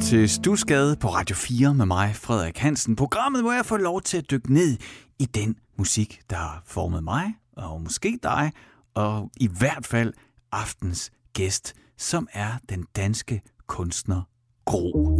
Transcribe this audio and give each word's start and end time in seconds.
til 0.00 0.28
Stusgade 0.28 0.96
på 0.96 1.08
Radio 1.08 1.36
4 1.36 1.74
med 1.74 1.86
mig, 1.86 2.16
Frederik 2.16 2.58
Hansen. 2.58 2.96
Programmet, 2.96 3.42
hvor 3.42 3.52
jeg 3.52 3.66
får 3.66 3.76
lov 3.76 4.02
til 4.02 4.18
at 4.18 4.30
dykke 4.30 4.52
ned 4.52 4.76
i 5.18 5.24
den 5.24 5.56
musik, 5.78 6.20
der 6.30 6.36
har 6.36 6.62
formet 6.66 7.04
mig, 7.04 7.34
og 7.56 7.80
måske 7.82 8.18
dig, 8.22 8.52
og 8.94 9.30
i 9.36 9.48
hvert 9.58 9.86
fald 9.86 10.12
aftens 10.52 11.10
gæst, 11.32 11.74
som 11.98 12.28
er 12.32 12.50
den 12.68 12.86
danske 12.96 13.42
kunstner 13.66 14.22
Gro. 14.64 15.19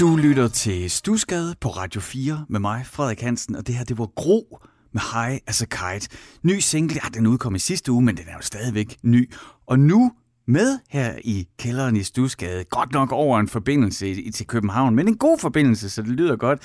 Lytter 0.00 0.48
til 0.48 0.90
Stusgade 0.90 1.54
på 1.60 1.68
Radio 1.68 2.00
4 2.00 2.46
med 2.48 2.60
mig, 2.60 2.86
Frederik 2.86 3.20
Hansen, 3.20 3.56
og 3.56 3.66
det 3.66 3.74
her, 3.74 3.84
det 3.84 3.98
var 3.98 4.06
Gro 4.06 4.58
med 4.92 5.02
High 5.12 5.38
as 5.46 5.62
a 5.62 5.64
Kite. 5.64 6.08
Ny 6.42 6.58
single, 6.58 7.00
ja, 7.04 7.08
den 7.08 7.26
udkom 7.26 7.54
i 7.54 7.58
sidste 7.58 7.92
uge, 7.92 8.02
men 8.02 8.16
den 8.16 8.24
er 8.28 8.32
jo 8.32 8.40
stadigvæk 8.40 8.96
ny. 9.02 9.32
Og 9.66 9.78
nu 9.78 10.12
med 10.46 10.78
her 10.90 11.14
i 11.24 11.48
kælderen 11.58 11.96
i 11.96 12.02
Stusgade, 12.02 12.64
godt 12.64 12.92
nok 12.92 13.12
over 13.12 13.40
en 13.40 13.48
forbindelse 13.48 14.30
til 14.30 14.46
København, 14.46 14.94
men 14.94 15.08
en 15.08 15.16
god 15.16 15.38
forbindelse, 15.38 15.90
så 15.90 16.02
det 16.02 16.10
lyder 16.10 16.36
godt. 16.36 16.62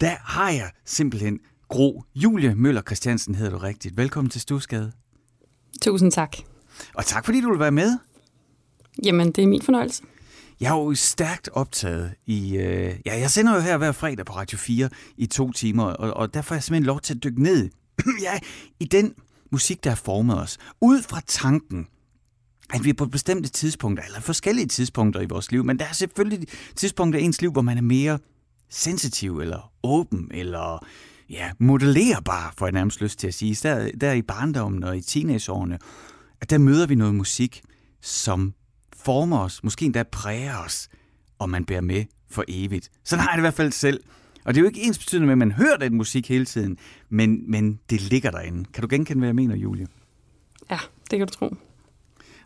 Der 0.00 0.14
har 0.20 0.50
jeg 0.50 0.70
simpelthen 0.84 1.38
Gro 1.68 2.02
Julie 2.14 2.54
Møller 2.54 2.82
Christiansen, 2.82 3.34
hedder 3.34 3.50
du 3.52 3.58
rigtigt. 3.58 3.96
Velkommen 3.96 4.30
til 4.30 4.40
Stusgade. 4.40 4.92
Tusind 5.82 6.12
tak. 6.12 6.36
Og 6.94 7.06
tak 7.06 7.24
fordi 7.24 7.40
du 7.40 7.50
vil 7.50 7.60
være 7.60 7.72
med. 7.72 7.98
Jamen, 9.04 9.32
det 9.32 9.44
er 9.44 9.48
min 9.48 9.62
fornøjelse. 9.62 10.02
Jeg 10.62 10.68
er 10.68 10.76
jo 10.76 10.94
stærkt 10.94 11.48
optaget 11.52 12.14
i... 12.26 12.56
Øh, 12.56 12.94
ja, 13.06 13.18
jeg 13.20 13.30
sender 13.30 13.54
jo 13.54 13.60
her 13.60 13.76
hver 13.76 13.92
fredag 13.92 14.26
på 14.26 14.32
Radio 14.32 14.58
4 14.58 14.88
i 15.16 15.26
to 15.26 15.52
timer, 15.52 15.84
og, 15.84 16.14
og 16.14 16.34
derfor 16.34 16.54
er 16.54 16.56
jeg 16.56 16.62
simpelthen 16.62 16.86
lov 16.86 17.00
til 17.00 17.14
at 17.14 17.24
dykke 17.24 17.42
ned 17.42 17.70
ja, 18.26 18.38
i 18.80 18.84
den 18.84 19.14
musik, 19.52 19.84
der 19.84 19.90
har 19.90 19.96
formet 19.96 20.40
os. 20.40 20.58
Ud 20.80 21.02
fra 21.02 21.20
tanken, 21.26 21.86
at 22.74 22.84
vi 22.84 22.92
på 22.92 23.06
bestemte 23.06 23.48
tidspunkter, 23.48 24.04
eller 24.04 24.20
forskellige 24.20 24.66
tidspunkter 24.66 25.20
i 25.20 25.26
vores 25.26 25.52
liv, 25.52 25.64
men 25.64 25.78
der 25.78 25.84
er 25.84 25.92
selvfølgelig 25.92 26.48
tidspunkter 26.76 27.20
i 27.20 27.22
ens 27.22 27.40
liv, 27.40 27.52
hvor 27.52 27.62
man 27.62 27.78
er 27.78 27.82
mere 27.82 28.18
sensitiv, 28.70 29.40
eller 29.40 29.72
åben, 29.82 30.30
eller 30.34 30.86
ja, 31.30 31.50
modellerbar, 31.58 32.54
får 32.58 32.66
jeg 32.66 32.72
nærmest 32.72 33.00
lyst 33.00 33.18
til 33.18 33.26
at 33.26 33.34
sige. 33.34 33.56
Der, 33.62 33.90
der 34.00 34.12
i 34.12 34.22
barndommen 34.22 34.84
og 34.84 34.96
i 34.96 35.00
teenageårene, 35.00 35.78
at 36.40 36.50
der 36.50 36.58
møder 36.58 36.86
vi 36.86 36.94
noget 36.94 37.14
musik, 37.14 37.62
som 38.00 38.54
former 39.04 39.38
os, 39.38 39.64
måske 39.64 39.84
endda 39.84 40.02
præger 40.02 40.58
os, 40.58 40.88
og 41.38 41.50
man 41.50 41.64
bærer 41.64 41.80
med 41.80 42.04
for 42.30 42.44
evigt. 42.48 42.90
Sådan 43.04 43.22
har 43.22 43.30
jeg 43.30 43.36
det 43.36 43.40
i 43.40 43.44
hvert 43.44 43.54
fald 43.54 43.72
selv. 43.72 44.00
Og 44.44 44.54
det 44.54 44.60
er 44.60 44.62
jo 44.62 44.68
ikke 44.68 44.82
ens 44.82 44.98
betydende 44.98 45.26
med, 45.26 45.32
at 45.32 45.38
man 45.38 45.52
hører 45.52 45.76
den 45.76 45.94
musik 45.94 46.28
hele 46.28 46.44
tiden, 46.44 46.78
men, 47.08 47.50
men 47.50 47.80
det 47.90 48.00
ligger 48.00 48.30
derinde. 48.30 48.64
Kan 48.72 48.82
du 48.82 48.88
genkende, 48.90 49.18
hvad 49.18 49.28
jeg 49.28 49.34
mener, 49.34 49.56
Julie? 49.56 49.86
Ja, 50.70 50.78
det 51.10 51.18
kan 51.18 51.28
du 51.28 51.34
tro. 51.34 51.56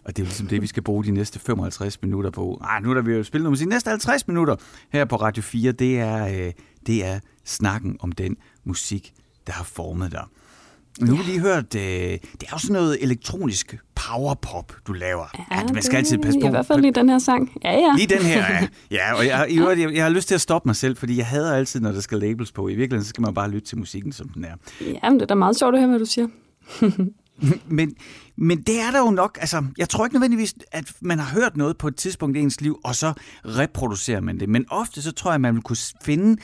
Og 0.05 0.17
det 0.17 0.23
er 0.23 0.25
jo 0.25 0.29
ligesom 0.29 0.47
det, 0.47 0.63
vi 0.63 0.67
skal 0.67 0.83
bruge 0.83 1.05
de 1.05 1.11
næste 1.11 1.39
55 1.39 2.03
minutter 2.03 2.31
på. 2.31 2.61
Ej, 2.65 2.81
nu 2.81 2.91
er 2.91 2.95
der 2.95 3.03
vi 3.03 3.13
jo 3.13 3.23
spillet 3.23 3.43
noget 3.43 3.53
musik. 3.53 3.69
Næste 3.69 3.91
50 3.91 4.29
minutter 4.29 4.57
her 4.93 5.05
på 5.05 5.17
Radio 5.17 5.43
4, 5.43 5.73
det 5.73 5.99
er, 5.99 6.27
øh, 6.27 6.53
det 6.87 7.05
er 7.05 7.21
snakken 7.45 7.97
om 8.01 8.13
den 8.13 8.37
musik, 8.65 9.15
der 9.47 9.53
har 9.53 9.65
formet 9.65 10.13
dig. 10.13 10.25
Nu 11.01 11.15
har 11.15 11.23
vi 11.23 11.31
lige 11.31 11.41
hørt, 11.41 11.75
øh, 11.75 11.81
det 11.81 12.21
er 12.43 12.47
jo 12.53 12.59
sådan 12.59 12.75
noget 12.75 13.03
elektronisk 13.03 13.77
powerpop, 13.95 14.73
du 14.87 14.93
laver. 14.93 15.25
Ja, 15.39 15.57
ja 15.57 15.73
man 15.73 15.83
skal 15.83 15.97
altid 15.97 16.19
passe 16.19 16.41
på. 16.41 16.47
I 16.47 16.51
hvert 16.51 16.67
fald 16.67 16.81
lige 16.81 16.93
den 16.93 17.09
her 17.09 17.19
sang. 17.19 17.53
Ja, 17.65 17.73
ja. 17.73 17.95
Lige 17.97 18.07
den 18.07 18.23
her, 18.23 18.39
ja. 18.39 18.69
ja 18.97 19.15
og 19.15 19.27
jeg, 19.27 19.47
jeg, 19.51 19.79
jeg, 19.79 19.95
jeg 19.95 20.05
har 20.05 20.11
lyst 20.11 20.29
til 20.29 20.35
at 20.35 20.41
stoppe 20.41 20.69
mig 20.69 20.77
selv, 20.77 20.97
fordi 20.97 21.17
jeg 21.17 21.27
hader 21.27 21.55
altid, 21.55 21.81
når 21.81 21.93
der 21.93 22.01
skal 22.01 22.19
labels 22.19 22.53
på. 22.53 22.69
I 22.69 22.75
virkeligheden 22.75 23.05
så 23.05 23.09
skal 23.09 23.23
man 23.23 23.35
bare 23.35 23.51
lytte 23.51 23.69
til 23.69 23.79
musikken, 23.79 24.13
som 24.13 24.29
den 24.29 24.45
er. 24.45 24.55
Ja, 24.81 25.11
men 25.11 25.15
det 25.15 25.23
er 25.23 25.27
da 25.27 25.35
meget 25.35 25.59
sjovt 25.59 25.75
at 25.75 25.81
høre, 25.81 25.89
hvad 25.89 25.99
du 25.99 26.05
siger. 26.05 26.29
men, 27.79 27.95
men 28.37 28.63
det 28.63 28.81
er 28.81 28.91
der 28.91 28.99
jo 28.99 29.11
nok, 29.11 29.39
altså, 29.41 29.65
jeg 29.79 29.89
tror 29.89 30.05
ikke 30.05 30.15
nødvendigvis, 30.15 30.55
at 30.73 30.93
man 31.01 31.19
har 31.19 31.41
hørt 31.41 31.57
noget 31.57 31.79
på 31.79 31.89
et 31.89 31.97
tidspunkt 31.97 32.37
i 32.37 32.41
ens 32.41 32.61
liv, 32.61 32.81
og 32.85 32.95
så 32.95 33.13
reproducerer 33.45 34.21
man 34.21 34.41
det. 34.41 34.49
Men 34.49 34.65
ofte 34.71 35.03
så 35.03 35.13
tror 35.13 35.31
jeg, 35.31 35.35
at 35.35 35.41
man 35.41 35.55
vil 35.55 35.63
kunne 35.63 35.77
finde, 36.03 36.43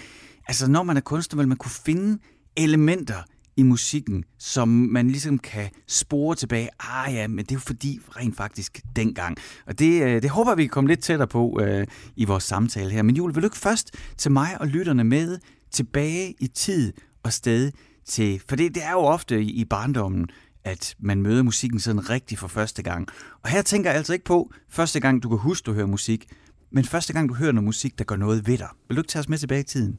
altså 0.49 0.70
når 0.70 0.82
man 0.82 0.96
er 0.96 1.00
kunstner, 1.00 1.37
vil 1.37 1.49
man 1.49 1.56
kunne 1.56 1.70
finde 1.84 2.19
elementer 2.56 3.22
i 3.56 3.62
musikken, 3.62 4.25
som 4.38 4.69
man 4.69 5.08
ligesom 5.08 5.38
kan 5.38 5.70
spore 5.87 6.37
tilbage. 6.37 6.69
Ah 6.81 7.14
ja, 7.14 7.28
men 7.28 7.38
det 7.38 7.50
er 7.50 7.54
jo 7.54 7.60
fordi 7.60 8.00
rent 8.08 8.37
faktisk 8.37 8.81
dengang. 8.96 9.37
Og 9.66 9.78
det, 9.78 10.02
øh, 10.02 10.22
det 10.22 10.31
håber 10.31 10.54
vi 10.54 10.62
kan 10.62 10.70
komme 10.70 10.88
lidt 10.88 11.00
tættere 11.00 11.28
på 11.28 11.60
øh, 11.62 11.87
i 12.16 12.25
vores 12.25 12.44
samtale 12.44 12.90
her. 12.90 13.02
Men 13.02 13.16
Jule, 13.16 13.34
vil 13.34 13.43
du 13.43 13.46
ikke 13.46 13.58
først 13.58 13.90
til 14.16 14.31
mig 14.31 14.60
og 14.60 14.66
lytterne 14.66 15.04
med 15.04 15.38
tilbage 15.70 16.34
i 16.40 16.46
tid 16.46 16.93
og 17.22 17.32
sted 17.32 17.72
til, 18.04 18.43
for 18.49 18.56
det, 18.56 18.75
det 18.75 18.84
er 18.84 18.93
jo 18.93 18.99
ofte 18.99 19.43
i, 19.43 19.50
i 19.50 19.64
barndommen, 19.64 20.28
at 20.64 20.94
man 20.99 21.22
møder 21.22 21.43
musikken 21.43 21.81
sådan 21.81 22.10
rigtig 22.10 22.38
for 22.38 22.49
første 22.49 22.82
gang. 22.82 23.08
Og 23.43 23.50
her 23.50 23.62
tænker 23.62 23.90
jeg 23.90 23.96
altså 23.96 24.12
ikke 24.12 24.25
på 24.25 24.52
første 24.69 25.00
gang, 25.00 25.22
du 25.22 25.28
kan 25.28 25.38
huske, 25.38 25.66
du 25.66 25.72
hører 25.72 25.87
musik, 25.87 26.26
men 26.70 26.84
første 26.84 27.12
gang, 27.12 27.28
du 27.28 27.34
hører 27.34 27.52
noget 27.52 27.64
musik, 27.64 27.99
der 27.99 28.04
gør 28.04 28.16
noget 28.16 28.46
ved 28.46 28.58
dig. 28.58 28.69
Vil 28.88 28.96
du 28.96 29.00
ikke 29.00 29.08
tage 29.08 29.20
os 29.20 29.28
med 29.28 29.38
tilbage 29.38 29.60
i 29.60 29.64
tiden? 29.64 29.99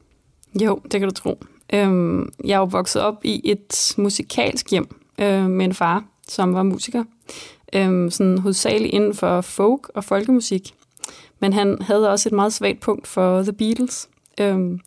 Jo, 0.62 0.80
det 0.82 1.00
kan 1.00 1.08
du 1.08 1.14
tro. 1.14 1.44
Øhm, 1.72 2.28
jeg 2.44 2.54
er 2.54 2.58
jo 2.58 2.64
vokset 2.64 3.02
op 3.02 3.24
i 3.24 3.40
et 3.44 3.94
musikalsk 3.98 4.70
hjem 4.70 4.96
øh, 5.18 5.50
med 5.50 5.64
en 5.64 5.74
far, 5.74 6.04
som 6.28 6.54
var 6.54 6.62
musiker. 6.62 7.04
Øhm, 7.72 8.10
sådan 8.10 8.38
hovedsageligt 8.38 8.94
inden 8.94 9.14
for 9.14 9.40
folk 9.40 9.90
og 9.94 10.04
folkemusik. 10.04 10.74
Men 11.40 11.52
han 11.52 11.82
havde 11.82 12.10
også 12.10 12.28
et 12.28 12.32
meget 12.32 12.52
svagt 12.52 12.80
punkt 12.80 13.06
for 13.06 13.42
The 13.42 13.52
Beatles, 13.52 14.08
øhm, 14.40 14.80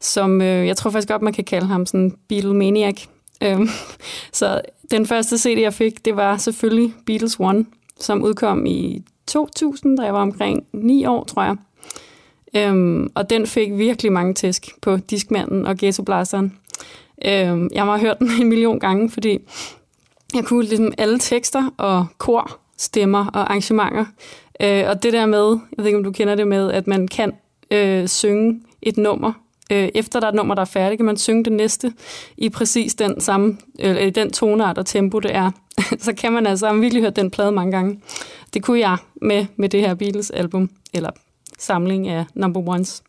som 0.00 0.42
øh, 0.42 0.66
jeg 0.66 0.76
tror 0.76 0.90
faktisk 0.90 1.08
godt, 1.08 1.22
man 1.22 1.32
kan 1.32 1.44
kalde 1.44 1.66
ham 1.66 1.86
sådan 1.86 2.14
Beatlemaniac. 2.28 3.02
Øhm, 3.42 3.68
så 4.32 4.60
den 4.90 5.06
første 5.06 5.38
CD, 5.38 5.60
jeg 5.60 5.74
fik, 5.74 6.04
det 6.04 6.16
var 6.16 6.36
selvfølgelig 6.36 6.94
Beatles 7.06 7.36
One, 7.40 7.64
som 8.00 8.22
udkom 8.22 8.66
i 8.66 9.02
2000, 9.26 9.96
da 9.96 10.02
jeg 10.02 10.14
var 10.14 10.22
omkring 10.22 10.66
9 10.72 11.04
år, 11.04 11.24
tror 11.24 11.42
jeg. 11.42 11.56
Øhm, 12.56 13.10
og 13.14 13.30
den 13.30 13.46
fik 13.46 13.68
virkelig 13.72 14.12
mange 14.12 14.34
tæsk 14.34 14.68
på 14.82 14.96
Diskmanden 14.96 15.66
og 15.66 15.76
Ghettoblasteren. 15.76 16.58
Øhm, 17.24 17.70
jeg 17.74 17.84
har 17.84 17.98
hørt 17.98 18.18
den 18.18 18.30
en 18.40 18.48
million 18.48 18.80
gange, 18.80 19.10
fordi 19.10 19.38
jeg 20.34 20.44
kunne 20.44 20.64
ligesom 20.64 20.92
alle 20.98 21.18
tekster 21.18 21.70
og 21.76 22.06
kor, 22.18 22.58
stemmer 22.78 23.26
og 23.26 23.40
arrangementer. 23.40 24.04
Øh, 24.60 24.84
og 24.88 25.02
det 25.02 25.12
der 25.12 25.26
med, 25.26 25.58
jeg 25.76 25.78
ved 25.78 25.86
ikke 25.86 25.98
om 25.98 26.04
du 26.04 26.12
kender 26.12 26.34
det 26.34 26.48
med, 26.48 26.72
at 26.72 26.86
man 26.86 27.08
kan 27.08 27.32
øh, 27.70 28.08
synge 28.08 28.60
et 28.82 28.96
nummer 28.96 29.32
øh, 29.72 29.88
efter 29.94 30.20
der 30.20 30.26
er 30.26 30.30
et 30.30 30.36
nummer, 30.36 30.54
der 30.54 30.62
er 30.62 30.66
færdigt, 30.66 30.98
kan 30.98 31.06
man 31.06 31.16
synge 31.16 31.44
det 31.44 31.52
næste 31.52 31.92
i 32.36 32.48
præcis 32.48 32.94
den 32.94 33.20
samme, 33.20 33.56
øh, 33.80 34.14
den 34.14 34.32
tonart 34.32 34.78
og 34.78 34.86
tempo, 34.86 35.18
det 35.18 35.34
er. 35.34 35.50
så 35.98 36.14
kan 36.14 36.32
man 36.32 36.46
altså 36.46 36.72
virkelig 36.72 37.02
hørt 37.02 37.16
den 37.16 37.30
plade 37.30 37.52
mange 37.52 37.72
gange. 37.72 38.00
Det 38.54 38.62
kunne 38.62 38.80
jeg 38.80 38.96
med, 39.22 39.46
med 39.56 39.68
det 39.68 39.80
her 39.80 39.94
Beatles-album, 39.94 40.70
eller 40.94 41.10
samling 41.64 42.08
af 42.08 42.24
number 42.34 42.68
ones. 42.68 43.02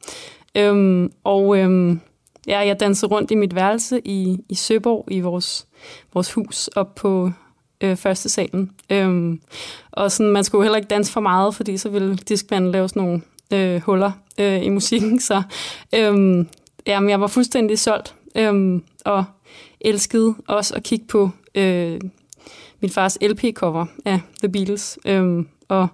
Øhm, 0.58 1.12
og 1.24 1.58
øhm, 1.58 2.00
ja, 2.48 2.60
jeg 2.60 2.80
dansede 2.80 3.12
rundt 3.12 3.32
i 3.32 3.36
mit 3.36 3.56
værelse 3.56 4.02
i, 4.06 4.38
i 4.50 4.56
Søborg, 4.56 5.08
i 5.12 5.20
vores, 5.20 5.68
vores 6.14 6.34
hus, 6.34 6.68
op 6.68 6.96
på 6.96 7.32
øh, 7.82 7.96
første 7.96 8.30
salen. 8.30 8.72
Øhm, 8.90 9.42
og 9.92 10.12
sådan, 10.12 10.32
man 10.32 10.44
skulle 10.44 10.64
heller 10.64 10.78
ikke 10.78 10.90
danse 10.90 11.12
for 11.12 11.22
meget, 11.22 11.56
fordi 11.56 11.78
så 11.78 11.90
ville 11.90 12.16
diskmanden 12.16 12.72
lave 12.72 12.90
sådan 12.90 13.04
nogle 13.04 13.22
øh, 13.54 13.82
huller 13.82 14.12
øh, 14.40 14.64
i 14.64 14.70
musikken. 14.70 15.20
Så 15.30 15.42
øhm, 15.96 16.48
jamen, 16.88 17.10
jeg 17.10 17.22
var 17.22 17.28
fuldstændig 17.28 17.80
solgt 17.80 18.16
øhm, 18.36 18.84
og 19.06 19.24
elskede 19.82 20.36
også 20.48 20.76
at 20.76 20.84
kigge 20.84 21.06
på 21.08 21.30
øh, 21.56 22.00
min 22.80 22.92
fars 22.92 23.18
LP-cover 23.22 23.86
af 24.06 24.20
The 24.40 24.50
Beatles. 24.50 25.00
Øhm, 25.06 25.48
og 25.68 25.88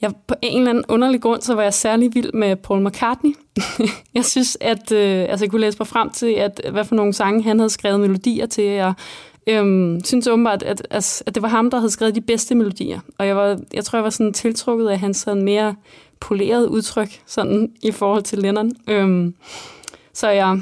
jeg, 0.00 0.12
på 0.26 0.34
en 0.42 0.58
eller 0.58 0.70
anden 0.70 0.84
underlig 0.88 1.22
grund, 1.22 1.42
så 1.42 1.54
var 1.54 1.62
jeg 1.62 1.74
særlig 1.74 2.14
vild 2.14 2.32
med 2.32 2.56
Paul 2.56 2.86
McCartney. 2.86 3.34
jeg 4.14 4.24
synes, 4.24 4.58
at 4.60 4.92
øh, 4.92 5.26
altså, 5.28 5.44
jeg 5.44 5.50
kunne 5.50 5.60
læse 5.60 5.78
mig 5.80 5.86
frem 5.86 6.10
til, 6.10 6.32
at 6.32 6.60
hvad 6.70 6.84
for 6.84 6.94
nogle 6.94 7.12
sange 7.12 7.42
han 7.42 7.58
havde 7.58 7.70
skrevet 7.70 8.00
melodier 8.00 8.46
til. 8.46 8.64
Jeg 8.64 8.94
øhm, 9.46 10.04
synes 10.04 10.26
åbenbart, 10.26 10.62
at, 10.62 10.86
at, 10.90 11.22
at 11.26 11.34
det 11.34 11.42
var 11.42 11.48
ham, 11.48 11.70
der 11.70 11.78
havde 11.78 11.90
skrevet 11.90 12.14
de 12.14 12.20
bedste 12.20 12.54
melodier. 12.54 13.00
Og 13.18 13.26
jeg, 13.26 13.36
var, 13.36 13.58
jeg 13.74 13.84
tror, 13.84 13.96
jeg 13.96 14.04
var 14.04 14.10
sådan 14.10 14.32
tiltrukket 14.32 14.88
af 14.88 14.98
hans 14.98 15.16
sådan 15.16 15.42
mere 15.42 15.74
poleret 16.20 16.66
udtryk 16.66 17.20
sådan 17.26 17.72
i 17.82 17.92
forhold 17.92 18.22
til 18.22 18.38
Lennon. 18.38 18.72
Øhm, 18.88 19.34
så 20.12 20.28
jeg, 20.28 20.60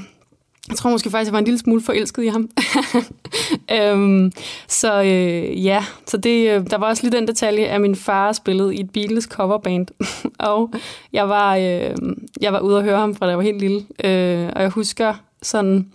jeg 0.69 0.77
tror 0.77 0.91
måske 0.91 1.11
faktisk, 1.11 1.29
jeg 1.29 1.33
var 1.33 1.39
en 1.39 1.45
lille 1.45 1.59
smule 1.59 1.83
forelsket 1.83 2.25
i 2.25 2.27
ham. 2.27 2.49
øhm, 3.77 4.33
så 4.69 5.03
øh, 5.03 5.65
ja, 5.65 5.85
så 6.07 6.17
det, 6.17 6.51
øh, 6.51 6.71
der 6.71 6.79
var 6.79 6.87
også 6.87 7.03
lige 7.03 7.17
den 7.17 7.29
detalje, 7.29 7.65
at 7.65 7.81
min 7.81 7.97
far 7.97 8.33
spillede 8.33 8.75
i 8.75 8.81
et 8.81 8.91
Beatles 8.91 9.25
coverband. 9.25 9.87
og 10.51 10.73
jeg 11.13 11.29
var, 11.29 11.57
øh, 11.57 11.97
jeg 12.41 12.53
var 12.53 12.61
ude 12.61 12.77
og 12.77 12.83
høre 12.83 12.99
ham, 12.99 13.15
fra 13.15 13.27
da 13.27 13.31
jeg 13.31 13.39
var 13.39 13.45
helt 13.45 13.61
lille. 13.61 13.87
Øh, 14.05 14.51
og 14.57 14.63
jeg 14.63 14.71
husker 14.71 15.15
sådan 15.43 15.87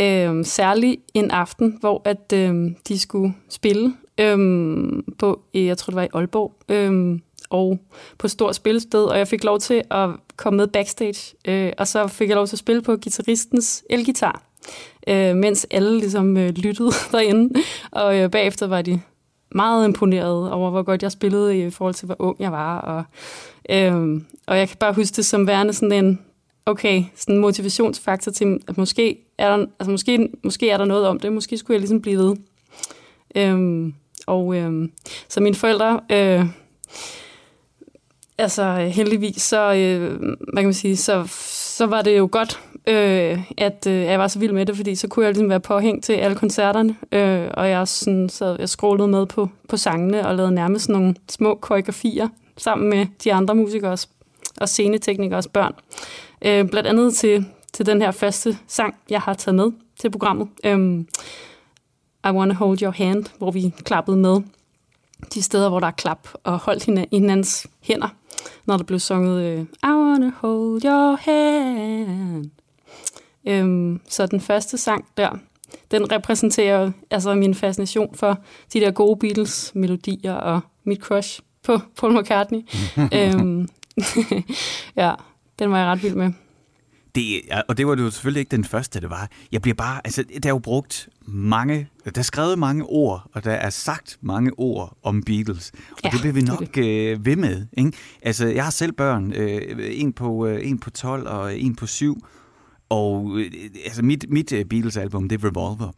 øh, 0.00 0.44
særlig 0.44 0.98
en 1.14 1.30
aften, 1.30 1.76
hvor 1.80 2.02
at 2.04 2.32
øh, 2.34 2.70
de 2.88 2.98
skulle 2.98 3.34
spille 3.48 3.94
øh, 4.20 4.38
på, 5.18 5.40
jeg 5.54 5.78
tror 5.78 5.90
det 5.90 5.96
var 5.96 6.02
i 6.02 6.08
Aalborg. 6.14 6.52
Øh, 6.68 7.18
og 7.50 7.78
på 8.18 8.28
stort 8.28 8.54
spilsted, 8.54 9.04
og 9.04 9.18
jeg 9.18 9.28
fik 9.28 9.44
lov 9.44 9.58
til 9.58 9.82
at 9.90 10.10
komme 10.36 10.56
med 10.56 10.66
backstage, 10.66 11.36
øh, 11.44 11.72
og 11.78 11.88
så 11.88 12.06
fik 12.06 12.28
jeg 12.28 12.36
lov 12.36 12.46
til 12.46 12.54
at 12.54 12.58
spille 12.58 12.82
på 12.82 12.96
guitaristens 12.96 13.84
elgitar, 13.90 14.42
øh, 15.08 15.36
mens 15.36 15.66
alle 15.70 15.98
ligesom 15.98 16.36
øh, 16.36 16.48
lyttede 16.48 16.90
derinde, 17.12 17.60
og 17.90 18.18
øh, 18.18 18.30
bagefter 18.30 18.66
var 18.66 18.82
de 18.82 19.00
meget 19.54 19.84
imponeret 19.84 20.52
over, 20.52 20.70
hvor 20.70 20.82
godt 20.82 21.02
jeg 21.02 21.12
spillede 21.12 21.58
i 21.58 21.70
forhold 21.70 21.94
til, 21.94 22.06
hvor 22.06 22.16
ung 22.18 22.36
jeg 22.40 22.52
var, 22.52 22.78
og, 22.78 23.04
øh, 23.70 24.20
og 24.46 24.58
jeg 24.58 24.68
kan 24.68 24.76
bare 24.76 24.92
huske 24.92 25.16
det 25.16 25.26
som 25.26 25.46
værende 25.46 25.72
sådan 25.72 26.04
en, 26.04 26.18
okay, 26.66 27.04
sådan 27.16 27.34
en 27.34 27.40
motivationsfaktor 27.40 28.32
til, 28.32 28.58
at 28.68 28.78
måske 28.78 29.18
er 29.38 29.56
der, 29.56 29.66
altså 29.78 29.90
måske, 29.90 30.28
måske 30.44 30.70
er 30.70 30.76
der 30.76 30.84
noget 30.84 31.06
om 31.06 31.20
det, 31.20 31.32
måske 31.32 31.58
skulle 31.58 31.74
jeg 31.74 31.80
ligesom 31.80 32.02
blive 32.02 32.18
ved. 32.18 32.36
Øh, 33.36 33.92
og 34.26 34.56
øh, 34.56 34.88
så 35.28 35.40
mine 35.40 35.56
forældre... 35.56 36.00
Øh, 36.10 36.46
altså 38.38 38.62
øh, 38.62 38.86
heldigvis, 38.86 39.42
så, 39.42 39.74
øh, 39.74 40.18
hvad 40.20 40.62
kan 40.62 40.64
man 40.64 40.74
sige, 40.74 40.96
så, 40.96 41.24
så 41.76 41.86
var 41.86 42.02
det 42.02 42.18
jo 42.18 42.28
godt, 42.32 42.60
øh, 42.86 43.38
at 43.58 43.86
øh, 43.86 44.02
jeg 44.02 44.18
var 44.18 44.28
så 44.28 44.38
vild 44.38 44.52
med 44.52 44.66
det, 44.66 44.76
fordi 44.76 44.94
så 44.94 45.08
kunne 45.08 45.24
jeg 45.24 45.32
ligesom 45.32 45.50
være 45.50 45.60
påhængt 45.60 46.04
til 46.04 46.12
alle 46.12 46.36
koncerterne, 46.36 46.96
øh, 47.12 47.50
og 47.54 47.70
jeg, 47.70 47.88
sådan, 47.88 48.28
så 48.28 48.56
jeg 48.58 48.68
scrollede 48.68 49.08
med 49.08 49.26
på, 49.26 49.48
på 49.68 49.76
sangene 49.76 50.26
og 50.26 50.34
lavede 50.34 50.52
nærmest 50.52 50.88
nogle 50.88 51.14
små 51.28 51.54
koreografier 51.54 52.28
sammen 52.56 52.90
med 52.90 53.06
de 53.24 53.32
andre 53.32 53.54
musikere 53.54 53.96
og 54.60 54.68
sceneteknikers 54.68 55.46
børn. 55.46 55.74
Øh, 56.42 56.68
blandt 56.68 56.88
andet 56.88 57.14
til, 57.14 57.46
til 57.72 57.86
den 57.86 58.02
her 58.02 58.10
første 58.10 58.58
sang, 58.68 58.94
jeg 59.10 59.20
har 59.20 59.34
taget 59.34 59.54
med 59.54 59.72
til 60.00 60.10
programmet. 60.10 60.48
Øh, 60.64 61.04
I 62.24 62.30
Wanna 62.30 62.54
Hold 62.54 62.82
Your 62.82 62.90
Hand, 62.90 63.24
hvor 63.38 63.50
vi 63.50 63.74
klappede 63.84 64.16
med 64.16 64.40
de 65.34 65.42
steder, 65.42 65.68
hvor 65.68 65.80
der 65.80 65.86
er 65.86 65.90
klap 65.90 66.28
og 66.44 66.58
holdt 66.58 66.84
hinandens 67.10 67.66
hænder, 67.80 68.08
når 68.66 68.76
der 68.76 68.84
blev 68.84 68.98
sunget 68.98 69.42
øh, 69.42 69.60
I 69.60 69.86
wanna 69.86 70.30
hold 70.40 70.84
your 70.84 71.16
hand. 71.16 72.50
Øhm, 73.48 74.00
så 74.08 74.26
den 74.26 74.40
første 74.40 74.78
sang 74.78 75.04
der, 75.16 75.38
den 75.90 76.12
repræsenterer 76.12 76.90
altså 77.10 77.34
min 77.34 77.54
fascination 77.54 78.14
for 78.14 78.38
de 78.72 78.80
der 78.80 78.90
gode 78.90 79.18
Beatles-melodier 79.18 80.34
og 80.34 80.60
mit 80.84 81.00
crush 81.00 81.40
på 81.62 81.78
Paul 82.00 82.20
McCartney. 82.20 82.60
øhm, 83.14 83.68
ja, 85.02 85.14
den 85.58 85.70
var 85.70 85.78
jeg 85.78 85.86
ret 85.86 86.02
vild 86.02 86.14
med. 86.14 86.32
Det, 87.14 87.40
og 87.68 87.76
det 87.76 87.86
var 87.86 87.96
jo 87.96 88.10
selvfølgelig 88.10 88.40
ikke 88.40 88.56
den 88.56 88.64
første, 88.64 89.00
det 89.00 89.10
var. 89.10 89.30
Jeg 89.52 89.62
bliver 89.62 89.74
bare, 89.74 90.00
altså, 90.04 90.24
der 90.42 90.48
er 90.48 90.52
jo 90.52 90.58
brugt 90.58 91.08
mange, 91.28 91.88
der 92.04 92.18
er 92.18 92.22
skrevet 92.22 92.58
mange 92.58 92.84
ord, 92.84 93.30
og 93.32 93.44
der 93.44 93.52
er 93.52 93.70
sagt 93.70 94.18
mange 94.20 94.50
ord 94.58 94.98
om 95.02 95.22
Beatles. 95.22 95.72
Og 95.90 95.98
ja, 96.04 96.10
det 96.10 96.20
bliver 96.20 96.32
vi 96.32 96.42
nok 96.42 96.74
det. 96.74 97.12
Øh, 97.12 97.26
ved 97.26 97.36
med. 97.36 97.66
Ikke? 97.72 97.92
Altså, 98.22 98.46
jeg 98.46 98.64
har 98.64 98.70
selv 98.70 98.92
børn, 98.92 99.32
øh, 99.32 100.00
en, 100.00 100.12
på, 100.12 100.46
øh, 100.46 100.68
en 100.68 100.78
på 100.78 100.90
12 100.90 101.28
og 101.28 101.58
en 101.58 101.76
på 101.76 101.86
7. 101.86 102.26
Og 102.88 103.38
øh, 103.38 103.50
altså, 103.84 104.02
mit, 104.02 104.24
mit 104.28 104.52
øh, 104.52 104.64
Beatles-album, 104.64 105.28
det 105.28 105.44
er 105.44 105.48
Revolver. 105.48 105.92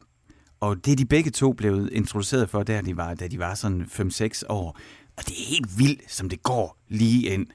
Og 0.61 0.85
det 0.85 0.93
er 0.93 0.97
de 0.97 1.07
begge 1.07 1.31
to 1.31 1.53
blevet 1.53 1.91
introduceret 1.93 2.51
for, 2.51 2.63
da 2.63 2.81
de 2.81 2.97
var, 2.97 3.15
da 3.15 3.29
de 3.29 3.39
var 3.39 3.55
sådan 3.55 3.83
5-6 3.83 4.43
år. 4.49 4.79
Og 5.17 5.27
det 5.27 5.33
er 5.33 5.49
helt 5.49 5.79
vildt, 5.79 6.13
som 6.13 6.29
det 6.29 6.43
går 6.43 6.79
lige 6.89 7.35
ind 7.35 7.47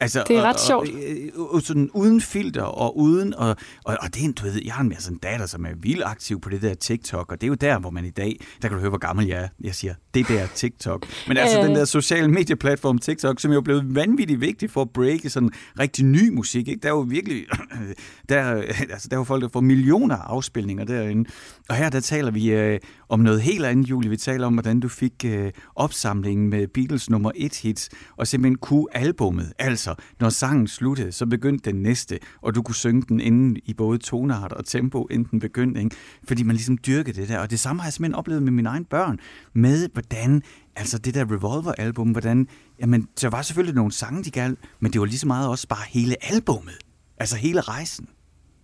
Altså, 0.00 0.24
Det 0.28 0.36
er 0.36 0.42
ret 0.42 0.54
og, 0.54 0.60
sjovt. 0.60 0.88
Og, 1.36 1.54
og, 1.54 1.62
sådan 1.62 1.90
uden 1.94 2.20
filter 2.20 2.62
og 2.62 2.98
uden... 2.98 3.34
Og, 3.34 3.56
og, 3.84 3.96
og 4.00 4.14
det 4.14 4.20
er 4.20 4.24
en, 4.24 4.32
du 4.32 4.42
ved, 4.44 4.60
jeg 4.64 4.74
har 4.74 4.84
en, 4.84 4.92
altså 4.92 5.12
en 5.12 5.18
datter, 5.18 5.46
som 5.46 5.66
er 5.66 5.70
vildt 5.80 6.02
aktiv 6.04 6.40
på 6.40 6.48
det 6.50 6.62
der 6.62 6.74
TikTok, 6.74 7.32
og 7.32 7.40
det 7.40 7.46
er 7.46 7.48
jo 7.48 7.54
der, 7.54 7.78
hvor 7.78 7.90
man 7.90 8.04
i 8.04 8.10
dag, 8.10 8.40
der 8.62 8.68
kan 8.68 8.74
du 8.76 8.80
høre, 8.80 8.88
hvor 8.88 8.98
gammel 8.98 9.26
jeg 9.26 9.42
er. 9.42 9.48
Jeg 9.60 9.74
siger, 9.74 9.94
det 10.14 10.28
der 10.28 10.46
TikTok. 10.54 11.06
Men 11.28 11.36
altså 11.36 11.58
Øh. 11.60 11.66
den 11.66 11.74
der 11.76 11.84
sociale 11.84 12.28
medieplatform 12.28 12.98
TikTok, 12.98 13.40
som 13.40 13.52
jo 13.52 13.58
er 13.58 13.62
blevet 13.62 13.94
vanvittigt 13.94 14.40
vigtig 14.40 14.70
for 14.70 14.82
at 14.82 14.90
breake 14.90 15.30
sådan 15.30 15.50
rigtig 15.78 16.04
ny 16.04 16.28
musik. 16.28 16.68
Ikke? 16.68 16.80
Der 16.82 16.88
er 16.88 16.92
jo 16.92 17.00
virkelig... 17.00 17.44
Der, 18.28 18.38
er- 18.40 18.62
altså, 18.90 19.08
der 19.10 19.16
er 19.16 19.20
jo 19.20 19.24
folk, 19.24 19.42
der 19.42 19.48
får 19.52 19.60
millioner 19.60 20.16
af 20.16 20.22
afspilninger 20.26 20.84
derinde. 20.84 21.30
Og 21.68 21.76
her 21.76 21.90
der 21.90 22.00
taler 22.00 22.30
vi 22.30 22.50
øh, 22.50 22.78
om 23.08 23.20
noget 23.20 23.42
helt 23.42 23.64
andet, 23.64 23.90
Julie. 23.90 24.10
Vi 24.10 24.16
taler 24.16 24.46
om, 24.46 24.52
hvordan 24.52 24.80
du 24.80 24.88
fik 24.88 25.12
øh, 25.24 25.52
opsamlingen 25.76 26.48
med 26.50 26.68
Beatles 26.68 27.10
nummer 27.10 27.30
et 27.34 27.56
hits, 27.62 27.88
og 28.16 28.26
simpelthen 28.26 28.56
kunne 28.58 28.86
albummet. 28.92 29.52
Altså, 29.88 30.02
når 30.20 30.28
sangen 30.28 30.68
sluttede, 30.68 31.12
så 31.12 31.26
begyndte 31.26 31.70
den 31.70 31.82
næste, 31.82 32.18
og 32.42 32.54
du 32.54 32.62
kunne 32.62 32.74
synge 32.74 33.02
den 33.02 33.20
inden 33.20 33.56
i 33.64 33.74
både 33.74 33.98
tonart 33.98 34.52
og 34.52 34.64
tempo, 34.64 35.06
inden 35.10 35.28
den 35.30 35.40
begyndte. 35.40 35.80
Ikke? 35.80 35.96
Fordi 36.24 36.42
man 36.42 36.56
ligesom 36.56 36.78
dyrkede 36.86 37.20
det 37.20 37.28
der. 37.28 37.38
Og 37.38 37.50
det 37.50 37.60
samme 37.60 37.82
har 37.82 37.86
jeg 37.86 37.92
simpelthen 37.92 38.14
oplevet 38.14 38.42
med 38.42 38.52
mine 38.52 38.68
egne 38.68 38.84
børn, 38.84 39.18
med 39.52 39.88
hvordan, 39.92 40.42
altså 40.76 40.98
det 40.98 41.14
der 41.14 41.24
Revolver-album, 41.24 42.10
hvordan, 42.10 42.48
jamen, 42.80 43.08
der 43.20 43.28
var 43.28 43.42
selvfølgelig 43.42 43.74
nogle 43.74 43.92
sange, 43.92 44.24
de 44.24 44.30
galt, 44.30 44.58
men 44.80 44.92
det 44.92 45.00
var 45.00 45.06
lige 45.06 45.18
så 45.18 45.26
meget 45.26 45.48
også 45.48 45.68
bare 45.68 45.84
hele 45.88 46.16
albummet. 46.32 46.78
Altså 47.18 47.36
hele 47.36 47.60
rejsen. 47.60 48.08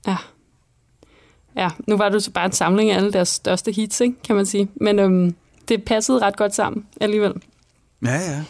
Ja. 0.07 0.17
Ja, 1.57 1.69
nu 1.89 1.97
var 1.97 2.09
det 2.09 2.23
så 2.23 2.31
bare 2.31 2.47
en 2.47 2.53
samling 2.53 2.91
af 2.91 2.97
alle 2.97 3.13
deres 3.13 3.29
største 3.29 3.73
hits, 3.73 4.01
ikke, 4.01 4.23
kan 4.25 4.37
man 4.37 4.47
sige. 4.47 4.69
Men 4.75 4.99
øhm, 4.99 5.35
det 5.69 5.85
passede 5.85 6.19
ret 6.19 6.37
godt 6.37 6.55
sammen 6.55 6.87
alligevel. 7.01 7.33
Ja, 8.05 8.15
ja. 8.15 8.45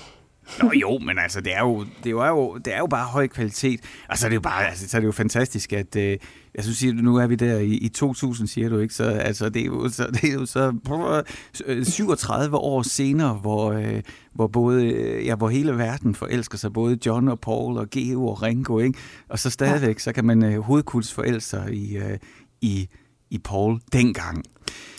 Nå 0.61 0.73
jo, 0.81 0.99
men 0.99 1.19
altså, 1.19 1.41
det 1.41 1.55
er 1.55 1.61
jo, 1.61 1.87
det 2.05 2.13
er 2.13 2.29
jo, 2.29 2.59
det 2.59 2.75
er 2.75 2.79
jo 2.79 2.87
bare 2.87 3.07
høj 3.07 3.27
kvalitet. 3.27 3.81
Altså, 4.09 4.27
det 4.27 4.33
er 4.33 4.35
jo 4.35 4.41
bare, 4.41 4.69
altså, 4.69 4.89
så 4.89 4.97
er 4.97 5.01
det 5.01 5.07
jo 5.07 5.13
fantastisk, 5.13 5.73
at, 5.73 5.97
øh, 5.97 6.19
jeg 6.55 6.65
synes, 6.65 7.03
nu 7.03 7.17
er 7.17 7.27
vi 7.27 7.35
der 7.35 7.59
i, 7.59 7.71
i 7.71 7.89
2000, 7.89 8.49
siger 8.49 8.69
du 8.69 8.79
ikke, 8.79 8.95
så 8.95 9.05
altså, 9.05 9.49
det 9.49 9.63
er 9.63 9.67
jo 9.67 9.89
så, 9.89 10.07
det 10.13 10.25
er 10.25 10.33
jo 10.33 10.47
så 10.47 10.79
prøv, 10.85 11.23
øh, 11.67 11.87
37 11.87 12.57
år 12.57 12.83
senere, 12.83 13.35
hvor, 13.35 13.73
øh, 13.73 14.03
hvor 14.33 14.47
både, 14.47 14.87
øh, 14.87 15.27
ja, 15.27 15.35
hvor 15.35 15.49
hele 15.49 15.79
verden 15.79 16.15
forelsker 16.15 16.59
sig, 16.59 16.73
både 16.73 16.99
John 17.07 17.29
og 17.29 17.41
Paul 17.41 17.79
og 17.79 17.91
Geo 17.91 18.27
og 18.27 18.43
Ringo, 18.43 18.79
ikke? 18.79 18.99
Og 19.29 19.39
så 19.39 19.51
stadigvæk, 19.51 19.99
så 19.99 20.13
kan 20.13 20.25
man 20.25 20.45
øh, 20.45 20.61
hovedkuls 20.61 21.13
forelske 21.13 21.51
sig 21.51 21.75
i, 21.75 21.97
øh, 21.97 22.19
i, 22.61 22.89
i 23.31 23.39
Paul 23.39 23.81
dengang. 23.93 24.45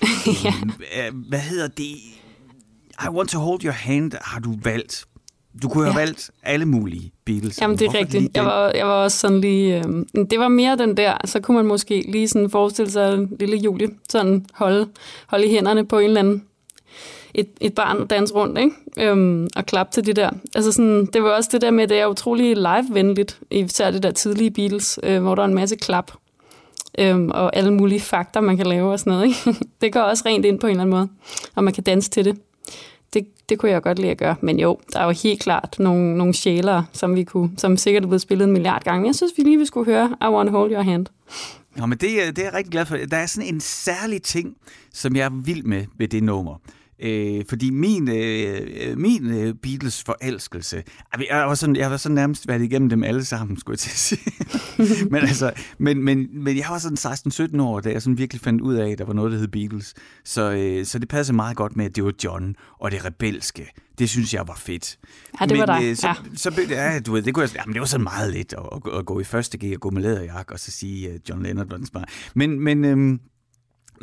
ja. 0.43 0.53
Øh, 1.07 1.13
Hvad 1.29 1.39
hedder 1.39 1.67
det? 1.67 1.95
I 3.03 3.07
Want 3.09 3.29
to 3.29 3.39
Hold 3.39 3.63
Your 3.63 3.71
Hand 3.73 4.11
har 4.21 4.39
du 4.39 4.55
valgt. 4.63 5.05
Du 5.61 5.69
kunne 5.69 5.83
have 5.85 5.93
Ja. 5.99 6.05
valgt 6.05 6.31
alle 6.43 6.65
mulige 6.65 7.11
Beatles. 7.25 7.61
Jamen, 7.61 7.77
det 7.77 7.85
er 7.85 7.89
Hvorfor 7.89 7.99
rigtigt. 8.05 8.37
Jeg 8.37 8.45
var, 8.45 8.71
jeg 8.75 8.87
var 8.87 9.03
også 9.03 9.17
sådan 9.17 9.41
lige... 9.41 9.77
Øh, 9.77 10.25
det 10.31 10.39
var 10.39 10.47
mere 10.47 10.77
den 10.77 10.97
der, 10.97 11.17
så 11.25 11.39
kunne 11.39 11.57
man 11.57 11.65
måske 11.65 12.05
lige 12.11 12.27
sådan 12.27 12.49
forestille 12.49 12.91
sig 12.91 13.13
en 13.13 13.29
lille 13.39 13.57
Julie, 13.57 13.89
sådan 14.09 14.45
holde, 14.53 14.87
holde 15.27 15.45
i 15.45 15.49
hænderne 15.49 15.85
på 15.85 15.99
en 15.99 16.05
eller 16.05 16.19
anden 16.19 16.43
et, 17.33 17.47
et 17.61 17.75
barn 17.75 17.97
og 17.97 18.09
danse 18.09 18.33
rundt, 18.33 18.57
ikke? 18.59 18.71
Øhm, 19.09 19.47
og 19.55 19.65
klappe 19.65 19.91
til 19.93 20.05
det 20.05 20.15
der. 20.15 20.29
Altså 20.55 20.71
sådan, 20.71 21.05
det 21.05 21.23
var 21.23 21.29
også 21.29 21.49
det 21.53 21.61
der 21.61 21.71
med, 21.71 21.83
at 21.83 21.89
det 21.89 21.99
er 21.99 22.07
utrolig 22.07 22.55
live-venligt, 22.55 23.39
især 23.51 23.91
det 23.91 24.03
der 24.03 24.11
tidlige 24.11 24.51
Beatles, 24.51 24.99
øh, 25.03 25.21
hvor 25.21 25.35
der 25.35 25.41
er 25.43 25.47
en 25.47 25.53
masse 25.53 25.75
klap 25.75 26.11
øhm, 26.99 27.31
og 27.31 27.55
alle 27.55 27.73
mulige 27.73 27.99
fakter, 28.01 28.41
man 28.41 28.57
kan 28.57 28.65
lave 28.65 28.91
og 28.91 28.99
sådan 28.99 29.13
noget. 29.13 29.25
Ikke? 29.27 29.59
det 29.81 29.93
går 29.93 29.99
også 29.99 30.23
rent 30.25 30.45
ind 30.45 30.59
på 30.59 30.67
en 30.67 30.71
eller 30.71 30.81
anden 30.81 30.95
måde, 30.95 31.07
og 31.55 31.63
man 31.63 31.73
kan 31.73 31.83
danse 31.83 32.09
til 32.09 32.25
det. 32.25 32.37
Det, 33.49 33.59
kunne 33.59 33.71
jeg 33.71 33.81
godt 33.81 33.99
lide 33.99 34.11
at 34.11 34.17
gøre. 34.17 34.35
Men 34.41 34.59
jo, 34.59 34.79
der 34.93 34.99
er 34.99 35.05
jo 35.05 35.11
helt 35.23 35.41
klart 35.41 35.75
nogle, 35.79 36.17
nogle 36.17 36.33
sjæler, 36.33 36.83
som, 36.93 37.15
vi 37.15 37.23
kunne, 37.23 37.51
som 37.57 37.77
sikkert 37.77 38.03
er 38.03 38.07
blevet 38.07 38.21
spillet 38.21 38.45
en 38.45 38.51
milliard 38.51 38.83
gange. 38.83 39.07
Jeg 39.07 39.15
synes, 39.15 39.33
vi 39.37 39.43
lige 39.43 39.57
vi 39.57 39.65
skulle 39.65 39.91
høre 39.91 40.15
I 40.21 40.25
Want 40.25 40.49
to 40.49 40.57
Hold 40.57 40.71
Your 40.71 40.81
Hand. 40.81 41.05
Nå, 41.75 41.85
men 41.85 41.97
det, 41.97 42.07
øh, 42.07 42.27
det 42.27 42.39
er 42.39 42.43
jeg 42.43 42.53
rigtig 42.53 42.71
glad 42.71 42.85
for. 42.85 42.97
Der 42.97 43.17
er 43.17 43.25
sådan 43.25 43.53
en 43.53 43.59
særlig 43.59 44.21
ting, 44.21 44.55
som 44.93 45.15
jeg 45.15 45.25
er 45.25 45.41
vild 45.43 45.63
med 45.63 45.85
ved 45.97 46.07
det 46.07 46.23
nummer. 46.23 46.55
Øh, 46.99 47.43
fordi 47.49 47.69
min, 47.69 48.09
øh, 48.09 48.97
min 48.97 49.33
øh, 49.33 49.53
Beatles 49.53 50.03
forelskelse, 50.03 50.83
jeg 51.29 51.47
var, 51.47 51.55
sådan, 51.55 51.75
jeg 51.75 51.91
var 51.91 51.97
sådan 51.97 52.15
nærmest 52.15 52.47
været 52.47 52.61
igennem 52.61 52.89
dem 52.89 53.03
alle 53.03 53.25
sammen, 53.25 53.57
skulle 53.59 53.73
jeg 53.73 53.79
til 53.79 53.89
at 53.89 53.97
sige. 53.97 54.31
men, 55.11 55.21
altså, 55.21 55.51
men, 55.77 56.03
men, 56.03 56.43
men 56.43 56.57
jeg 56.57 56.65
var 56.69 56.77
sådan 56.77 57.55
16-17 57.57 57.61
år, 57.61 57.79
da 57.79 57.91
jeg 57.91 58.01
sådan 58.01 58.17
virkelig 58.17 58.41
fandt 58.41 58.61
ud 58.61 58.75
af, 58.75 58.89
at 58.91 58.97
der 58.97 59.05
var 59.05 59.13
noget, 59.13 59.31
der 59.31 59.37
hed 59.37 59.47
Beatles. 59.47 59.93
Så, 60.25 60.51
øh, 60.51 60.85
så 60.85 60.99
det 60.99 61.07
passede 61.09 61.35
meget 61.35 61.57
godt 61.57 61.75
med, 61.75 61.85
at 61.85 61.95
det 61.95 62.03
var 62.03 62.13
John 62.23 62.55
og 62.79 62.91
det 62.91 63.05
rebelske. 63.05 63.71
Det 63.99 64.09
synes 64.09 64.33
jeg 64.33 64.47
var 64.47 64.55
fedt. 64.55 64.97
Ja, 65.41 65.45
det 65.45 65.57
var 65.57 65.65
men, 65.65 65.81
dig. 65.81 65.89
øh, 65.89 65.95
så, 65.95 66.07
Ja. 66.07 66.13
så 66.35 66.49
det, 66.49 66.69
ja, 66.69 66.99
du 66.99 67.11
ved, 67.13 67.21
det 67.21 67.33
kunne 67.33 67.43
jeg, 67.43 67.55
jamen, 67.55 67.73
det 67.73 67.79
var 67.79 67.85
sådan 67.85 68.03
meget 68.03 68.33
let 68.33 68.53
at, 68.53 68.59
at, 68.71 68.99
at 68.99 69.05
gå 69.05 69.19
i 69.19 69.23
første 69.23 69.57
G 69.57 69.73
og 69.73 69.79
gå 69.79 69.89
med 69.89 70.01
læderjakke 70.01 70.53
og 70.53 70.59
så 70.59 70.71
sige, 70.71 71.09
at 71.09 71.29
John 71.29 71.43
Lennon 71.43 71.87
var. 71.93 72.09
Men, 72.35 72.59
men, 72.59 72.85
øhm, 72.85 73.19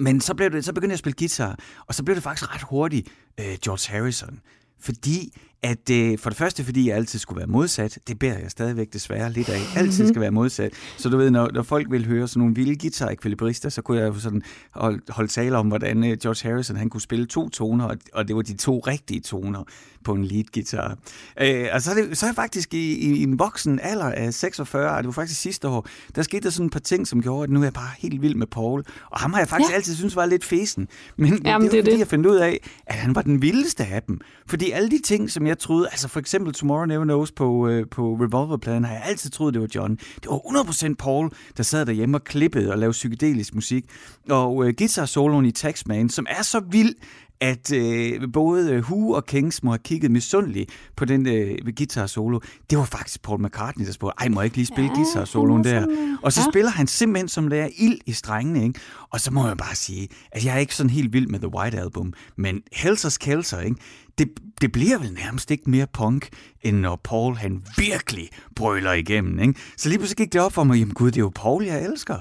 men 0.00 0.20
så, 0.20 0.34
blev 0.34 0.50
det, 0.50 0.64
så 0.64 0.72
begyndte 0.72 0.92
jeg 0.92 0.94
at 0.94 0.98
spille 0.98 1.16
guitar, 1.18 1.58
og 1.86 1.94
så 1.94 2.02
blev 2.04 2.14
det 2.14 2.22
faktisk 2.22 2.54
ret 2.54 2.62
hurtigt 2.62 3.08
øh, 3.40 3.58
George 3.64 3.92
Harrison. 3.92 4.40
Fordi 4.80 5.38
at 5.62 5.90
øh, 5.90 6.18
for 6.18 6.30
det 6.30 6.36
første, 6.36 6.64
fordi 6.64 6.88
jeg 6.88 6.96
altid 6.96 7.18
skulle 7.18 7.38
være 7.38 7.46
modsat, 7.46 7.98
det 8.08 8.18
bærer 8.18 8.38
jeg 8.38 8.50
stadigvæk 8.50 8.92
desværre 8.92 9.32
lidt 9.32 9.48
af, 9.48 9.60
altid 9.76 10.08
skal 10.08 10.20
være 10.20 10.30
modsat. 10.30 10.72
Så 10.96 11.08
du 11.08 11.16
ved, 11.16 11.30
når, 11.30 11.50
når 11.54 11.62
folk 11.62 11.90
vil 11.90 12.06
høre 12.06 12.28
sådan 12.28 12.40
nogle 12.40 12.54
vilde 12.54 12.76
guitar-ekvilibrister, 12.76 13.68
så 13.68 13.82
kunne 13.82 13.98
jeg 13.98 14.08
jo 14.08 14.18
sådan 14.18 14.42
holde, 14.70 15.00
holde 15.08 15.30
tale 15.30 15.56
om, 15.56 15.68
hvordan 15.68 16.04
øh, 16.04 16.18
George 16.18 16.48
Harrison 16.48 16.76
han 16.76 16.88
kunne 16.88 17.00
spille 17.00 17.26
to 17.26 17.48
toner, 17.48 17.84
og, 17.84 17.96
og 18.12 18.28
det 18.28 18.36
var 18.36 18.42
de 18.42 18.56
to 18.56 18.78
rigtige 18.78 19.20
toner 19.20 19.64
på 20.04 20.12
en 20.12 20.24
lead 20.24 20.44
guitar. 20.54 20.98
Øh, 21.40 21.66
og 21.72 21.82
så 21.82 21.90
er, 21.90 21.94
det, 21.94 22.18
så 22.18 22.26
er 22.26 22.28
jeg 22.28 22.34
faktisk 22.34 22.74
i, 22.74 22.94
i 22.94 23.22
en 23.22 23.38
voksen 23.38 23.80
alder 23.82 24.12
af 24.12 24.34
46, 24.34 24.90
og 24.90 24.98
det 24.98 25.06
var 25.06 25.12
faktisk 25.12 25.40
sidste 25.40 25.68
år, 25.68 25.86
der 26.14 26.22
skete 26.22 26.42
der 26.42 26.50
sådan 26.50 26.66
et 26.66 26.72
par 26.72 26.80
ting, 26.80 27.06
som 27.06 27.22
gjorde, 27.22 27.44
at 27.44 27.50
nu 27.50 27.60
er 27.60 27.64
jeg 27.64 27.72
bare 27.72 27.90
helt 27.98 28.22
vild 28.22 28.34
med 28.34 28.46
Paul. 28.46 28.84
Og 29.10 29.20
ham 29.20 29.32
har 29.32 29.40
jeg 29.40 29.48
faktisk 29.48 29.70
ja. 29.70 29.76
Altid 29.76 29.94
synes 29.94 30.16
var 30.16 30.26
lidt 30.26 30.44
fesen. 30.44 30.88
Men, 31.16 31.30
men 31.30 31.42
Jamen, 31.46 31.68
det, 31.70 31.76
var, 31.76 31.76
det 31.76 31.84
fordi, 31.84 31.92
det. 31.92 31.98
jeg 31.98 32.08
fandt 32.08 32.26
ud 32.26 32.36
af, 32.36 32.60
at 32.86 32.94
han 32.94 33.14
var 33.14 33.22
den 33.22 33.42
vildeste 33.42 33.84
af 33.84 34.02
dem. 34.02 34.20
Fordi 34.46 34.70
alle 34.70 34.90
de 34.90 35.00
ting, 35.04 35.30
som 35.30 35.46
jeg 35.50 35.58
troede, 35.58 35.88
altså 35.90 36.08
for 36.08 36.20
eksempel 36.20 36.54
Tomorrow 36.54 36.84
Never 36.84 37.04
Knows 37.04 37.32
på, 37.32 37.68
øh, 37.68 37.86
på 37.90 38.14
Revolver-pladen, 38.14 38.84
har 38.84 38.92
jeg 38.92 39.02
altid 39.04 39.30
troet, 39.30 39.54
det 39.54 39.62
var 39.62 39.68
John. 39.74 39.96
Det 39.96 40.26
var 40.26 40.36
100% 40.36 40.94
Paul, 40.98 41.30
der 41.56 41.62
sad 41.62 41.86
derhjemme 41.86 42.16
og 42.16 42.24
klippede 42.24 42.72
og 42.72 42.78
lavede 42.78 42.92
psykedelisk 42.92 43.54
musik. 43.54 43.84
Og 44.28 44.66
øh, 44.66 44.74
guitar-soloen 44.78 45.44
i 45.44 45.50
Taxman, 45.50 46.08
som 46.08 46.26
er 46.28 46.42
så 46.42 46.60
vild, 46.60 46.94
at 47.40 47.72
øh, 47.72 48.20
både 48.32 48.72
øh, 48.72 48.82
Who 48.82 49.10
og 49.12 49.26
Kings 49.26 49.62
må 49.62 49.70
have 49.70 49.78
kigget 49.78 50.10
misundeligt 50.10 50.70
på 50.96 51.04
den 51.04 51.26
øh, 51.26 51.58
guitar 51.76 52.06
solo. 52.06 52.40
Det 52.70 52.78
var 52.78 52.84
faktisk 52.84 53.22
Paul 53.22 53.42
McCartney, 53.46 53.86
der 53.86 53.92
spurgte, 53.92 54.14
ej, 54.20 54.28
må 54.28 54.40
jeg 54.40 54.44
ikke 54.44 54.56
lige 54.56 54.66
spille 54.66 54.90
Ja, 54.90 54.94
guitar 54.96 55.18
han 55.18 55.26
soloen 55.26 55.64
var 55.64 55.70
der? 55.70 55.80
sådan, 55.80 56.18
Og 56.22 56.32
så 56.32 56.40
ja. 56.40 56.50
spiller 56.52 56.70
han 56.70 56.86
simpelthen 56.86 57.28
som 57.28 57.48
der 57.50 57.68
ild 57.78 57.98
i 58.06 58.12
strengene, 58.12 58.64
ikke? 58.64 58.80
Og 59.10 59.20
så 59.20 59.30
må 59.30 59.46
jeg 59.46 59.56
bare 59.56 59.74
sige, 59.74 60.08
at 60.32 60.44
jeg 60.44 60.54
er 60.54 60.58
ikke 60.58 60.74
sådan 60.74 60.90
helt 60.90 61.12
vild 61.12 61.26
med 61.26 61.38
The 61.38 61.54
White 61.54 61.78
Album, 61.80 62.12
men 62.36 62.60
Helter 62.72 63.08
Skelter, 63.08 63.60
ikke? 63.60 63.76
Det, 64.18 64.28
det 64.60 64.72
bliver 64.72 64.98
vel 64.98 65.12
nærmest 65.12 65.50
ikke 65.50 65.70
mere 65.70 65.86
punk, 65.92 66.28
end 66.62 66.76
når 66.76 67.00
Paul 67.04 67.36
han 67.36 67.62
virkelig 67.78 68.28
brøler 68.56 68.92
igennem, 68.92 69.38
ikke? 69.38 69.54
Så 69.76 69.88
lige 69.88 69.98
pludselig 69.98 70.16
gik 70.16 70.32
det 70.32 70.40
op 70.40 70.52
for 70.52 70.64
mig, 70.64 70.78
jamen 70.78 70.94
gud, 70.94 71.06
det 71.10 71.16
er 71.16 71.20
jo 71.20 71.32
Paul, 71.34 71.64
jeg 71.64 71.84
elsker. 71.84 72.16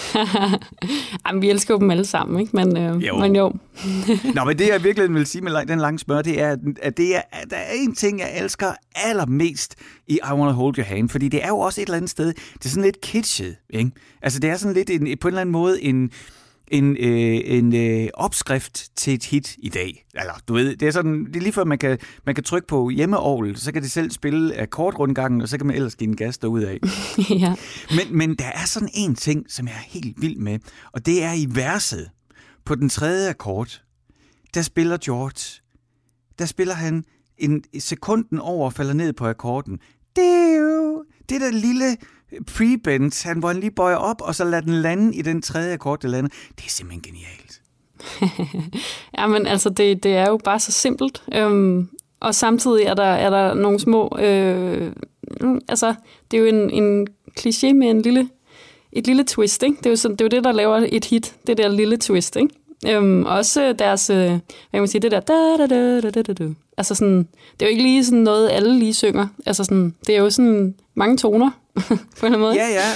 Jamen, 1.26 1.42
vi 1.42 1.50
elsker 1.50 1.74
jo 1.74 1.80
dem 1.80 1.90
alle 1.90 2.04
sammen, 2.04 2.40
ikke? 2.40 2.56
Men, 2.56 2.76
øh, 2.76 3.02
Jo. 3.06 3.18
men 3.18 3.36
jo. 3.36 3.52
Nå, 4.34 4.44
men 4.44 4.58
det 4.58 4.68
jeg 4.68 4.84
virkelig 4.84 5.14
vil 5.14 5.26
sige 5.26 5.42
med 5.42 5.66
den 5.66 5.78
lange 5.78 5.98
smør, 5.98 6.22
det 6.22 6.40
er, 6.40 6.56
at 6.82 6.96
det 6.96 7.16
er, 7.16 7.20
at 7.32 7.50
der 7.50 7.56
er 7.56 7.72
en 7.74 7.94
ting, 7.94 8.20
jeg 8.20 8.38
elsker 8.42 8.72
allermest 8.94 9.74
i 10.08 10.14
I 10.14 10.32
Wanna 10.32 10.52
Hold 10.52 10.78
Your 10.78 10.84
Hand, 10.84 11.08
fordi 11.08 11.28
det 11.28 11.44
er 11.44 11.48
jo 11.48 11.58
også 11.58 11.80
et 11.80 11.86
eller 11.86 11.96
andet 11.96 12.10
sted, 12.10 12.26
det 12.26 12.64
er 12.64 12.68
sådan 12.68 12.84
lidt 12.84 13.00
kitschet, 13.00 13.56
ikke? 13.70 13.90
Altså 14.22 14.40
det 14.40 14.50
er 14.50 14.56
sådan 14.56 14.74
lidt 14.74 14.90
en, 14.90 15.18
på 15.20 15.28
en 15.28 15.32
eller 15.32 15.40
anden 15.40 15.52
måde 15.52 15.82
en, 15.82 16.10
en, 16.70 16.96
øh, 16.96 17.40
en 17.44 17.74
øh, 17.74 18.08
opskrift 18.14 18.96
til 18.96 19.14
et 19.14 19.24
hit 19.24 19.56
i 19.58 19.68
dag. 19.68 20.06
Eller 20.14 20.32
du 20.48 20.54
ved, 20.54 20.76
det 20.76 20.88
er 20.88 20.92
sådan, 20.92 21.24
det 21.24 21.36
er 21.36 21.40
lige 21.40 21.52
før 21.52 21.64
man 21.64 21.78
kan, 21.78 21.98
man 22.26 22.34
kan 22.34 22.44
trykke 22.44 22.68
på 22.68 22.88
hjemmeovl, 22.88 23.56
så 23.56 23.72
kan 23.72 23.82
det 23.82 23.90
selv 23.90 24.10
spille 24.10 24.60
akkordrundgangen, 24.60 25.40
og 25.40 25.48
så 25.48 25.58
kan 25.58 25.66
man 25.66 25.76
ellers 25.76 25.96
give 25.96 26.08
en 26.08 26.16
gas 26.16 26.38
derud 26.38 26.62
af. 26.62 26.78
ja. 27.40 27.54
Men, 27.90 28.18
men 28.18 28.34
der 28.34 28.50
er 28.54 28.64
sådan 28.66 28.88
en 28.94 29.14
ting, 29.14 29.44
som 29.48 29.66
jeg 29.66 29.74
er 29.74 29.88
helt 29.88 30.22
vild 30.22 30.36
med, 30.36 30.58
og 30.92 31.06
det 31.06 31.24
er 31.24 31.32
i 31.32 31.46
verset. 31.48 32.10
På 32.64 32.74
den 32.74 32.88
tredje 32.88 33.30
akkord, 33.30 33.82
der 34.54 34.62
spiller 34.62 34.96
George, 35.04 35.62
der 36.38 36.46
spiller 36.46 36.74
han 36.74 37.04
en 37.38 37.64
sekunden 37.78 38.38
over 38.38 38.64
og 38.66 38.72
falder 38.72 38.92
ned 38.92 39.12
på 39.12 39.26
akkorden. 39.26 39.78
Det 40.16 40.24
er 40.24 40.56
jo 40.56 41.04
det 41.28 41.40
der 41.40 41.50
lille 41.50 41.96
pre-bend, 42.50 43.28
han, 43.28 43.38
hvor 43.38 43.48
han 43.48 43.60
lige 43.60 43.70
bøjer 43.70 43.96
op, 43.96 44.20
og 44.20 44.34
så 44.34 44.44
lader 44.44 44.60
den 44.60 44.74
lande 44.74 45.16
i 45.16 45.22
den 45.22 45.42
tredje 45.42 45.72
akkord, 45.72 46.00
der 46.00 46.08
lander. 46.08 46.30
Det 46.56 46.64
er 46.66 46.70
simpelthen 46.70 47.02
genialt. 47.02 47.60
Ja, 49.18 49.26
men 49.26 49.46
altså, 49.46 49.70
det, 49.70 50.02
det 50.02 50.12
er 50.12 50.30
jo 50.30 50.36
bare 50.44 50.60
så 50.60 50.72
simpelt. 50.72 51.22
Øhm, 51.34 51.88
og 52.20 52.34
samtidig 52.34 52.84
er 52.84 52.94
der, 52.94 53.02
er 53.02 53.30
der 53.30 53.54
nogle 53.54 53.80
små... 53.80 54.16
Øh, 54.20 54.92
mm, 55.40 55.60
altså, 55.68 55.94
det 56.30 56.36
er 56.36 56.40
jo 56.40 56.46
en, 56.46 56.70
en 56.70 57.08
kliché 57.40 57.72
med 57.72 57.90
en 57.90 58.02
lille, 58.02 58.28
et 58.92 59.06
lille 59.06 59.24
twist, 59.24 59.62
ikke? 59.62 59.76
Det 59.76 59.86
er, 59.86 59.90
jo 59.90 59.96
sådan, 59.96 60.16
det 60.16 60.20
er 60.20 60.24
jo 60.24 60.36
det, 60.36 60.44
der 60.44 60.52
laver 60.52 60.86
et 60.88 61.04
hit, 61.04 61.34
det 61.46 61.58
der 61.58 61.68
lille 61.68 61.96
twist, 61.96 62.36
ikke? 62.36 62.54
Øhm, 62.88 63.24
også 63.26 63.72
deres, 63.72 64.10
øh, 64.10 64.16
hvad 64.16 64.40
kan 64.72 64.80
man 64.80 64.88
sige, 64.88 65.00
det 65.00 65.10
der 65.10 65.20
da, 65.20 65.56
da, 65.58 65.66
da, 65.66 66.00
da, 66.00 66.10
da, 66.10 66.22
da, 66.22 66.32
da. 66.32 66.48
Altså 66.80 66.94
sådan, 66.94 67.18
det 67.18 67.62
er 67.62 67.66
jo 67.66 67.70
ikke 67.70 67.82
lige 67.82 68.04
sådan 68.04 68.18
noget, 68.18 68.50
alle 68.50 68.78
lige 68.78 68.94
synger. 68.94 69.26
Altså 69.46 69.64
sådan, 69.64 69.94
det 70.06 70.16
er 70.16 70.20
jo 70.20 70.30
sådan 70.30 70.74
mange 70.94 71.16
toner 71.16 71.50
på 71.86 71.94
en 71.94 71.98
eller 72.22 72.26
anden 72.26 72.40
måde. 72.40 72.54
Ja, 72.54 72.68
ja. 72.68 72.92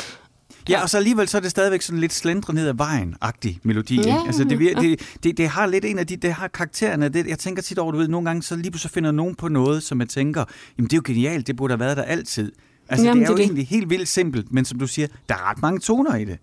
Ja, 0.68 0.82
og 0.82 0.90
så 0.90 0.96
alligevel 0.96 1.28
så 1.28 1.36
er 1.36 1.40
det 1.40 1.50
stadigvæk 1.50 1.82
sådan 1.82 2.00
lidt 2.00 2.12
slendre 2.12 2.54
ned 2.54 2.68
ad 2.68 2.74
vejen-agtig 2.74 3.58
melodi. 3.62 4.00
Ja? 4.00 4.26
Altså 4.26 4.44
det, 4.44 4.58
det, 4.58 5.00
det, 5.24 5.38
det, 5.38 5.48
har 5.48 5.66
lidt 5.66 5.84
en 5.84 5.98
af 5.98 6.06
de, 6.06 6.16
det 6.16 6.32
har 6.32 6.48
karaktererne. 6.48 7.08
Det, 7.08 7.26
jeg 7.26 7.38
tænker 7.38 7.62
tit 7.62 7.78
over, 7.78 7.92
du 7.92 7.98
ved, 7.98 8.08
nogle 8.08 8.26
gange 8.26 8.42
så 8.42 8.56
lige 8.56 8.70
pludselig 8.70 8.90
finder 8.90 9.10
nogen 9.10 9.34
på 9.34 9.48
noget, 9.48 9.82
som 9.82 10.00
jeg 10.00 10.08
tænker, 10.08 10.44
jamen 10.78 10.86
det 10.86 10.92
er 10.92 10.96
jo 10.96 11.02
genialt, 11.04 11.46
det 11.46 11.56
burde 11.56 11.72
have 11.72 11.80
været 11.80 11.96
der 11.96 12.02
altid. 12.02 12.52
Altså 12.88 13.06
Jamen, 13.06 13.20
det 13.20 13.28
er 13.28 13.32
jo 13.32 13.36
det 13.36 13.38
det. 13.38 13.44
egentlig 13.44 13.66
helt 13.66 13.90
vildt 13.90 14.08
simpelt, 14.08 14.52
men 14.52 14.64
som 14.64 14.78
du 14.78 14.86
siger, 14.86 15.08
der 15.28 15.34
er 15.34 15.50
ret 15.50 15.62
mange 15.62 15.80
toner 15.80 16.16
i 16.16 16.24
det. 16.24 16.38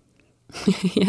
ja. 1.06 1.08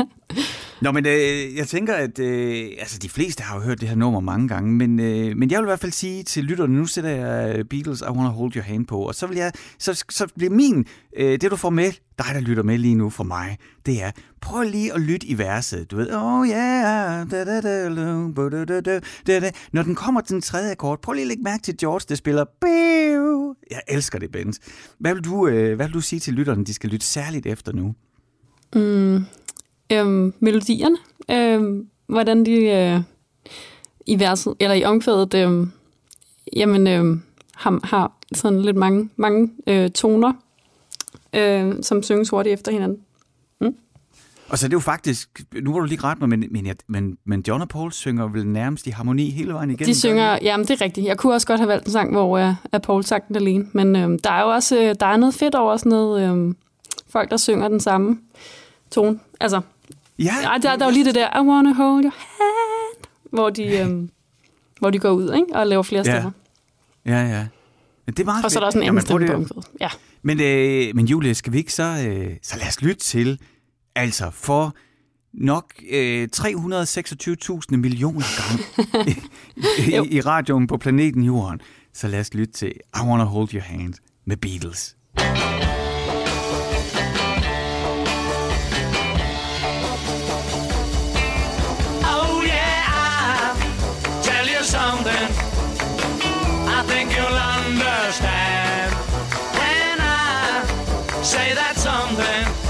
Nå, 0.82 0.92
men 0.92 1.06
øh, 1.06 1.56
jeg 1.56 1.68
tænker, 1.68 1.94
at 1.94 2.20
øh, 2.20 2.70
altså, 2.80 3.00
de 3.00 3.10
fleste 3.10 3.44
har 3.44 3.56
jo 3.56 3.62
hørt 3.62 3.82
det 3.82 3.89
her 3.89 3.96
nummer 3.96 4.20
mange 4.20 4.48
gange, 4.48 4.72
men, 4.72 5.00
øh, 5.00 5.38
men 5.38 5.51
jeg 5.51 5.60
vil 5.60 5.65
i 5.65 5.70
hvert 5.70 5.80
fald 5.80 5.92
sige 5.92 6.24
til 6.24 6.44
lytterne, 6.44 6.74
nu 6.74 6.86
sætter 6.86 7.10
jeg 7.10 7.58
øh, 7.58 7.65
Beatles, 7.65 8.01
I 8.01 8.03
Wanna 8.03 8.30
Hold 8.30 8.56
Your 8.56 8.63
Hand 8.63 8.88
på, 8.88 9.00
og 9.00 9.15
så 9.15 9.27
vil 9.27 9.38
jeg, 9.38 9.51
så, 9.80 10.03
så 10.10 10.27
bliver 10.36 10.51
min, 10.51 10.86
øh, 11.18 11.42
det 11.42 11.51
du 11.51 11.56
får 11.56 11.70
med, 11.70 11.92
dig 12.18 12.25
der 12.34 12.39
lytter 12.39 12.63
med 12.63 12.77
lige 12.77 12.96
nu 12.96 13.10
for 13.10 13.24
mig, 13.24 13.58
det 13.86 14.03
er, 14.03 14.12
prøv 14.42 14.63
lige 14.63 14.94
at 14.94 15.01
lytte 15.01 15.27
i 15.27 15.38
verset, 15.38 15.92
du 15.92 15.96
ved, 15.96 16.13
oh 16.13 16.48
yeah, 16.48 17.32
da, 17.32 17.46
da, 17.46 17.62
da, 17.62 17.89
da, 17.89 18.65
da, 18.65 18.82
da, 18.82 19.00
da, 19.27 19.39
da, 19.39 19.51
når 19.72 19.84
den 19.84 19.96
kommer 19.96 20.22
til 20.22 20.34
den 20.34 20.42
tredje 20.42 20.72
akkord, 20.72 21.01
prøv 21.01 21.13
lige 21.13 21.22
at 21.22 21.27
lægge 21.27 21.44
mærke 21.44 21.63
til 21.63 21.77
George, 21.77 22.06
der 22.10 22.15
spiller, 22.15 22.46
Biu. 22.62 23.56
jeg 23.72 23.82
elsker 23.88 24.20
det, 24.20 24.32
Benz. 24.32 24.58
Hvad 25.00 25.13
vil, 25.13 25.24
du, 25.24 25.48
øh, 25.48 25.75
hvad 25.75 25.86
vil 25.86 25.94
du 25.94 26.01
sige 26.01 26.20
til 26.20 26.34
lytterne, 26.34 26.65
de 26.65 26.74
skal 26.74 26.89
lytte 26.89 27.06
særligt 27.06 27.46
efter 27.46 27.72
nu? 27.72 27.96
Mm, 28.75 29.25
øhm, 29.93 30.33
melodierne, 30.39 30.97
øhm, 31.31 31.88
hvordan 32.07 32.45
de 32.45 32.51
øh, 32.51 33.01
i 34.05 34.19
verset, 34.19 34.53
eller 34.59 34.75
i 34.75 34.83
omkvædet, 34.83 35.33
øhm, 35.33 35.71
jamen, 36.55 36.88
øhm, 36.88 37.21
har, 37.55 37.79
har 37.83 38.12
sådan 38.33 38.62
lidt 38.62 38.77
mange, 38.77 39.09
mange 39.15 39.51
øh, 39.67 39.89
toner, 39.91 40.33
øh, 41.35 41.73
som 41.81 42.03
synges 42.03 42.29
hurtigt 42.29 42.53
efter 42.53 42.71
hinanden. 42.71 42.97
Og 44.50 44.59
så 44.59 44.65
er 44.65 44.67
det 44.67 44.73
jo 44.73 44.79
faktisk, 44.79 45.41
nu 45.62 45.73
var 45.73 45.79
du 45.79 45.85
lige 45.85 46.01
ret 46.03 46.19
mig, 46.19 46.29
men, 46.29 46.45
men, 46.51 46.65
jeg- 46.65 46.75
men, 46.88 47.17
men 47.25 47.43
John 47.47 47.62
og 47.62 47.69
Paul 47.69 47.91
synger 47.91 48.27
vel 48.27 48.47
nærmest 48.47 48.88
i 48.88 48.89
harmoni 48.89 49.29
hele 49.29 49.53
vejen 49.53 49.69
igennem. 49.69 49.85
De 49.85 50.00
synger, 50.00 50.38
jamen 50.41 50.67
det 50.67 50.81
er 50.81 50.85
rigtigt. 50.85 51.07
Jeg 51.07 51.17
kunne 51.17 51.33
også 51.33 51.47
godt 51.47 51.59
have 51.59 51.67
valgt 51.67 51.85
en 51.85 51.91
sang, 51.91 52.12
hvor 52.12 52.38
øh, 52.38 52.53
er 52.71 52.77
Paul 52.79 53.03
sagt 53.03 53.27
den 53.27 53.35
alene. 53.35 53.67
Men 53.71 53.95
øh, 53.95 54.19
der 54.23 54.29
er 54.31 54.41
jo 54.41 54.47
også 54.50 54.81
øh, 54.83 54.95
der 55.00 55.05
er 55.05 55.17
noget 55.17 55.33
fedt 55.35 55.55
over 55.55 55.77
sådan 55.77 55.89
noget, 55.89 56.38
øh, 56.47 56.53
folk, 57.09 57.31
der 57.31 57.38
synger 57.38 57.67
den 57.67 57.79
samme 57.79 58.17
tone. 58.91 59.19
Altså, 59.39 59.62
Ja, 60.20 60.32
ej, 60.43 60.58
der, 60.58 60.75
der 60.75 60.86
er 60.86 60.89
jo 60.89 60.93
lige 60.93 61.05
det 61.05 61.15
der, 61.15 61.27
I 61.43 61.48
wanna 61.48 61.74
hold 61.74 62.03
your 62.03 62.13
hand, 62.13 63.05
hvor 63.32 63.50
de, 63.50 63.63
øh, 63.63 64.10
hvor 64.79 64.89
de 64.89 65.00
går 65.00 65.12
ud 65.12 65.34
ikke? 65.34 65.46
og 65.55 65.67
laver 65.67 65.84
flere 65.84 66.03
Ja. 66.05 66.12
stemmer. 66.13 66.32
ja, 67.05 67.24
ja. 67.27 67.48
Men 68.05 68.13
det 68.15 68.20
er 68.20 68.25
meget 68.25 68.46
Og 68.46 68.51
så 68.51 68.60
er 68.60 68.62
der 68.62 68.65
også 68.65 68.79
en 68.79 68.86
anden 68.88 69.01
stemme 69.01 69.27
på 69.27 69.34
omkvædet. 69.34 69.65
Ja. 69.82 69.89
Men, 70.24 70.41
øh, 70.41 70.96
men 70.96 71.05
Julie, 71.05 71.36
skal 71.36 71.53
vi 71.53 71.58
ikke 71.58 71.74
så, 71.74 71.84
øh, 72.08 72.32
så 72.43 72.58
lad 72.58 72.67
os 72.67 72.82
lytte 72.82 73.01
til, 73.01 73.39
altså 73.96 74.29
for 74.32 74.75
nok 75.34 75.74
øh, 75.91 76.27
326.000 76.36 77.77
millioner 77.77 78.25
gange 78.39 78.63
i, 79.88 80.12
i, 80.12 80.17
i 80.17 80.22
radioen 80.22 80.67
på 80.67 80.77
planeten 80.77 81.24
Jorden, 81.24 81.62
så 81.93 82.08
lad 82.08 82.20
os 82.20 82.34
lytte 82.34 82.53
til 82.53 82.67
I 82.96 83.00
Wanna 83.05 83.24
Hold 83.24 83.53
Your 83.53 83.62
Hand 83.62 83.93
med 84.25 84.38
Beatles. 84.38 84.96
Oh 85.17 85.52
say 101.33 101.55
that 101.55 101.75
something. 101.77 102.62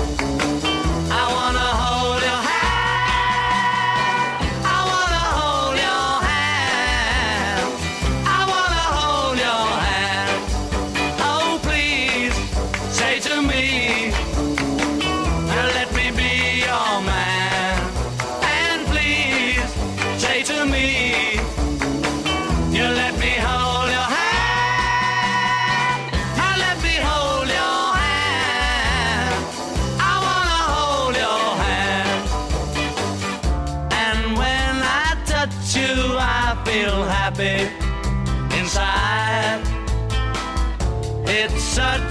side 41.73 42.02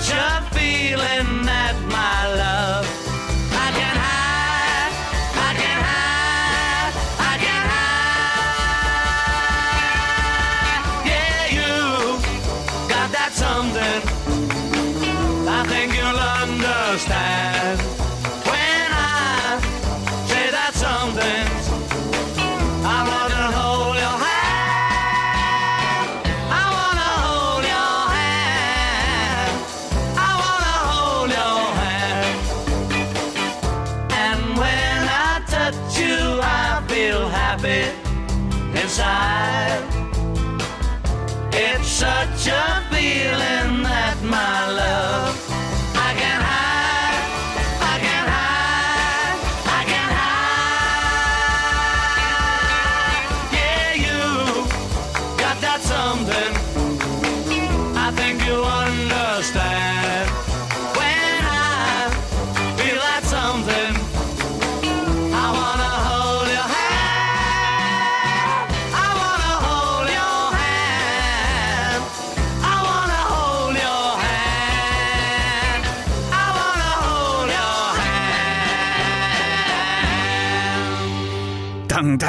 Jump 42.45 42.82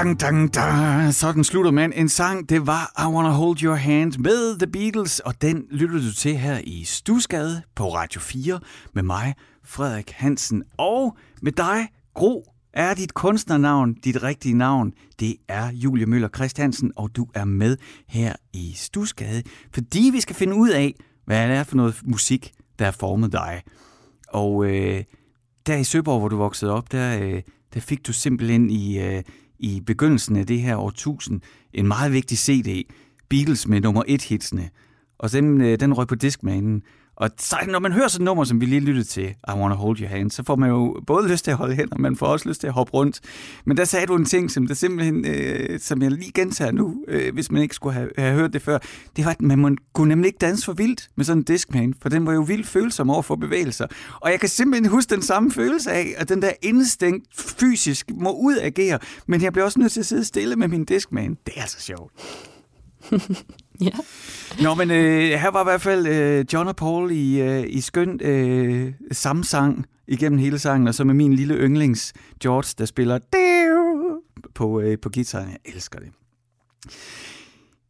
Dang, 0.04 0.20
dang, 0.22 0.54
dang. 0.54 1.14
Sådan 1.14 1.44
slutter 1.44 1.72
man 1.72 1.94
en 1.94 2.10
sang. 2.10 2.50
Det 2.50 2.68
var 2.68 3.04
I 3.04 3.14
Wanna 3.14 3.30
Hold 3.30 3.64
Your 3.64 3.76
Hand 3.76 4.14
med 4.20 4.60
The 4.60 4.68
Beatles, 4.68 5.20
og 5.20 5.42
den 5.42 5.66
lytter 5.72 5.96
du 5.96 6.14
til 6.14 6.38
her 6.38 6.60
i 6.64 6.84
Stusgade 6.84 7.62
på 7.76 7.88
Radio 7.96 8.22
4 8.22 8.60
med 8.94 9.04
mig, 9.04 9.36
Frederik 9.66 10.12
Hansen, 10.12 10.64
og 10.78 11.18
med 11.42 11.52
dig, 11.52 11.88
Gro. 12.14 12.54
Er 12.74 12.94
dit 12.94 13.14
kunstnernavn 13.14 13.94
dit 13.94 14.24
rigtige 14.24 14.58
navn? 14.58 14.94
Det 15.20 15.36
er 15.48 15.72
Julie 15.72 16.06
Møller 16.06 16.30
Christiansen, 16.36 16.92
og 16.96 17.16
du 17.16 17.28
er 17.34 17.46
med 17.46 17.78
her 18.08 18.34
i 18.54 18.74
Stusgade, 18.76 19.44
fordi 19.74 20.10
vi 20.14 20.22
skal 20.22 20.36
finde 20.36 20.56
ud 20.56 20.70
af, 20.70 20.96
hvad 21.26 21.50
det 21.50 21.56
er 21.58 21.64
for 21.64 21.76
noget 21.76 22.02
musik, 22.06 22.52
der 22.80 22.86
har 22.86 22.92
formet 22.92 23.32
dig. 23.32 23.62
Og 24.28 24.66
øh, 24.66 25.04
der 25.66 25.76
i 25.76 25.84
Søborg, 25.84 26.20
hvor 26.20 26.30
du 26.30 26.38
voksede 26.38 26.72
op, 26.72 26.92
der, 26.92 27.20
øh, 27.20 27.42
der 27.74 27.80
fik 27.80 28.08
du 28.08 28.14
simpelthen 28.14 28.70
i, 28.70 29.00
øh, 29.00 29.24
i 29.64 29.82
begyndelsen 29.86 30.36
af 30.36 30.48
det 30.48 30.62
her 30.62 30.78
årtusind 30.78 31.42
en 31.74 31.88
meget 31.88 32.14
vigtig 32.14 32.38
CD, 32.38 32.90
Beatles 33.30 33.68
med 33.68 33.82
nummer 33.82 34.04
et 34.08 34.24
hitsene. 34.24 34.70
Og 35.18 35.32
den, 35.32 35.62
øh, 35.62 35.80
den 35.80 35.94
røg 35.94 36.08
på 36.08 36.16
diskmanen. 36.16 36.82
Og 37.16 37.30
så, 37.38 37.56
når 37.68 37.80
man 37.80 37.92
hører 37.92 38.08
sådan 38.08 38.24
et 38.24 38.26
nummer, 38.26 38.44
som 38.44 38.62
vi 38.62 38.66
lige 38.66 38.80
lyttede 38.80 39.08
til, 39.08 39.24
I 39.24 39.52
Wanna 39.52 39.76
Hold 39.76 40.00
Your 40.00 40.08
Hand, 40.08 40.32
så 40.32 40.44
får 40.44 40.56
man 40.56 40.70
jo 40.70 41.02
både 41.08 41.28
lyst 41.28 41.44
til 41.44 41.52
at 41.52 41.58
holde 41.58 41.76
hænder, 41.76 41.98
men 41.98 42.18
får 42.18 42.26
også 42.26 42.50
lyst 42.50 42.60
til 42.60 42.68
at 42.68 42.74
hoppe 42.74 42.94
rundt. 42.94 43.20
Men 43.66 43.78
der 43.78 43.86
sagde 43.86 44.06
du 44.06 44.16
en 44.16 44.26
ting, 44.26 44.52
som, 44.52 44.68
det 44.68 44.78
simpelthen, 44.78 45.26
øh, 45.28 45.80
som 45.80 46.02
jeg 46.02 46.12
lige 46.12 46.32
gentager 46.32 46.72
nu, 46.72 46.96
øh, 47.08 47.34
hvis 47.34 47.52
man 47.52 47.62
ikke 47.62 47.76
skulle 47.76 47.94
have, 47.94 48.10
have 48.18 48.34
hørt 48.34 48.54
det 48.54 48.62
før. 48.62 48.78
Det 49.16 49.26
var, 49.26 49.32
at 49.32 49.42
man 49.42 49.60
må, 49.60 49.70
kunne 49.94 50.10
nemlig 50.10 50.28
ikke 50.28 50.40
danse 50.40 50.66
for 50.66 50.74
vildt 50.74 51.10
med 51.16 51.26
sådan 51.26 51.40
en 51.40 51.44
Discman, 51.44 51.94
for 52.02 52.10
den 52.10 52.26
var 52.26 52.34
jo 52.34 52.42
vildt 52.42 52.68
følsom 52.68 53.10
over 53.10 53.22
for 53.22 53.36
bevægelser. 53.36 53.88
Og 54.22 54.32
jeg 54.32 54.40
kan 54.40 54.50
simpelthen 54.50 54.92
huske 54.92 55.16
den 55.16 55.22
samme 55.22 55.52
følelse 55.52 55.92
af, 55.92 56.14
at 56.18 56.30
den 56.30 56.42
der 56.42 56.52
instinkt 56.62 57.28
fysisk 57.60 58.12
må 58.16 58.32
udagere, 58.32 59.00
men 59.28 59.42
jeg 59.42 59.54
bliver 59.54 59.66
også 59.66 59.80
nødt 59.80 59.92
til 59.92 60.00
at 60.00 60.06
sidde 60.06 60.26
stille 60.26 60.56
med 60.56 60.68
min 60.68 60.86
Discman. 60.86 61.38
Det 61.46 61.54
er 61.58 61.62
altså 61.62 61.82
sjovt. 61.82 62.12
Ja. 63.82 63.90
Nå, 64.62 64.74
men 64.76 64.92
øh, 64.92 65.30
her 65.40 65.52
var 65.52 65.62
i 65.62 65.64
hvert 65.64 65.82
fald 65.82 66.08
øh, 66.08 66.46
John 66.54 66.68
og 66.68 66.76
Paul 66.76 67.12
i, 67.12 67.42
øh, 67.42 67.64
i 67.68 67.82
skøn 67.82 68.20
øh, 68.22 68.94
samsang 69.12 69.86
igennem 70.08 70.40
hele 70.40 70.60
sangen, 70.60 70.88
og 70.88 70.96
så 70.96 71.04
med 71.04 71.14
min 71.14 71.34
lille 71.34 71.56
yndlings 71.56 72.14
George, 72.44 72.74
der 72.78 72.86
spiller 72.86 73.20
på, 74.56 74.80
øh, 74.82 74.98
på 75.02 75.10
guitaren. 75.14 75.50
Jeg 75.50 75.74
elsker 75.74 76.00
det. 76.00 76.08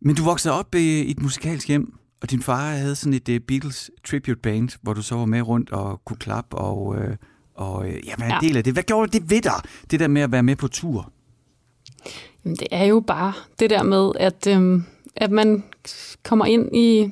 Men 0.01 0.15
du 0.15 0.23
voksede 0.23 0.53
op 0.53 0.75
øh, 0.75 0.81
i 0.81 1.11
et 1.11 1.21
musikalsk 1.21 1.67
hjem, 1.67 1.93
og 2.21 2.31
din 2.31 2.41
far 2.41 2.71
havde 2.71 2.95
sådan 2.95 3.13
et 3.13 3.29
øh, 3.29 3.39
Beatles 3.39 3.91
tribute 4.03 4.35
band, 4.41 4.69
hvor 4.81 4.93
du 4.93 5.01
så 5.01 5.15
var 5.15 5.25
med 5.25 5.41
rundt 5.41 5.71
og 5.71 6.01
kunne 6.05 6.17
klappe 6.17 6.57
og, 6.57 6.95
øh, 6.97 7.15
og 7.55 7.87
øh, 7.87 7.93
ja, 8.07 8.13
være 8.19 8.27
en 8.27 8.33
Ja. 8.41 8.47
del 8.47 8.57
af 8.57 8.63
det. 8.63 8.73
Hvad 8.73 8.83
gjorde 8.83 9.19
det 9.19 9.29
ved 9.29 9.41
dig, 9.41 9.61
det 9.91 9.99
der 9.99 10.07
med 10.07 10.21
at 10.21 10.31
være 10.31 10.43
med 10.43 10.55
på 10.55 10.67
tur? 10.67 11.11
Jamen, 12.45 12.55
det 12.55 12.67
er 12.71 12.85
jo 12.85 12.99
bare 13.07 13.33
det 13.59 13.69
der 13.69 13.83
med, 13.83 14.11
at, 14.19 14.47
øhm, 14.47 14.83
at 15.15 15.31
man 15.31 15.63
kommer 16.23 16.45
ind 16.45 16.75
i 16.75 17.09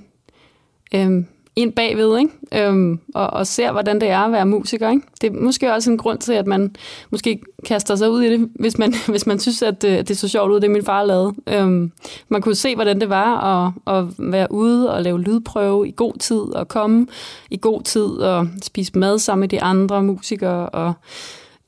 øhm, 0.95 1.25
ind 1.55 1.73
bagved, 1.73 2.17
ikke? 2.17 2.67
Øhm, 2.67 2.99
og, 3.15 3.27
og 3.27 3.47
ser, 3.47 3.71
hvordan 3.71 4.01
det 4.01 4.09
er 4.09 4.19
at 4.19 4.31
være 4.31 4.45
musiker. 4.45 4.89
Ikke? 4.89 5.03
Det 5.21 5.33
er 5.33 5.39
måske 5.39 5.73
også 5.73 5.91
en 5.91 5.97
grund 5.97 6.19
til, 6.19 6.33
at 6.33 6.47
man 6.47 6.75
måske 7.09 7.41
kaster 7.65 7.95
sig 7.95 8.11
ud 8.11 8.21
i 8.21 8.29
det, 8.29 8.49
hvis 8.55 8.77
man, 8.77 8.93
hvis 9.07 9.27
man 9.27 9.39
synes, 9.39 9.61
at 9.61 9.83
øh, 9.83 9.97
det, 9.97 10.07
det 10.07 10.17
så 10.17 10.27
sjovt 10.27 10.51
ud, 10.51 10.59
det 10.59 10.71
min 10.71 10.85
far 10.85 11.03
lavede. 11.03 11.33
Øhm, 11.47 11.91
man 12.29 12.41
kunne 12.41 12.55
se, 12.55 12.75
hvordan 12.75 13.01
det 13.01 13.09
var 13.09 13.39
at, 13.87 13.97
at 13.97 14.05
være 14.19 14.51
ude 14.51 14.93
og 14.93 15.01
lave 15.01 15.21
lydprøve 15.21 15.87
i 15.87 15.93
god 15.95 16.13
tid, 16.19 16.41
og 16.41 16.67
komme 16.67 17.07
i 17.49 17.57
god 17.61 17.81
tid, 17.81 18.05
og 18.05 18.47
spise 18.63 18.97
mad 18.99 19.19
sammen 19.19 19.41
med 19.41 19.49
de 19.49 19.61
andre 19.61 20.03
musikere, 20.03 20.69
og 20.69 20.93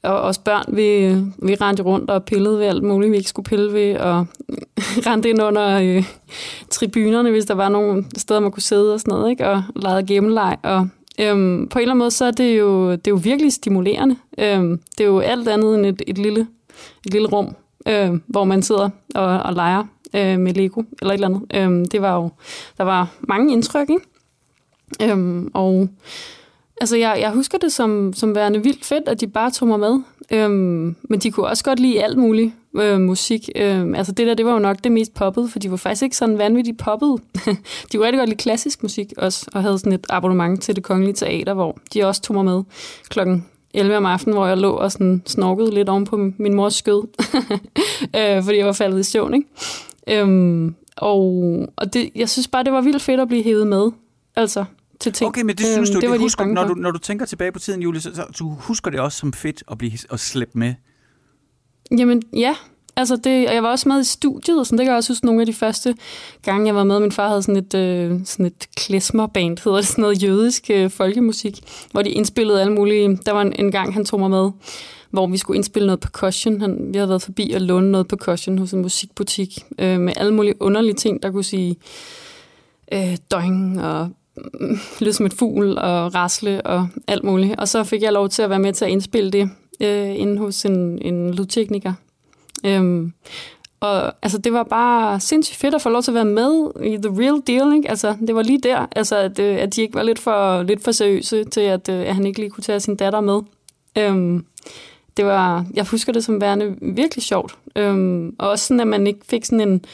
og 0.03 0.21
os 0.21 0.37
børn, 0.37 0.65
vi, 0.67 1.15
vi 1.47 1.55
rendte 1.55 1.83
rundt 1.83 2.09
og 2.09 2.23
pillede 2.23 2.59
ved 2.59 2.65
alt 2.65 2.83
muligt, 2.83 3.11
vi 3.11 3.17
ikke 3.17 3.29
skulle 3.29 3.45
pille 3.45 3.73
ved, 3.73 3.97
og 3.97 4.25
rendte 5.07 5.29
ind 5.29 5.41
under 5.41 5.79
øh, 5.79 6.05
tribunerne, 6.69 7.31
hvis 7.31 7.45
der 7.45 7.53
var 7.53 7.69
nogle 7.69 8.05
steder, 8.17 8.39
man 8.39 8.51
kunne 8.51 8.63
sidde 8.63 8.93
og 8.93 8.99
sådan 8.99 9.11
noget, 9.11 9.31
ikke? 9.31 9.49
og 9.49 9.63
legede 9.75 10.07
gemmeleg. 10.07 10.57
Og 10.63 10.87
øhm, 11.19 11.67
på 11.67 11.79
en 11.79 11.81
eller 11.81 11.91
anden 11.91 11.97
måde, 11.97 12.11
så 12.11 12.25
er 12.25 12.31
det 12.31 12.59
jo, 12.59 12.91
det 12.91 13.07
er 13.07 13.11
jo 13.11 13.19
virkelig 13.23 13.53
stimulerende. 13.53 14.15
Øhm, 14.37 14.79
det 14.97 15.03
er 15.03 15.07
jo 15.07 15.19
alt 15.19 15.47
andet 15.47 15.75
end 15.75 15.85
et, 15.85 16.01
et, 16.07 16.17
lille, 16.17 16.47
et 17.05 17.13
lille 17.13 17.27
rum, 17.27 17.55
øh, 17.87 18.11
hvor 18.27 18.43
man 18.43 18.61
sidder 18.61 18.89
og, 19.15 19.39
og 19.39 19.53
leger 19.53 19.83
øh, 20.15 20.39
med 20.39 20.53
Lego, 20.53 20.83
eller 21.01 21.13
et 21.13 21.17
eller 21.17 21.27
andet. 21.27 21.41
Øhm, 21.55 21.85
det 21.85 22.01
var 22.01 22.15
jo, 22.15 22.29
der 22.77 22.83
var 22.83 23.07
mange 23.19 23.53
indtryk, 23.53 23.89
ikke? 23.89 25.11
Øhm, 25.11 25.51
og 25.53 25.89
Altså, 26.81 26.97
jeg, 26.97 27.17
jeg 27.19 27.31
husker 27.31 27.57
det 27.57 27.73
som, 27.73 28.13
som 28.13 28.35
værende 28.35 28.63
vildt 28.63 28.85
fedt, 28.85 29.07
at 29.07 29.21
de 29.21 29.27
bare 29.27 29.51
tog 29.51 29.67
mig 29.67 29.79
med. 29.79 29.99
Øhm, 30.31 30.95
men 31.09 31.19
de 31.19 31.31
kunne 31.31 31.47
også 31.47 31.63
godt 31.63 31.79
lide 31.79 32.03
alt 32.03 32.17
muligt 32.17 32.53
øh, 32.75 32.99
musik. 32.99 33.49
Øhm, 33.55 33.95
altså, 33.95 34.11
det 34.11 34.27
der, 34.27 34.33
det 34.33 34.45
var 34.45 34.53
jo 34.53 34.59
nok 34.59 34.77
det 34.83 34.91
mest 34.91 35.13
poppet, 35.13 35.51
for 35.51 35.59
de 35.59 35.71
var 35.71 35.77
faktisk 35.77 36.03
ikke 36.03 36.17
sådan 36.17 36.37
vanvittigt 36.37 36.77
poppet. 36.77 37.21
de 37.91 37.97
kunne 37.97 38.05
rigtig 38.05 38.19
godt 38.19 38.29
lide 38.29 38.37
klassisk 38.37 38.83
musik 38.83 39.13
også, 39.17 39.45
og 39.53 39.61
havde 39.61 39.79
sådan 39.79 39.93
et 39.93 40.05
abonnement 40.09 40.63
til 40.63 40.75
det 40.75 40.83
kongelige 40.83 41.13
teater, 41.13 41.53
hvor 41.53 41.77
de 41.93 42.05
også 42.05 42.21
tog 42.21 42.33
mig 42.35 42.45
med 42.45 42.63
klokken 43.09 43.45
11 43.73 43.97
om 43.97 44.05
aftenen, 44.05 44.37
hvor 44.37 44.47
jeg 44.47 44.57
lå 44.57 44.71
og 44.71 44.91
sådan 44.91 45.21
snorkede 45.25 45.71
lidt 45.73 45.89
oven 45.89 46.05
på 46.05 46.17
min 46.37 46.53
mors 46.53 46.75
skød, 46.75 47.03
øh, 48.17 48.43
fordi 48.43 48.57
jeg 48.57 48.65
var 48.65 48.71
faldet 48.71 48.99
i 48.99 49.03
søvn, 49.03 49.33
ikke? 49.33 49.47
Øhm, 50.21 50.75
og 50.97 51.25
og 51.75 51.93
det, 51.93 52.09
jeg 52.15 52.29
synes 52.29 52.47
bare, 52.47 52.63
det 52.63 52.73
var 52.73 52.81
vildt 52.81 53.01
fedt 53.01 53.19
at 53.19 53.27
blive 53.27 53.43
hævet 53.43 53.67
med, 53.67 53.91
altså, 54.35 54.65
til 55.03 55.13
ting. 55.13 55.27
Okay, 55.27 55.41
men 55.41 55.55
det 55.55 55.65
synes 55.65 55.89
Øhm, 55.89 55.93
du, 55.93 56.01
det, 56.01 56.09
det 56.09 56.19
de 56.19 56.23
husker, 56.23 56.45
når, 56.45 56.67
du, 56.67 56.73
når 56.73 56.91
du 56.91 56.99
tænker 56.99 57.25
tilbage 57.25 57.51
på 57.51 57.59
tiden, 57.59 57.81
Julie, 57.81 58.01
så, 58.01 58.15
så 58.15 58.23
du 58.39 58.49
husker 58.49 58.91
det 58.91 58.99
også 58.99 59.17
som 59.17 59.33
fedt 59.33 59.63
at 59.71 59.77
blive 59.77 59.91
at 60.11 60.19
slippe 60.19 60.59
med. 60.59 60.73
Jamen, 61.97 62.21
ja. 62.33 62.55
Altså, 62.95 63.15
det, 63.15 63.47
og 63.47 63.53
jeg 63.53 63.63
var 63.63 63.69
også 63.69 63.89
med 63.89 64.01
i 64.01 64.03
studiet, 64.03 64.59
og 64.59 64.65
sådan, 64.65 64.77
det 64.77 64.85
kan 64.85 64.91
jeg 64.91 64.97
også 64.97 65.13
huske 65.13 65.25
nogle 65.25 65.41
af 65.41 65.45
de 65.45 65.53
første 65.53 65.95
gange, 66.41 66.67
jeg 66.67 66.75
var 66.75 66.83
med. 66.83 66.99
Min 66.99 67.11
far 67.11 67.27
havde 67.27 67.41
sådan 67.41 67.55
et, 67.55 67.73
øh, 67.73 68.19
sådan 68.25 68.45
et 68.45 68.67
klesmerband, 68.75 69.57
hedder 69.63 69.77
det, 69.77 69.87
sådan 69.87 70.01
noget 70.01 70.23
jødisk 70.23 70.69
øh, 70.69 70.89
folkemusik, 70.89 71.59
hvor 71.91 72.01
de 72.01 72.09
indspillede 72.09 72.61
alle 72.61 72.73
mulige... 72.73 73.19
Der 73.25 73.31
var 73.31 73.41
en, 73.41 73.53
en 73.59 73.71
gang, 73.71 73.93
han 73.93 74.05
tog 74.05 74.19
mig 74.19 74.29
med, 74.29 74.51
hvor 75.09 75.27
vi 75.27 75.37
skulle 75.37 75.57
indspille 75.57 75.85
noget 75.85 75.99
percussion. 75.99 76.61
Han, 76.61 76.89
vi 76.93 76.97
havde 76.97 77.09
været 77.09 77.21
forbi 77.21 77.51
og 77.55 77.61
låne 77.61 77.91
noget 77.91 78.07
percussion 78.07 78.57
hos 78.57 78.71
en 78.73 78.81
musikbutik, 78.81 79.65
øh, 79.79 79.99
med 79.99 80.13
alle 80.15 80.33
mulige 80.33 80.61
underlige 80.61 80.93
ting, 80.93 81.23
der 81.23 81.31
kunne 81.31 81.43
sige 81.43 81.75
øh, 82.93 83.17
døgn 83.31 83.79
og 83.79 84.09
lyde 85.01 85.13
som 85.13 85.25
et 85.25 85.33
fugl 85.33 85.77
og 85.77 86.15
rasle 86.15 86.61
og 86.61 86.87
alt 87.07 87.23
muligt. 87.23 87.59
Og 87.59 87.67
så 87.67 87.83
fik 87.83 88.01
jeg 88.01 88.13
lov 88.13 88.29
til 88.29 88.41
at 88.41 88.49
være 88.49 88.59
med 88.59 88.73
til 88.73 88.85
at 88.85 88.91
indspille 88.91 89.31
det 89.31 89.49
øh, 89.79 90.19
inde 90.19 90.37
hos 90.37 90.65
en, 90.65 91.01
en 91.01 91.33
lydtekniker. 91.33 91.93
Øhm, 92.65 93.13
og 93.79 94.13
altså, 94.21 94.37
det 94.37 94.53
var 94.53 94.63
bare 94.63 95.19
sindssygt 95.19 95.57
fedt 95.57 95.75
at 95.75 95.81
få 95.81 95.89
lov 95.89 96.01
til 96.01 96.11
at 96.11 96.15
være 96.15 96.25
med 96.25 96.71
i 96.83 96.97
the 96.97 97.23
real 97.23 97.41
deal. 97.47 97.75
Ikke? 97.75 97.89
Altså, 97.89 98.15
det 98.27 98.35
var 98.35 98.41
lige 98.41 98.59
der, 98.59 98.85
altså, 98.95 99.15
at, 99.15 99.39
øh, 99.39 99.57
at 99.59 99.75
de 99.75 99.81
ikke 99.81 99.93
var 99.93 100.03
lidt 100.03 100.19
for, 100.19 100.63
lidt 100.63 100.83
for 100.83 100.91
seriøse 100.91 101.43
til, 101.43 101.61
at, 101.61 101.89
øh, 101.89 101.99
at 101.99 102.15
han 102.15 102.25
ikke 102.25 102.39
lige 102.39 102.49
kunne 102.49 102.63
tage 102.63 102.79
sin 102.79 102.95
datter 102.95 103.21
med. 103.21 103.41
Øhm, 103.97 104.45
det 105.17 105.25
var, 105.25 105.65
jeg 105.73 105.85
husker 105.85 106.13
det 106.13 106.23
som 106.23 106.41
værende 106.41 106.75
virkelig 106.81 107.23
sjovt. 107.23 107.57
Øhm, 107.75 108.35
og 108.39 108.49
også 108.49 108.67
sådan, 108.67 108.79
at 108.79 108.87
man 108.87 109.07
ikke 109.07 109.19
fik 109.29 109.45
sådan 109.45 109.67
en, 109.67 109.85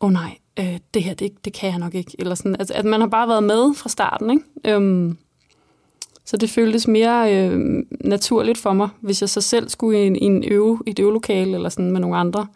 åh 0.00 0.06
oh, 0.06 0.12
nej, 0.12 0.36
øh, 0.60 0.78
det 0.94 1.02
her, 1.02 1.14
det, 1.14 1.44
det 1.44 1.52
kan 1.52 1.70
jeg 1.70 1.78
nok 1.78 1.94
ikke. 1.94 2.16
Eller 2.18 2.34
sådan, 2.34 2.56
altså, 2.58 2.74
at 2.74 2.84
man 2.84 3.00
har 3.00 3.08
bare 3.08 3.28
været 3.28 3.42
med 3.42 3.74
fra 3.74 3.88
starten. 3.88 4.30
Ikke? 4.30 4.76
Øhm, 4.76 5.18
så 6.24 6.36
det 6.36 6.50
føltes 6.50 6.88
mere 6.88 7.34
øh, 7.34 7.82
naturligt 8.00 8.58
for 8.58 8.72
mig, 8.72 8.88
hvis 9.00 9.20
jeg 9.20 9.28
så 9.28 9.40
selv 9.40 9.68
skulle 9.68 10.02
i 10.02 10.06
en, 10.06 10.16
i 10.16 10.24
en 10.24 10.44
øve, 10.44 10.78
et 10.86 10.98
øvelokale 10.98 11.54
eller 11.54 11.68
sådan 11.68 11.90
med 11.90 12.00
nogle 12.00 12.16
andre. 12.16 12.46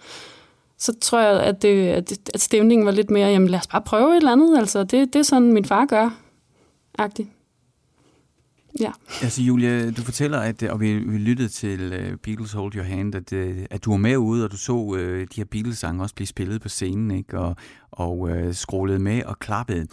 Så 0.78 0.94
tror 1.00 1.20
jeg, 1.20 1.40
at, 1.40 1.62
det, 1.62 1.88
at, 1.88 2.12
at 2.34 2.40
stemningen 2.40 2.86
var 2.86 2.92
lidt 2.92 3.10
mere, 3.10 3.28
jamen 3.28 3.48
lad 3.48 3.58
os 3.58 3.66
bare 3.66 3.82
prøve 3.82 4.10
et 4.10 4.16
eller 4.16 4.32
andet. 4.32 4.58
Altså, 4.58 4.84
det, 4.84 5.12
det 5.12 5.18
er 5.18 5.22
sådan, 5.22 5.52
min 5.52 5.64
far 5.64 5.84
gør. 5.84 6.10
Agtigt. 6.98 7.28
Ja. 8.80 8.92
Altså 9.22 9.42
Julia, 9.42 9.90
du 9.90 10.02
fortæller, 10.02 10.38
at, 10.38 10.62
og 10.62 10.80
vi, 10.80 10.98
vi 10.98 11.18
lyttede 11.18 11.48
til 11.48 11.92
uh, 11.92 12.18
Beatles 12.18 12.52
Hold 12.52 12.76
Your 12.76 12.84
Hand, 12.84 13.14
at, 13.14 13.32
uh, 13.32 13.64
at 13.70 13.84
du 13.84 13.90
var 13.90 13.96
med 13.96 14.16
ude, 14.16 14.44
og 14.44 14.52
du 14.52 14.56
så 14.56 14.72
uh, 14.72 14.98
de 14.98 15.26
her 15.36 15.44
Beatles-sange 15.44 16.02
også 16.02 16.14
blive 16.14 16.26
spillet 16.26 16.60
på 16.60 16.68
scenen, 16.68 17.10
ikke? 17.10 17.38
og, 17.38 17.56
og 17.90 18.18
uh, 18.18 18.52
scrollede 18.52 18.98
med 18.98 19.22
og 19.22 19.38
klappede. 19.38 19.86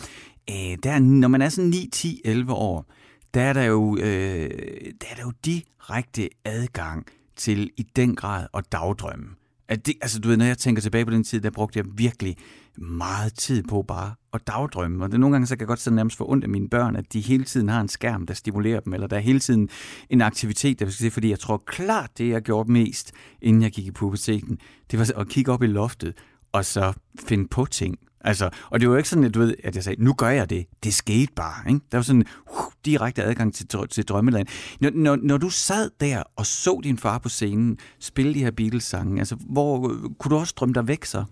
Uh, 0.52 0.78
der, 0.84 1.00
når 1.00 1.28
man 1.28 1.42
er 1.42 1.50
sådan 1.50 1.70
9, 1.70 1.90
10, 1.92 2.22
11 2.26 2.54
år, 2.54 2.86
der 3.34 3.42
er 3.42 3.54
der 3.54 3.64
jo, 3.64 3.82
uh, 3.82 4.00
der 4.02 5.08
er 5.12 5.16
der 5.16 5.22
jo 5.22 5.32
direkte 5.46 6.30
adgang 6.46 7.06
til 7.36 7.70
i 7.78 7.84
den 7.96 8.16
grad 8.16 8.48
at 8.54 8.72
dagdrømme. 8.72 9.26
At 9.68 9.86
det, 9.86 9.94
altså 10.02 10.20
du 10.20 10.28
ved, 10.28 10.38
når 10.38 10.46
jeg 10.46 10.58
tænker 10.58 10.82
tilbage 10.82 11.06
på 11.06 11.12
den 11.12 11.24
tid, 11.24 11.42
der 11.42 11.50
brugte 11.50 11.80
jeg 11.80 11.86
virkelig 11.96 12.38
meget 12.78 13.34
tid 13.34 13.64
på 13.64 13.82
bare 13.82 14.14
at 14.34 14.48
dagdrømme. 14.48 15.06
Og 15.06 15.12
det, 15.12 15.20
nogle 15.20 15.34
gange 15.34 15.48
så 15.48 15.56
kan 15.56 15.60
jeg 15.60 15.68
godt 15.68 15.80
sådan 15.80 15.96
nærmest 15.96 16.18
få 16.18 16.32
ondt 16.32 16.44
af 16.44 16.50
mine 16.50 16.70
børn, 16.70 16.96
at 16.96 17.14
de 17.14 17.22
hele 17.22 17.44
tiden 17.44 17.70
har 17.70 17.82
en 17.82 17.88
skærm, 17.88 18.26
der 18.26 18.34
stimulerer 18.34 18.80
dem, 18.80 18.94
eller 18.94 19.08
der 19.08 19.16
er 19.16 19.22
hele 19.22 19.40
tiden 19.40 19.70
en 20.10 20.22
aktivitet, 20.22 20.80
der 20.80 20.86
skal 20.86 21.06
se, 21.06 21.12
fordi 21.12 21.30
jeg 21.30 21.40
tror 21.40 21.58
klart, 21.58 22.18
det 22.18 22.30
jeg 22.30 22.42
gjorde 22.42 22.72
mest, 22.72 23.12
inden 23.42 23.62
jeg 23.62 23.72
gik 23.72 23.88
i 23.88 23.92
puberteten, 23.92 24.58
det 24.92 25.00
var 25.00 25.12
at 25.22 25.28
kigge 25.28 25.52
op 25.52 25.64
i 25.64 25.68
loftet, 25.68 26.14
og 26.52 26.66
så 26.66 26.94
finde 27.28 27.48
på 27.48 27.66
ting. 27.66 27.98
Altså, 28.24 28.50
og 28.70 28.80
det 28.80 28.90
var 28.90 28.94
jo 28.94 28.98
ikke 28.98 29.10
sådan, 29.10 29.24
at, 29.24 29.34
du 29.34 29.40
ved, 29.40 29.56
at 29.64 29.76
jeg 29.76 29.84
sagde, 29.84 30.04
nu 30.04 30.14
gør 30.14 30.30
jeg 30.30 30.50
det. 30.50 30.66
Det 30.84 30.94
skete 30.94 31.34
bare. 31.36 31.70
Ikke? 31.70 31.82
Der 31.92 31.98
var 31.98 32.04
sådan 32.04 32.26
uh, 32.52 32.72
direkte 32.86 33.24
adgang 33.24 33.54
til, 33.54 33.68
til 33.90 34.04
drømmeland. 34.04 34.48
Når, 34.80 34.90
når, 34.96 35.16
når 35.16 35.38
du 35.38 35.50
sad 35.50 35.90
der 36.00 36.24
og 36.36 36.46
så 36.46 36.82
din 36.84 36.98
far 36.98 37.18
på 37.18 37.30
scenen 37.30 37.78
spille 38.00 38.34
de 38.34 38.40
her 38.40 38.52
Beatles-sange, 38.52 39.20
altså, 39.20 39.36
hvor 39.36 39.88
kunne 40.20 40.30
du 40.30 40.36
også 40.36 40.54
drømme 40.58 40.74
dig 40.74 40.88
væk 40.88 41.06
så? 41.06 41.24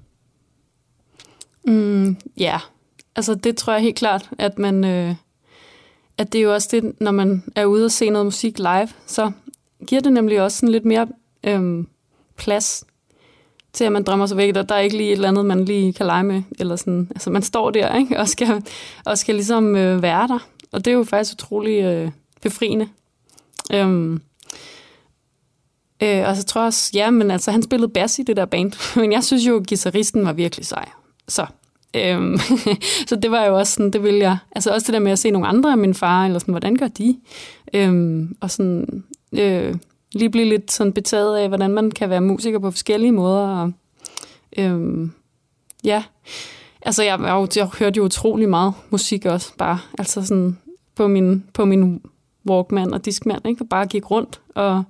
Mm, 1.63 2.17
ja, 2.38 2.60
altså 3.15 3.36
det 3.36 3.58
tror 3.58 3.74
jeg 3.74 3.82
helt 3.82 3.98
klart, 3.98 4.30
at 4.38 4.60
man... 4.60 4.84
Øh, 4.84 5.15
at 6.17 6.34
det 6.34 6.39
er 6.39 6.43
jo 6.43 6.54
også 6.54 6.67
det, 6.72 7.02
når 7.02 7.12
man 7.12 7.43
er 7.56 7.65
ude 7.65 7.86
og 7.86 7.91
se 7.91 8.10
noget 8.10 8.26
musik 8.26 8.60
live, 8.60 8.89
så 9.06 9.32
giver 9.88 10.02
det 10.02 10.13
nemlig 10.13 10.41
også 10.41 10.58
sådan 10.58 10.69
lidt 10.69 10.86
mere 10.86 11.08
øhm, 11.43 11.88
plads 12.38 12.86
til, 13.74 13.84
at 13.84 13.91
man 13.91 14.04
drømmer 14.04 14.26
sig 14.26 14.38
væk, 14.38 14.56
og 14.56 14.69
der 14.69 14.76
er 14.76 14.80
ikke 14.80 14.98
lige 14.98 15.10
et 15.10 15.15
eller 15.15 15.28
andet, 15.28 15.45
man 15.45 15.65
lige 15.65 15.93
kan 15.93 16.06
lege 16.06 16.24
med. 16.24 16.41
Eller 16.60 16.76
sådan. 16.76 17.08
Altså 17.12 17.30
man 17.30 17.41
står 17.41 17.72
der 17.72 17.95
ikke? 17.95 18.19
Og, 18.19 18.28
skal, 18.28 18.63
og 19.06 19.17
skal 19.17 19.36
ligesom 19.36 19.76
øh, 19.76 20.02
være 20.02 20.28
der. 20.28 20.39
Og 20.72 20.86
det 20.86 20.91
er 20.91 20.95
jo 20.95 21.04
faktisk 21.04 21.34
utrolig 21.34 21.84
øh, 21.84 22.12
befriende. 22.41 22.89
Øhm, 23.74 24.22
øh, 26.04 26.28
og 26.28 26.38
så 26.38 26.43
tror 26.43 26.62
jeg 26.62 26.67
også, 26.67 26.91
ja, 26.93 27.10
men 27.10 27.32
altså 27.32 27.52
han 27.52 27.63
spillede 27.63 27.91
bass 27.91 28.19
i 28.19 28.24
det 28.24 28.38
der 28.38 28.45
band. 28.45 28.72
Men 29.02 29.12
jeg 29.12 29.24
synes 29.24 29.48
jo, 29.48 29.60
at 29.60 29.67
guitaristen 29.67 30.26
var 30.26 30.34
virkelig 30.34 30.65
sej. 30.65 30.89
Så 31.30 31.46
Øhm, 31.96 32.38
så 33.10 33.15
det 33.15 33.32
var 33.32 33.46
jo 33.46 33.58
også 33.58 33.74
sådan, 33.74 33.92
det 33.92 34.04
ville 34.04 34.20
jeg, 34.20 34.38
altså 34.52 34.74
også 34.74 34.86
det 34.86 34.94
der 34.94 35.00
med 35.00 35.12
at 35.12 35.20
se 35.20 35.32
nogle 35.32 35.48
andre 35.48 35.72
af 35.72 35.78
min 35.78 35.94
far, 35.94 36.26
eller 36.26 36.39
sådan, 36.39 36.52
hvordan 36.52 36.76
gør 36.76 36.88
de? 36.88 37.20
Øhm, 37.74 38.36
og 38.42 38.52
sådan, 38.52 39.04
øh, 39.34 39.76
lige 40.12 40.30
blive 40.30 40.46
lidt 40.46 40.72
sådan 40.72 40.94
betaget 40.94 41.38
af, 41.38 41.48
hvordan 41.48 41.72
man 41.72 41.92
kan 41.92 42.10
være 42.10 42.22
musiker 42.22 42.60
på 42.60 42.72
forskellige 42.72 43.12
måder. 43.12 43.48
Og, 43.48 43.72
øhm, 44.58 45.12
ja, 45.84 46.04
altså 46.82 47.04
jeg, 47.04 47.20
jeg, 47.20 47.48
jeg 47.56 47.65
hørte 47.80 47.98
jo 47.98 48.04
utrolig 48.04 48.50
meget 48.50 48.74
musik 48.89 49.26
også, 49.26 49.52
bare 49.58 49.80
altså 49.98 50.26
sådan 50.26 50.58
på 50.96 51.08
min, 51.08 51.44
på 51.54 51.65
min 51.65 52.02
Walkman 52.50 52.94
og 52.94 53.06
Discman, 53.06 53.39
ikke? 53.46 53.63
og 53.63 53.70
bare 53.70 53.88
gik 53.88 54.12
rundt 54.12 54.42
og, 54.56 54.84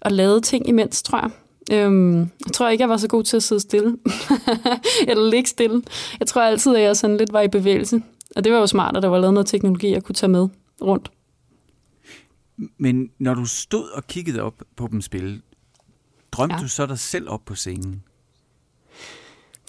og 0.00 0.12
lavede 0.12 0.40
ting 0.40 0.68
imens, 0.68 1.02
tror 1.02 1.18
jeg. 1.18 1.30
Øhm, 1.72 2.18
jeg 2.18 2.52
tror 2.52 2.68
ikke, 2.68 2.82
jeg 2.82 2.88
var 2.88 2.96
så 2.96 3.08
god 3.08 3.22
til 3.22 3.36
at 3.36 3.42
sidde 3.42 3.60
stille. 3.60 3.96
Eller 5.08 5.30
ligge 5.30 5.48
stille. 5.48 5.82
Jeg 6.20 6.26
tror 6.26 6.42
altid, 6.42 6.76
at 6.76 6.82
jeg 6.82 6.96
sådan 6.96 7.16
lidt 7.16 7.32
var 7.32 7.40
i 7.40 7.48
bevægelse. 7.48 8.02
Og 8.36 8.44
det 8.44 8.52
var 8.52 8.58
jo 8.58 8.66
smart, 8.66 8.96
at 8.96 9.02
der 9.02 9.08
var 9.08 9.18
lavet 9.18 9.34
noget 9.34 9.46
teknologi, 9.46 9.90
jeg 9.90 10.02
kunne 10.02 10.14
tage 10.14 10.30
med 10.30 10.48
rundt. 10.82 11.10
Men 12.78 13.10
når 13.18 13.34
du 13.34 13.44
stod 13.44 13.88
og 13.88 14.06
kiggede 14.06 14.40
op 14.42 14.62
på 14.76 14.88
dem 14.90 15.00
spille, 15.00 15.40
drømte 16.32 16.54
ja. 16.54 16.62
Du 16.62 16.68
så 16.68 16.86
dig 16.86 16.98
selv 16.98 17.30
op 17.30 17.44
på 17.44 17.54
scenen? 17.54 18.02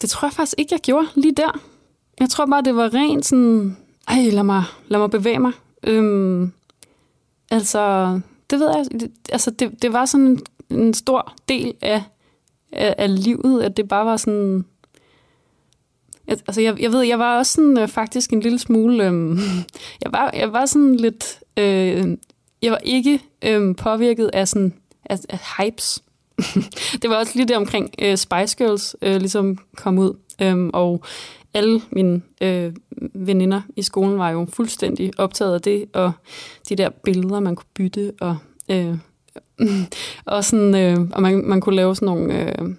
Det 0.02 0.10
tror 0.10 0.28
jeg 0.28 0.32
faktisk 0.32 0.54
ikke, 0.58 0.72
jeg 0.72 0.80
gjorde 0.80 1.08
lige 1.14 1.34
der. 1.34 1.60
Jeg 2.20 2.30
tror 2.30 2.46
bare, 2.46 2.62
det 2.62 2.76
var 2.76 2.94
rent 2.94 3.26
sådan, 3.26 3.76
ej, 4.08 4.22
lad 4.30 4.42
mig, 4.42 4.64
lad 4.88 4.98
mig 4.98 5.10
bevæge 5.10 5.38
mig. 5.38 5.52
Øhm, 5.82 6.52
altså, 7.50 8.12
det 8.50 8.60
ved 8.60 8.68
jeg, 8.68 9.10
altså 9.32 9.50
det, 9.50 9.82
det 9.82 9.92
var 9.92 10.04
sådan 10.04 10.38
en, 10.70 10.94
stor 10.94 11.34
del 11.48 11.74
af, 11.82 12.02
af, 12.72 12.94
af 12.98 13.24
livet, 13.24 13.62
at 13.62 13.76
det 13.76 13.88
bare 13.88 14.06
var 14.06 14.16
sådan, 14.16 14.64
altså 16.28 16.60
jeg, 16.60 16.80
jeg 16.80 16.92
ved, 16.92 17.02
jeg 17.02 17.18
var 17.18 17.38
også 17.38 17.52
sådan 17.52 17.78
øh, 17.78 17.88
faktisk 17.88 18.32
en 18.32 18.40
lille 18.40 18.58
smule, 18.58 19.04
øh, 19.04 19.38
jeg, 20.04 20.12
var, 20.12 20.30
jeg 20.34 20.52
var 20.52 20.66
sådan 20.66 20.96
lidt, 20.96 21.38
øh, 21.56 22.16
jeg 22.62 22.72
var 22.72 22.80
ikke 22.82 23.20
øh, 23.44 23.76
påvirket 23.76 24.30
af 24.32 24.48
sådan, 24.48 24.74
af, 25.04 25.18
af 25.28 25.38
hypes. 25.58 26.02
det 27.02 27.10
var 27.10 27.16
også 27.16 27.32
lige 27.34 27.48
der 27.48 27.56
omkring 27.56 27.90
øh, 27.98 28.16
Spice 28.16 28.56
Girls 28.56 28.96
øh, 29.02 29.16
ligesom 29.16 29.58
kom 29.76 29.98
ud, 29.98 30.14
øh, 30.42 30.70
og 30.72 31.04
alle 31.54 31.82
mine 31.90 32.22
øh, 32.42 32.72
veninder 33.14 33.60
i 33.76 33.82
skolen 33.82 34.18
var 34.18 34.30
jo 34.30 34.46
fuldstændig 34.52 35.12
optaget 35.18 35.54
af 35.54 35.60
det, 35.60 35.84
og 35.94 36.12
de 36.68 36.76
der 36.76 36.90
billeder, 36.90 37.40
man 37.40 37.56
kunne 37.56 37.68
bytte, 37.74 38.12
og, 38.20 38.36
øh, 38.68 38.94
og, 40.24 40.44
sådan, 40.44 40.74
øh, 40.74 40.98
og 41.12 41.22
man, 41.22 41.42
man 41.44 41.60
kunne 41.60 41.76
lave 41.76 41.96
sådan 41.96 42.06
nogle... 42.06 42.60
Øh, 42.60 42.74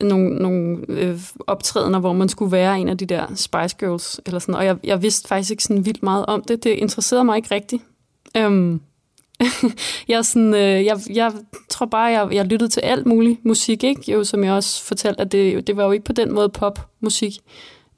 nogle, 0.00 0.34
nogle 0.34 0.78
øh, 0.88 1.20
optrædener, 1.46 1.98
hvor 1.98 2.12
man 2.12 2.28
skulle 2.28 2.52
være 2.52 2.80
en 2.80 2.88
af 2.88 2.98
de 2.98 3.06
der 3.06 3.26
Spice 3.34 3.76
Girls, 3.78 4.20
eller 4.26 4.38
sådan, 4.38 4.54
og 4.54 4.64
jeg, 4.64 4.76
jeg 4.84 5.02
vidste 5.02 5.28
faktisk 5.28 5.50
ikke 5.50 5.64
sådan 5.64 5.86
vildt 5.86 6.02
meget 6.02 6.26
om 6.26 6.42
det. 6.42 6.64
Det 6.64 6.70
interesserede 6.70 7.24
mig 7.24 7.36
ikke 7.36 7.54
rigtigt. 7.54 7.82
Øhm, 8.36 8.80
jeg, 10.08 10.18
er 10.18 10.22
sådan, 10.22 10.54
øh, 10.54 10.84
jeg, 10.84 10.98
jeg 11.10 11.32
tror 11.68 11.86
bare, 11.86 12.04
jeg, 12.04 12.28
jeg 12.32 12.46
lyttede 12.46 12.70
til 12.70 12.80
alt 12.80 13.06
muligt 13.06 13.44
musik, 13.44 13.84
ikke? 13.84 14.12
Jo, 14.12 14.24
som 14.24 14.44
jeg 14.44 14.52
også 14.52 14.84
fortalte, 14.84 15.20
at 15.20 15.32
det, 15.32 15.66
det 15.66 15.76
var 15.76 15.84
jo 15.84 15.90
ikke 15.90 16.04
på 16.04 16.12
den 16.12 16.32
måde 16.32 16.48
popmusik, 16.48 17.38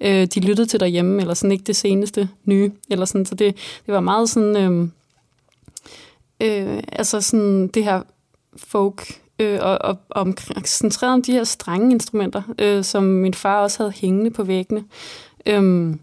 øh, 0.01 0.27
de 0.27 0.41
lyttede 0.41 0.69
til 0.69 0.81
derhjemme, 0.81 1.21
eller 1.21 1.35
sådan 1.35 1.53
ikke 1.53 1.65
det 1.65 1.77
seneste 1.77 2.29
nye, 2.45 2.73
eller 2.91 3.05
sådan, 3.05 3.27
så 3.27 3.35
det, 3.35 3.57
det 3.87 3.95
var 3.95 4.01
meget 4.01 4.29
sådan, 4.29 4.57
øh, 4.57 4.89
øh, 6.43 6.83
altså 6.93 7.21
sådan 7.21 7.69
det 7.69 7.85
her 7.85 8.03
folk, 8.57 9.21
øh, 9.39 9.59
og, 9.63 9.79
og, 9.81 9.97
og 10.11 10.35
centreret 10.67 11.15
om 11.15 11.23
de 11.23 11.33
her 11.33 11.45
strenge 11.45 11.91
instrumenter, 11.91 12.43
øh, 12.59 12.85
som 12.85 13.03
min 13.03 13.35
far 13.35 13.63
også 13.63 13.79
havde 13.79 13.93
hængende 13.93 14.31
på 14.31 14.45
væggene. 14.45 14.85
Øhm, 15.47 16.01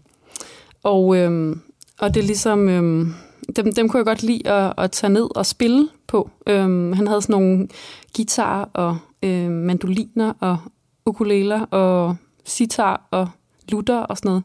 og, 0.82 1.16
øhm, 1.16 1.60
og 1.98 2.14
det 2.14 2.20
er 2.20 2.26
ligesom, 2.26 2.68
øhm, 2.68 3.14
dem, 3.56 3.74
dem 3.74 3.88
kunne 3.88 3.98
jeg 3.98 4.06
godt 4.06 4.22
lide 4.22 4.48
at, 4.48 4.72
at 4.78 4.90
tage 4.90 5.12
ned 5.12 5.36
og 5.36 5.46
spille 5.46 5.88
på. 6.06 6.30
Øhm, 6.46 6.92
han 6.92 7.06
havde 7.06 7.22
sådan 7.22 7.32
nogle 7.32 7.68
guitarer 8.16 8.64
og 8.72 8.98
øh, 9.22 9.50
mandoliner 9.50 10.32
og 10.40 10.58
ukuleler 11.06 11.60
og 11.60 12.16
sitar 12.44 13.08
og 13.10 13.28
lutter 13.68 13.98
og 13.98 14.16
sådan 14.16 14.28
noget. 14.28 14.44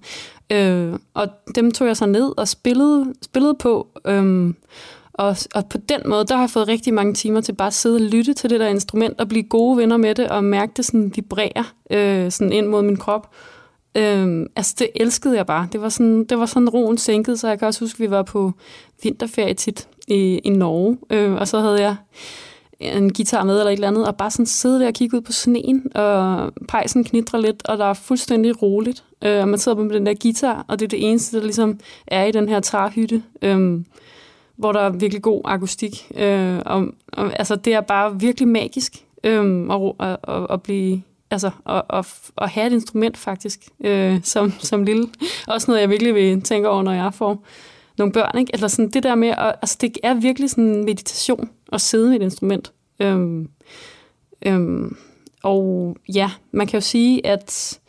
Øh, 0.52 1.00
og 1.14 1.28
dem 1.56 1.72
tog 1.72 1.88
jeg 1.88 1.98
så 1.98 2.06
ned 2.06 2.38
og 2.38 2.48
spillede, 2.48 3.14
spillede 3.22 3.56
på. 3.60 3.88
Øhm, 4.06 4.56
og, 5.18 5.36
og 5.56 5.66
på 5.70 5.78
den 5.78 6.02
måde, 6.06 6.26
der 6.26 6.36
har 6.36 6.44
jeg 6.44 6.50
fået 6.50 6.68
rigtig 6.68 6.94
mange 6.94 7.14
timer 7.14 7.42
til 7.42 7.54
bare 7.54 7.68
at 7.68 7.74
sidde 7.74 7.96
og 7.96 8.02
lytte 8.02 8.34
til 8.34 8.50
det 8.50 8.60
der 8.60 8.68
instrument 8.68 9.20
og 9.20 9.28
blive 9.28 9.44
gode 9.44 9.78
venner 9.78 9.98
med 9.98 10.16
det 10.16 10.30
og 10.30 10.44
mærke 10.44 10.72
det 10.78 10.86
sådan 10.86 11.12
vibrere 11.16 11.64
øh, 11.92 12.32
sådan 12.32 12.54
ind 12.54 12.68
mod 12.68 12.82
min 12.82 12.98
krop. 12.98 13.36
Øh, 13.98 14.46
altså 14.56 14.76
det 14.80 14.90
elskede 14.96 15.38
jeg 15.38 15.46
bare. 15.46 15.68
Det 15.72 15.82
var 15.82 15.90
sådan, 15.90 16.24
det 16.26 16.40
var 16.40 16.46
sådan 16.46 16.70
roen 16.70 16.98
sænket, 16.98 17.40
så 17.40 17.48
jeg 17.48 17.60
kan 17.60 17.68
også 17.68 17.80
huske, 17.80 17.96
at 17.96 18.00
vi 18.00 18.12
var 18.12 18.24
på 18.24 18.52
vinterferie 19.04 19.54
tit 19.54 19.88
i, 20.08 20.38
i 20.44 20.50
Norge, 20.50 20.98
øh, 21.10 21.34
og 21.34 21.48
så 21.48 21.60
havde 21.60 21.82
jeg 21.82 21.96
en 22.80 23.14
guitar 23.14 23.44
med 23.44 23.60
eller 23.60 23.72
et 23.72 23.74
eller 23.74 23.88
andet, 23.88 24.08
og 24.08 24.16
bare 24.16 24.32
sådan 24.32 24.46
sidde 24.46 24.80
der 24.80 24.88
og 24.88 24.94
kigge 24.94 25.18
ud 25.18 25.22
på 25.22 25.32
sneen, 25.32 25.96
og 25.96 26.54
pejsen 26.68 27.04
knitrer 27.04 27.40
lidt, 27.40 27.68
og 27.68 27.78
der 27.78 27.86
er 27.86 27.94
fuldstændig 27.94 28.62
roligt. 28.62 29.04
Øh, 29.24 29.42
og 29.42 29.48
man 29.48 29.60
sidder 29.60 29.78
med 29.78 29.96
den 29.96 30.06
der 30.06 30.14
guitar, 30.22 30.66
og 30.68 30.80
det 30.80 30.86
er 30.86 30.90
det 30.90 31.10
eneste, 31.10 31.38
der 31.38 31.44
ligesom 31.44 31.80
er 32.08 32.26
i 32.26 32.32
den 32.32 32.50
her 32.50 32.60
træhytte. 32.60 33.24
Øh, 33.42 33.80
hvor 34.56 34.72
der 34.72 34.80
er 34.80 34.90
virkelig 34.90 35.22
god 35.22 35.42
akustik. 35.46 36.12
Øh, 36.16 36.60
og, 36.66 36.88
og, 37.08 37.40
altså, 37.40 37.56
det 37.56 37.74
er 37.74 37.82
bare 37.82 38.20
virkelig 38.20 38.48
magisk 38.48 39.06
øh, 39.24 39.68
at, 39.72 39.94
at, 40.00 40.18
at, 40.28 40.48
at 40.50 40.62
blive 40.62 41.02
altså, 41.32 41.52
at, 41.66 41.82
at, 41.90 42.06
at 42.38 42.50
have 42.50 42.68
et 42.68 42.74
instrument 42.74 43.18
faktisk, 43.18 43.60
øh, 43.84 44.20
som, 44.24 44.52
som 44.60 44.84
lille. 44.84 45.08
Også 45.48 45.72
noget, 45.72 45.82
jeg 45.82 45.90
virkelig 45.90 46.16
vil 46.16 46.42
tænke 46.42 46.70
over, 46.70 46.84
når 46.84 46.94
jeg 46.94 47.14
får 47.14 47.44
nogle 47.98 48.14
børn. 48.14 48.38
Ikke? 48.38 48.52
Eller 48.54 48.68
sådan 48.68 48.90
det 48.90 49.04
der 49.04 49.16
med, 49.16 49.28
at, 49.30 49.56
altså, 49.62 49.78
det 49.82 49.98
er 50.04 50.14
virkelig 50.14 50.50
sådan 50.50 50.64
en 50.64 50.86
meditation 50.86 51.50
at 51.72 51.82
sidde 51.82 52.10
med 52.10 52.16
et 52.16 52.24
instrument. 52.24 52.72
Øhm, 53.00 53.50
øhm, 54.46 54.98
og 55.44 55.98
ja, 56.14 56.32
man 56.52 56.68
kan 56.68 56.78
jo 56.78 56.82
sige, 56.82 57.28
at, 57.28 57.80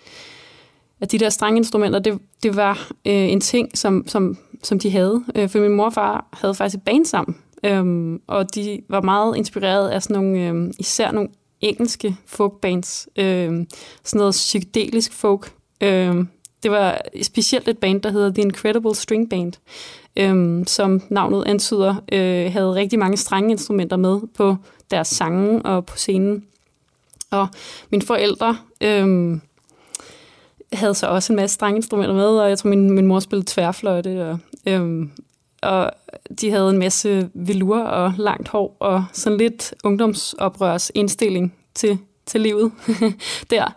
at 1.00 1.12
de 1.12 1.18
der 1.18 1.28
strenge 1.28 1.58
instrumenter, 1.58 1.98
det, 1.98 2.18
det 2.42 2.56
var 2.56 2.88
øh, 3.06 3.12
en 3.14 3.40
ting, 3.40 3.78
som, 3.78 4.08
som, 4.08 4.38
som 4.66 4.78
de 4.78 4.90
havde. 4.90 5.24
Øh, 5.34 5.48
for 5.48 5.58
min 5.58 5.70
morfar 5.70 6.28
havde 6.32 6.54
faktisk 6.54 6.76
et 6.76 6.82
band 6.82 7.04
sammen, 7.04 7.36
øhm, 7.64 8.20
og 8.26 8.54
de 8.54 8.82
var 8.88 9.00
meget 9.00 9.36
inspireret 9.36 9.88
af 9.88 10.02
sådan 10.02 10.22
nogle, 10.22 10.48
øh, 10.48 10.72
især 10.78 11.12
nogle 11.12 11.28
engelske 11.60 12.16
folkbands. 12.26 13.08
Øh, 13.16 13.66
sådan 14.04 14.18
noget 14.18 14.32
psykedelisk 14.32 15.12
folk. 15.12 15.52
Øh, 15.80 16.14
det 16.62 16.70
var 16.70 17.00
specielt 17.22 17.68
et 17.68 17.78
band, 17.78 18.02
der 18.02 18.10
hedder 18.10 18.32
The 18.32 18.42
Incredible 18.42 18.94
String 18.94 19.30
Band, 19.30 19.52
øh, 20.16 20.66
som 20.66 21.02
navnet 21.08 21.44
antyder, 21.46 21.94
øh, 22.12 22.52
havde 22.52 22.74
rigtig 22.74 22.98
mange 22.98 23.16
strenge 23.16 23.50
instrumenter 23.50 23.96
med 23.96 24.20
på 24.36 24.56
deres 24.90 25.08
sange 25.08 25.62
og 25.62 25.86
på 25.86 25.96
scenen. 25.96 26.44
Og 27.30 27.48
mine 27.90 28.02
forældre 28.02 28.58
øh, 28.80 29.38
havde 30.72 30.94
så 30.94 31.06
også 31.06 31.32
en 31.32 31.36
masse 31.36 31.54
strenge 31.54 31.76
instrumenter 31.76 32.14
med, 32.14 32.28
og 32.28 32.48
jeg 32.48 32.58
tror, 32.58 32.70
min, 32.70 32.90
min 32.90 33.06
mor 33.06 33.20
spillede 33.20 33.46
tværfløjte, 33.48 34.30
og, 34.30 34.38
Øhm, 34.66 35.10
og 35.62 35.90
de 36.40 36.50
havde 36.50 36.70
en 36.70 36.78
masse 36.78 37.30
velur 37.34 37.78
og 37.78 38.12
langt 38.18 38.48
hår, 38.48 38.76
og 38.80 39.04
sådan 39.12 39.38
lidt 39.38 39.74
ungdomsoprørs 39.84 40.90
indstilling 40.94 41.54
til, 41.74 41.98
til 42.26 42.40
livet 42.40 42.72
der, 43.50 43.76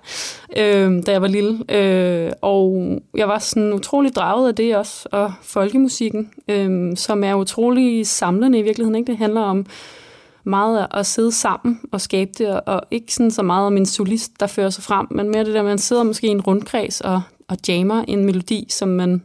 øh, 0.57 1.05
da 1.05 1.11
jeg 1.11 1.21
var 1.21 1.27
lille. 1.27 1.75
Øh, 1.75 2.31
og 2.41 2.87
jeg 3.15 3.27
var 3.27 3.39
sådan 3.39 3.73
utrolig 3.73 4.15
draget 4.15 4.47
af 4.47 4.55
det 4.55 4.77
også, 4.77 5.09
og 5.11 5.33
folkemusikken, 5.41 6.31
øh, 6.47 6.97
som 6.97 7.23
er 7.23 7.33
utrolig 7.33 8.07
samlende 8.07 8.59
i 8.59 8.61
virkeligheden. 8.61 8.95
Ikke? 8.95 9.11
Det 9.11 9.17
handler 9.17 9.41
om 9.41 9.65
meget 10.43 10.87
at 10.91 11.05
sidde 11.05 11.31
sammen 11.31 11.79
og 11.91 12.01
skabe 12.01 12.31
det, 12.37 12.61
og 12.61 12.81
ikke 12.91 13.13
sådan 13.13 13.31
så 13.31 13.43
meget 13.43 13.67
om 13.67 13.77
en 13.77 13.85
solist, 13.85 14.31
der 14.39 14.47
fører 14.47 14.69
sig 14.69 14.83
frem, 14.83 15.07
men 15.11 15.29
mere 15.29 15.45
det 15.45 15.53
der, 15.53 15.63
man 15.63 15.77
sidder 15.77 16.03
måske 16.03 16.27
i 16.27 16.29
en 16.29 16.41
rundkreds 16.41 17.01
og, 17.01 17.21
og 17.47 17.57
jammer 17.67 18.03
en 18.07 18.25
melodi, 18.25 18.67
som 18.69 18.89
man, 18.89 19.23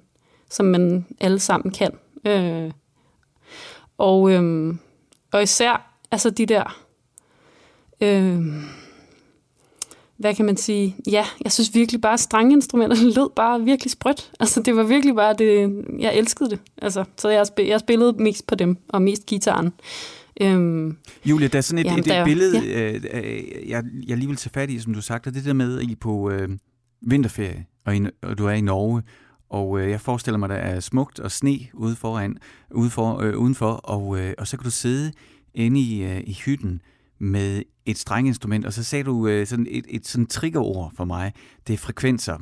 som 0.55 0.67
man 0.67 1.07
alle 1.21 1.39
sammen 1.39 1.73
kan. 1.73 1.91
Øh, 2.27 2.71
og, 3.99 4.31
øh, 4.33 4.75
og 5.33 5.43
især 5.43 5.97
altså 6.11 6.31
de 6.31 6.47
der 6.47 6.81
øh, 8.01 8.41
hvad 10.17 10.35
kan 10.35 10.45
man 10.45 10.57
sige? 10.57 10.97
Ja, 11.11 11.25
jeg 11.45 11.53
synes 11.53 11.75
virkelig 11.75 12.01
bare, 12.01 12.13
at 12.13 12.21
strengeinstrumenter 12.21 12.97
lød 13.17 13.31
bare 13.37 13.61
virkelig 13.65 13.91
sprødt. 13.91 14.31
Altså, 14.41 14.63
det 14.63 14.77
var 14.77 14.83
virkelig 14.83 15.15
bare 15.15 15.35
det, 15.39 15.85
jeg 15.99 16.17
elskede 16.17 16.51
det. 16.51 16.59
Altså, 16.83 17.05
så 17.17 17.29
jeg, 17.29 17.47
spil, 17.47 17.67
jeg 17.67 17.81
spillede 17.81 18.13
mest 18.13 18.47
på 18.47 18.55
dem, 18.55 18.77
og 18.89 19.03
mest 19.03 19.27
gitaren. 19.27 19.73
Øhm, 20.41 20.97
Julia, 21.25 21.49
der 21.49 21.59
er 21.59 21.63
sådan 21.63 21.79
et, 21.79 21.85
Jamen, 21.85 21.99
et, 21.99 22.05
der 22.05 22.15
et 22.15 22.21
jo- 22.21 22.25
billede, 22.25 22.59
ja. 22.65 22.93
øh, 22.93 23.03
øh, 23.15 23.69
jeg, 23.69 23.85
jeg 24.07 24.17
lige 24.17 24.29
vil 24.29 24.37
tage 24.37 24.51
fat 24.51 24.71
i, 24.71 24.79
som 24.79 24.95
du 24.95 25.01
sagde, 25.01 25.31
det 25.31 25.45
der 25.45 25.53
med, 25.53 25.79
at 25.79 25.85
I 25.85 25.95
på 25.95 26.31
øh, 26.31 26.49
vinterferie, 27.03 27.67
og, 27.85 27.97
I, 27.97 28.07
og 28.23 28.39
du 28.39 28.47
er 28.47 28.53
i 28.53 28.61
Norge, 28.61 29.03
og 29.55 29.81
øh, 29.81 29.91
jeg 29.91 30.01
forestiller 30.01 30.39
mig, 30.39 30.49
der 30.49 30.55
er 30.55 30.81
smukt 30.81 31.21
og 31.21 31.31
sne 31.31 31.59
ude 31.75 31.97
foran, 31.97 32.37
ude 32.71 32.91
for, 32.91 33.19
øh, 33.21 33.39
udenfor, 33.39 33.73
og, 33.73 34.19
øh, 34.21 34.35
og 34.39 34.47
så 34.47 34.57
kan 34.57 34.65
du 34.65 34.71
sidde 34.71 35.13
inde 35.55 35.81
i, 35.81 36.03
øh, 36.03 36.21
i 36.27 36.33
hytten 36.33 36.81
med 37.19 37.63
et 37.87 37.99
strenginstrument, 37.99 38.67
og 38.67 38.73
så 38.73 38.85
sagde 38.85 39.05
du 39.05 39.27
øh, 39.27 39.47
sådan 39.47 39.67
et, 39.71 39.85
et 39.89 40.07
sådan 40.07 40.27
triggerord 40.27 40.93
for 40.97 41.05
mig, 41.05 41.33
det 41.67 41.73
er 41.73 41.79
frekvenser. 41.79 42.39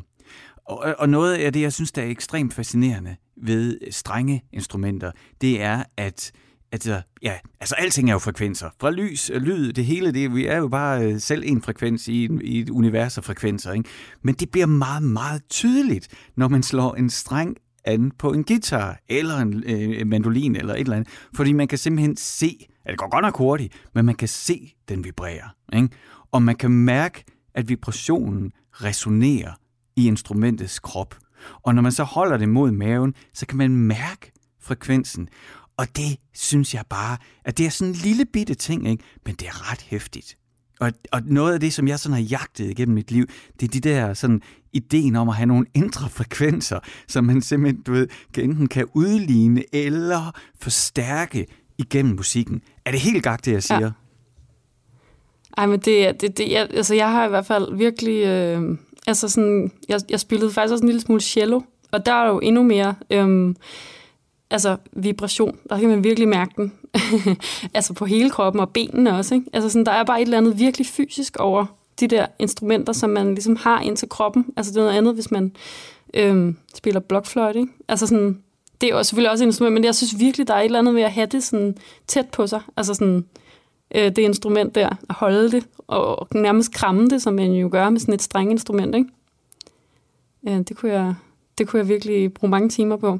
Og, 0.64 0.94
og 0.98 1.08
noget 1.08 1.34
af 1.34 1.52
det, 1.52 1.60
jeg 1.60 1.72
synes, 1.72 1.92
der 1.92 2.02
er 2.02 2.06
ekstremt 2.06 2.54
fascinerende 2.54 3.16
ved 3.36 3.78
strenge 3.90 4.44
instrumenter, 4.52 5.12
det 5.40 5.62
er, 5.62 5.82
at 5.96 6.32
Altså, 6.72 7.02
ja, 7.22 7.38
altså 7.60 7.74
alting 7.74 8.08
er 8.08 8.12
jo 8.12 8.18
frekvenser. 8.18 8.70
Fra 8.80 8.90
lys, 8.90 9.30
øh, 9.30 9.42
lyd, 9.42 9.72
det 9.72 9.84
hele, 9.84 10.12
det, 10.12 10.34
vi 10.34 10.46
er 10.46 10.56
jo 10.56 10.68
bare 10.68 11.04
øh, 11.04 11.20
selv 11.20 11.42
en 11.46 11.62
frekvens 11.62 12.08
i, 12.08 12.28
i 12.42 12.60
et 12.60 12.70
univers 12.70 13.18
af 13.18 13.24
frekvenser. 13.24 13.72
Ikke? 13.72 13.88
Men 14.22 14.34
det 14.34 14.50
bliver 14.50 14.66
meget, 14.66 15.02
meget 15.02 15.42
tydeligt, 15.50 16.08
når 16.36 16.48
man 16.48 16.62
slår 16.62 16.94
en 16.94 17.10
streng 17.10 17.56
an 17.84 18.12
på 18.18 18.32
en 18.32 18.44
guitar, 18.44 18.98
eller 19.08 19.38
en 19.38 19.64
øh, 19.66 20.06
mandolin, 20.06 20.56
eller 20.56 20.74
et 20.74 20.80
eller 20.80 20.96
andet. 20.96 21.12
Fordi 21.34 21.52
man 21.52 21.68
kan 21.68 21.78
simpelthen 21.78 22.16
se, 22.16 22.66
at 22.84 22.90
det 22.90 22.98
går 22.98 23.10
godt 23.10 23.22
nok 23.22 23.36
hurtigt, 23.36 23.74
men 23.94 24.04
man 24.06 24.14
kan 24.14 24.28
se, 24.28 24.74
den 24.88 25.04
vibrerer. 25.04 25.56
Ikke? 25.72 25.88
Og 26.32 26.42
man 26.42 26.56
kan 26.56 26.70
mærke, 26.70 27.24
at 27.54 27.68
vibrationen 27.68 28.52
resonerer 28.72 29.52
i 29.96 30.06
instrumentets 30.06 30.78
krop. 30.78 31.14
Og 31.62 31.74
når 31.74 31.82
man 31.82 31.92
så 31.92 32.04
holder 32.04 32.36
det 32.36 32.48
mod 32.48 32.70
maven, 32.70 33.14
så 33.34 33.46
kan 33.46 33.58
man 33.58 33.76
mærke 33.76 34.32
frekvensen. 34.60 35.28
Og 35.82 35.96
det 35.96 36.16
synes 36.34 36.74
jeg 36.74 36.84
bare, 36.88 37.16
at 37.44 37.58
det 37.58 37.66
er 37.66 37.70
sådan 37.70 37.92
en 37.92 37.94
lille 37.94 38.24
bitte 38.24 38.54
ting, 38.54 38.88
ikke? 38.88 39.04
men 39.26 39.34
det 39.34 39.48
er 39.48 39.72
ret 39.72 39.82
hæftigt. 39.82 40.36
Og, 40.80 40.92
og 41.12 41.22
noget 41.24 41.54
af 41.54 41.60
det, 41.60 41.72
som 41.72 41.88
jeg 41.88 41.98
sådan 41.98 42.14
har 42.14 42.22
jagtet 42.22 42.70
igennem 42.70 42.94
mit 42.94 43.10
liv, 43.10 43.26
det 43.60 43.66
er 43.68 43.80
de 43.80 43.80
der 43.80 44.14
sådan 44.14 44.42
ideen 44.72 45.16
om 45.16 45.28
at 45.28 45.34
have 45.34 45.46
nogle 45.46 45.66
indre 45.74 46.08
frekvenser, 46.08 46.78
som 47.08 47.24
man 47.24 47.42
simpelthen, 47.42 47.82
du 47.82 47.92
ved, 47.92 48.08
kan 48.34 48.44
enten 48.44 48.66
kan 48.66 48.86
udligne 48.94 49.64
eller 49.72 50.40
forstærke 50.60 51.46
igennem 51.78 52.16
musikken. 52.16 52.62
Er 52.84 52.90
det 52.90 53.00
helt 53.00 53.22
gagt, 53.22 53.44
det 53.44 53.52
jeg 53.52 53.62
siger? 53.62 53.80
Ja. 53.80 53.90
Ej, 55.56 55.66
men 55.66 55.80
det, 55.80 56.20
det, 56.20 56.38
det 56.38 56.50
jeg, 56.50 56.68
altså 56.70 56.94
jeg 56.94 57.10
har 57.10 57.26
i 57.26 57.28
hvert 57.28 57.46
fald 57.46 57.76
virkelig, 57.76 58.26
øh, 58.26 58.78
altså 59.06 59.28
sådan, 59.28 59.72
jeg, 59.88 60.00
jeg 60.10 60.20
spillede 60.20 60.52
faktisk 60.52 60.72
også 60.72 60.82
en 60.82 60.88
lille 60.88 61.00
smule 61.00 61.20
cello, 61.20 61.60
og 61.92 62.06
der 62.06 62.12
er 62.12 62.28
jo 62.28 62.38
endnu 62.38 62.62
mere, 62.62 62.94
øh, 63.10 63.54
altså 64.52 64.76
vibration, 64.92 65.58
der 65.70 65.78
kan 65.78 65.88
man 65.88 66.04
virkelig 66.04 66.28
mærke 66.28 66.52
den, 66.56 66.72
altså 67.74 67.94
på 67.94 68.04
hele 68.04 68.30
kroppen 68.30 68.60
og 68.60 68.70
benene 68.70 69.16
også, 69.16 69.34
ikke? 69.34 69.46
Altså 69.52 69.68
sådan, 69.68 69.86
der 69.86 69.92
er 69.92 70.04
bare 70.04 70.20
et 70.20 70.24
eller 70.24 70.38
andet 70.38 70.58
virkelig 70.58 70.86
fysisk 70.86 71.36
over 71.36 71.66
de 72.00 72.06
der 72.06 72.26
instrumenter, 72.38 72.92
som 72.92 73.10
man 73.10 73.34
ligesom 73.34 73.56
har 73.56 73.80
ind 73.80 73.96
til 73.96 74.08
kroppen. 74.08 74.46
Altså 74.56 74.72
det 74.72 74.78
er 74.78 74.82
noget 74.82 74.96
andet, 74.96 75.14
hvis 75.14 75.30
man 75.30 75.52
øhm, 76.14 76.56
spiller 76.74 77.00
blokfløjte, 77.00 77.60
ikke? 77.60 77.72
Altså 77.88 78.06
sådan, 78.06 78.42
det 78.80 78.90
er 78.90 78.96
jo 78.96 79.02
selvfølgelig 79.02 79.30
også 79.30 79.44
et 79.44 79.48
instrument, 79.48 79.74
men 79.74 79.84
jeg 79.84 79.94
synes 79.94 80.18
virkelig, 80.18 80.48
der 80.48 80.54
er 80.54 80.60
et 80.60 80.64
eller 80.64 80.78
andet 80.78 80.94
ved 80.94 81.02
at 81.02 81.12
have 81.12 81.26
det 81.26 81.44
sådan 81.44 81.76
tæt 82.06 82.28
på 82.28 82.46
sig. 82.46 82.60
Altså 82.76 82.94
sådan, 82.94 83.24
øh, 83.94 84.04
det 84.04 84.18
instrument 84.18 84.74
der, 84.74 84.88
at 85.08 85.14
holde 85.14 85.50
det, 85.50 85.66
og 85.86 86.28
nærmest 86.34 86.72
kramme 86.72 87.08
det, 87.08 87.22
som 87.22 87.34
man 87.34 87.52
jo 87.52 87.68
gør 87.72 87.90
med 87.90 88.00
sådan 88.00 88.14
et 88.14 88.22
strenginstrument, 88.22 88.94
ikke? 88.94 89.08
Øh, 90.48 90.58
det 90.58 90.76
kunne 90.76 90.92
jeg, 90.92 91.14
det 91.58 91.68
kunne 91.68 91.80
jeg 91.80 91.88
virkelig 91.88 92.34
bruge 92.34 92.50
mange 92.50 92.68
timer 92.68 92.96
på. 92.96 93.18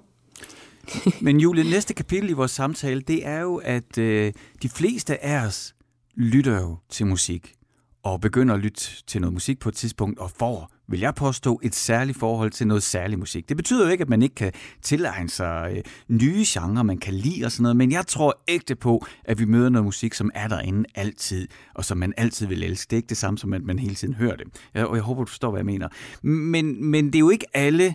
Men 1.23 1.41
Julie, 1.41 1.65
næste 1.65 1.95
kapitel 1.95 2.31
i 2.31 2.33
vores 2.33 2.51
samtale, 2.51 3.01
det 3.01 3.27
er 3.27 3.41
jo, 3.41 3.57
at 3.57 3.99
øh, 3.99 4.33
de 4.63 4.69
fleste 4.69 5.25
af 5.25 5.47
os 5.47 5.75
lytter 6.15 6.61
jo 6.61 6.77
til 6.89 7.07
musik 7.07 7.55
og 8.03 8.21
begynder 8.21 8.55
at 8.55 8.61
lytte 8.61 8.81
til 9.07 9.21
noget 9.21 9.33
musik 9.33 9.59
på 9.59 9.69
et 9.69 9.75
tidspunkt, 9.75 10.19
og 10.19 10.31
får, 10.31 10.71
vil 10.89 11.01
jeg 11.01 11.15
påstå, 11.15 11.61
et 11.63 11.75
særligt 11.75 12.19
forhold 12.19 12.51
til 12.51 12.67
noget 12.67 12.83
særlig 12.83 13.19
musik. 13.19 13.49
Det 13.49 13.57
betyder 13.57 13.85
jo 13.85 13.91
ikke, 13.91 14.03
at 14.03 14.09
man 14.09 14.23
ikke 14.23 14.35
kan 14.35 14.53
tilegne 14.83 15.31
sig 15.31 15.73
øh, 15.77 15.83
nye 16.09 16.45
genrer, 16.47 16.83
man 16.83 16.99
kan 16.99 17.15
lide 17.15 17.45
og 17.45 17.53
sådan 17.53 17.63
noget, 17.63 17.77
men 17.77 17.93
jeg 17.93 18.07
tror 18.07 18.43
ægte 18.49 18.75
på, 18.75 19.07
at 19.25 19.39
vi 19.39 19.45
møder 19.45 19.69
noget 19.69 19.85
musik, 19.85 20.15
som 20.15 20.31
er 20.35 20.49
derinde 20.49 20.85
altid, 20.95 21.49
og 21.75 21.85
som 21.85 21.99
man 21.99 22.13
altid 22.17 22.47
vil 22.47 22.63
elske. 22.63 22.91
Det 22.91 22.97
er 22.97 22.99
ikke 22.99 23.09
det 23.09 23.17
samme 23.17 23.39
som, 23.39 23.53
at 23.53 23.63
man 23.63 23.79
hele 23.79 23.95
tiden 23.95 24.15
hører 24.15 24.37
det. 24.37 24.47
Og 24.75 24.97
jeg 24.97 25.03
håber, 25.03 25.25
du 25.25 25.29
forstår, 25.29 25.51
hvad 25.51 25.59
jeg 25.59 25.67
mener. 25.67 25.89
Men, 26.23 26.85
men 26.85 27.07
det 27.07 27.15
er 27.15 27.21
jo 27.21 27.31
ikke 27.31 27.47
alle, 27.57 27.95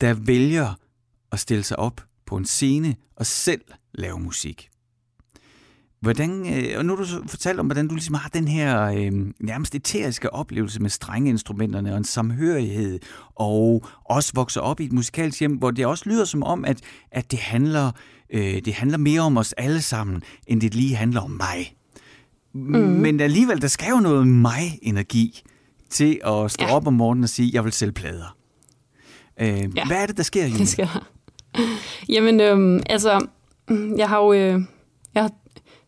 der 0.00 0.14
vælger 0.14 0.74
at 1.32 1.40
stille 1.40 1.62
sig 1.62 1.78
op 1.78 2.00
på 2.34 2.38
en 2.38 2.44
scene 2.44 2.96
og 3.16 3.26
selv 3.26 3.60
lave 3.94 4.20
musik. 4.20 4.68
Hvordan, 6.00 6.54
øh, 6.54 6.78
og 6.78 6.86
nu 6.86 6.96
har 6.96 7.04
du 7.04 7.28
fortalt 7.28 7.60
om, 7.60 7.66
hvordan 7.66 7.88
du 7.88 7.94
ligesom 7.94 8.14
har 8.14 8.28
den 8.28 8.48
her 8.48 8.82
øh, 8.82 9.12
nærmest 9.40 9.74
eteriske 9.74 10.32
oplevelse 10.32 10.82
med 10.82 10.90
strenge 10.90 11.30
instrumenterne 11.30 11.92
og 11.92 11.98
en 11.98 12.04
samhørighed, 12.04 12.98
og 13.34 13.84
også 14.04 14.32
vokser 14.34 14.60
op 14.60 14.80
i 14.80 14.84
et 14.84 14.92
musikalsk 14.92 15.40
hjem, 15.40 15.52
hvor 15.52 15.70
det 15.70 15.86
også 15.86 16.08
lyder 16.08 16.24
som 16.24 16.42
om, 16.42 16.64
at, 16.64 16.80
at 17.10 17.30
det, 17.30 17.38
handler, 17.38 17.90
øh, 18.30 18.62
det 18.64 18.74
handler 18.74 18.98
mere 18.98 19.20
om 19.20 19.36
os 19.36 19.52
alle 19.52 19.82
sammen, 19.82 20.22
end 20.46 20.60
det 20.60 20.74
lige 20.74 20.96
handler 20.96 21.20
om 21.20 21.30
mig. 21.30 21.76
Mm. 22.54 22.60
Men 22.70 23.20
alligevel, 23.20 23.62
der 23.62 23.68
skal 23.68 23.90
jo 23.90 24.00
noget 24.00 24.26
mig-energi 24.26 25.42
til 25.90 26.20
at 26.26 26.50
stå 26.50 26.64
ja. 26.64 26.74
op 26.74 26.86
om 26.86 26.92
morgenen 26.92 27.24
og 27.24 27.30
sige, 27.30 27.50
jeg 27.52 27.64
vil 27.64 27.72
sælge 27.72 27.92
plader. 27.92 28.36
Øh, 29.40 29.76
ja. 29.76 29.86
Hvad 29.86 30.02
er 30.02 30.06
det, 30.06 30.16
der 30.16 30.22
sker, 30.22 30.44
Julie? 30.46 30.58
Det 30.58 30.68
skal 30.68 30.88
Jamen, 32.08 32.40
øhm, 32.40 32.82
altså, 32.86 33.26
jeg 33.96 34.08
har 34.08 34.18
jo 34.24 34.32
øh, 34.32 34.60
jeg 35.14 35.22
har, 35.22 35.30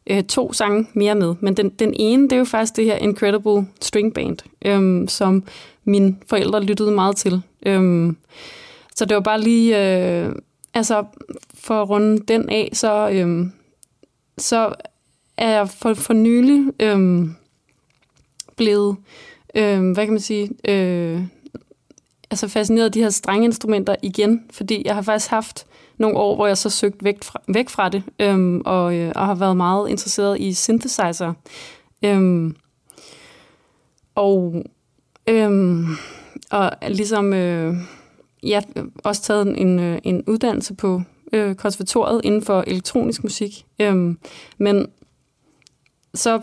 øh, 0.07 0.25
to 0.25 0.53
sange 0.53 0.87
mere 0.95 1.15
med, 1.15 1.35
men 1.41 1.57
den, 1.57 1.69
den 1.69 1.95
ene, 1.97 2.23
det 2.23 2.33
er 2.33 2.37
jo 2.37 2.45
faktisk 2.45 2.77
det 2.77 2.85
her 2.85 2.97
Incredible 2.97 3.67
String 3.81 4.15
Band, 4.15 4.39
øhm, 4.65 5.09
som 5.09 5.45
mine 5.85 6.17
forældre 6.27 6.63
lyttede 6.63 6.91
meget 6.91 7.17
til. 7.17 7.43
Øhm, 7.67 8.17
så 8.97 9.05
det 9.05 9.15
var 9.15 9.21
bare 9.21 9.41
lige, 9.41 9.99
øh, 9.99 10.33
altså, 10.75 11.05
for 11.55 11.83
at 11.83 11.91
runde 11.91 12.19
den 12.19 12.49
af, 12.49 12.71
så, 12.73 13.09
øhm, 13.13 13.53
så 14.39 14.75
er 15.37 15.49
jeg 15.51 15.69
for, 15.69 15.95
for 15.95 16.13
nylig 16.13 16.73
øhm, 16.81 17.35
blevet, 18.57 18.97
øhm, 19.55 19.93
hvad 19.93 20.05
kan 20.05 20.13
man 20.13 20.21
sige, 20.21 20.51
øh, 20.69 21.23
altså 22.37 22.49
fascineret 22.49 22.85
af 22.85 22.93
de 22.93 23.03
her 23.03 23.11
strenge 23.11 23.45
instrumenter 23.45 23.97
igen, 24.03 24.45
fordi 24.51 24.83
jeg 24.85 24.95
har 24.95 25.03
faktisk 25.03 25.31
haft 25.31 25.67
nogle 25.99 26.17
år, 26.17 26.35
hvor 26.35 26.47
jeg 26.47 26.59
så 26.59 26.71
søgt 26.71 27.05
væk 27.05 27.25
fra, 27.25 27.41
væk 27.49 27.69
fra 27.69 27.89
det, 27.89 28.03
øhm, 28.21 28.63
og, 28.65 28.95
øh, 28.95 29.13
og 29.17 29.27
har 29.27 29.35
været 29.35 29.57
meget 29.57 29.89
interesseret 29.89 30.41
i 30.41 30.55
synthesizer. 30.55 31.33
Øhm, 32.05 32.57
og, 34.15 34.65
øhm, 35.27 35.87
og 36.51 36.71
ligesom 36.89 37.33
øh, 37.33 37.75
jeg 38.43 38.65
har 38.77 38.87
også 39.05 39.23
taget 39.23 39.61
en, 39.61 39.81
øh, 39.81 39.99
en 40.03 40.25
uddannelse 40.27 40.75
på 40.75 41.03
øh, 41.33 41.55
konservatoriet 41.55 42.21
inden 42.25 42.43
for 42.43 42.65
elektronisk 42.67 43.23
musik. 43.23 43.67
Øhm, 43.81 44.19
men 44.59 44.87
så, 46.17 46.41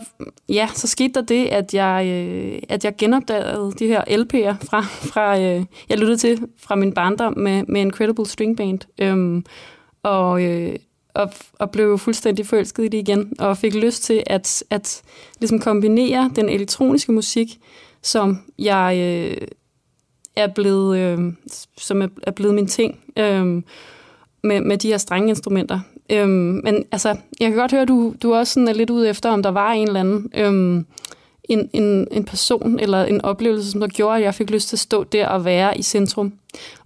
ja, 0.48 0.68
så 0.74 0.86
skete 0.86 1.14
der 1.14 1.22
det, 1.22 1.46
at 1.46 1.74
jeg, 1.74 2.06
øh, 2.06 2.62
at 2.68 2.84
jeg 2.84 2.96
genopdagede 2.96 3.72
de 3.78 3.86
her 3.86 4.00
LP'er 4.04 4.66
fra, 4.66 4.80
fra 4.80 5.38
øh, 5.40 5.64
jeg 5.88 5.98
lyttede 5.98 6.18
til 6.18 6.42
fra 6.58 6.74
min 6.74 6.92
barndom 6.92 7.38
med, 7.38 7.64
med 7.68 7.80
Incredible 7.80 8.26
String 8.26 8.56
Band. 8.56 8.78
Øhm, 9.00 9.44
og, 10.02 10.42
øh, 10.44 10.76
og, 11.14 11.32
og 11.58 11.70
blev 11.70 11.98
fuldstændig 11.98 12.46
forelsket 12.46 12.84
i 12.84 12.88
det 12.88 12.98
igen, 12.98 13.32
og 13.38 13.56
fik 13.56 13.74
lyst 13.74 14.02
til 14.02 14.22
at, 14.26 14.64
at 14.70 15.02
ligesom 15.40 15.58
kombinere 15.58 16.30
den 16.36 16.48
elektroniske 16.48 17.12
musik, 17.12 17.58
som 18.02 18.38
jeg 18.58 18.96
øh, 18.98 19.46
er 20.36 20.46
blevet, 20.46 20.98
øh, 20.98 21.32
som 21.78 22.02
er, 22.02 22.08
er 22.22 22.30
blevet 22.30 22.54
min 22.54 22.66
ting, 22.66 23.00
øh, 23.18 23.62
med, 24.42 24.60
med 24.60 24.78
de 24.78 24.88
her 24.88 24.98
strenge 24.98 25.28
instrumenter. 25.28 25.80
Øhm, 26.12 26.60
men 26.64 26.84
altså, 26.92 27.08
jeg 27.40 27.48
kan 27.48 27.58
godt 27.58 27.70
høre, 27.70 27.82
at 27.82 27.88
du, 27.88 28.14
du 28.22 28.34
også 28.34 28.52
sådan 28.52 28.68
er 28.68 28.72
lidt 28.72 28.90
ude 28.90 29.08
efter, 29.08 29.30
om 29.30 29.42
der 29.42 29.50
var 29.50 29.72
en 29.72 29.86
eller 29.86 30.00
anden 30.00 30.30
øhm, 30.34 30.86
en, 31.44 31.70
en, 31.72 32.08
en 32.10 32.24
person 32.24 32.80
eller 32.80 33.04
en 33.04 33.24
oplevelse, 33.24 33.70
som 33.70 33.80
der 33.80 33.88
gjorde, 33.88 34.16
at 34.16 34.22
jeg 34.22 34.34
fik 34.34 34.50
lyst 34.50 34.68
til 34.68 34.76
at 34.76 34.80
stå 34.80 35.04
der 35.04 35.28
og 35.28 35.44
være 35.44 35.78
i 35.78 35.82
centrum. 35.82 36.32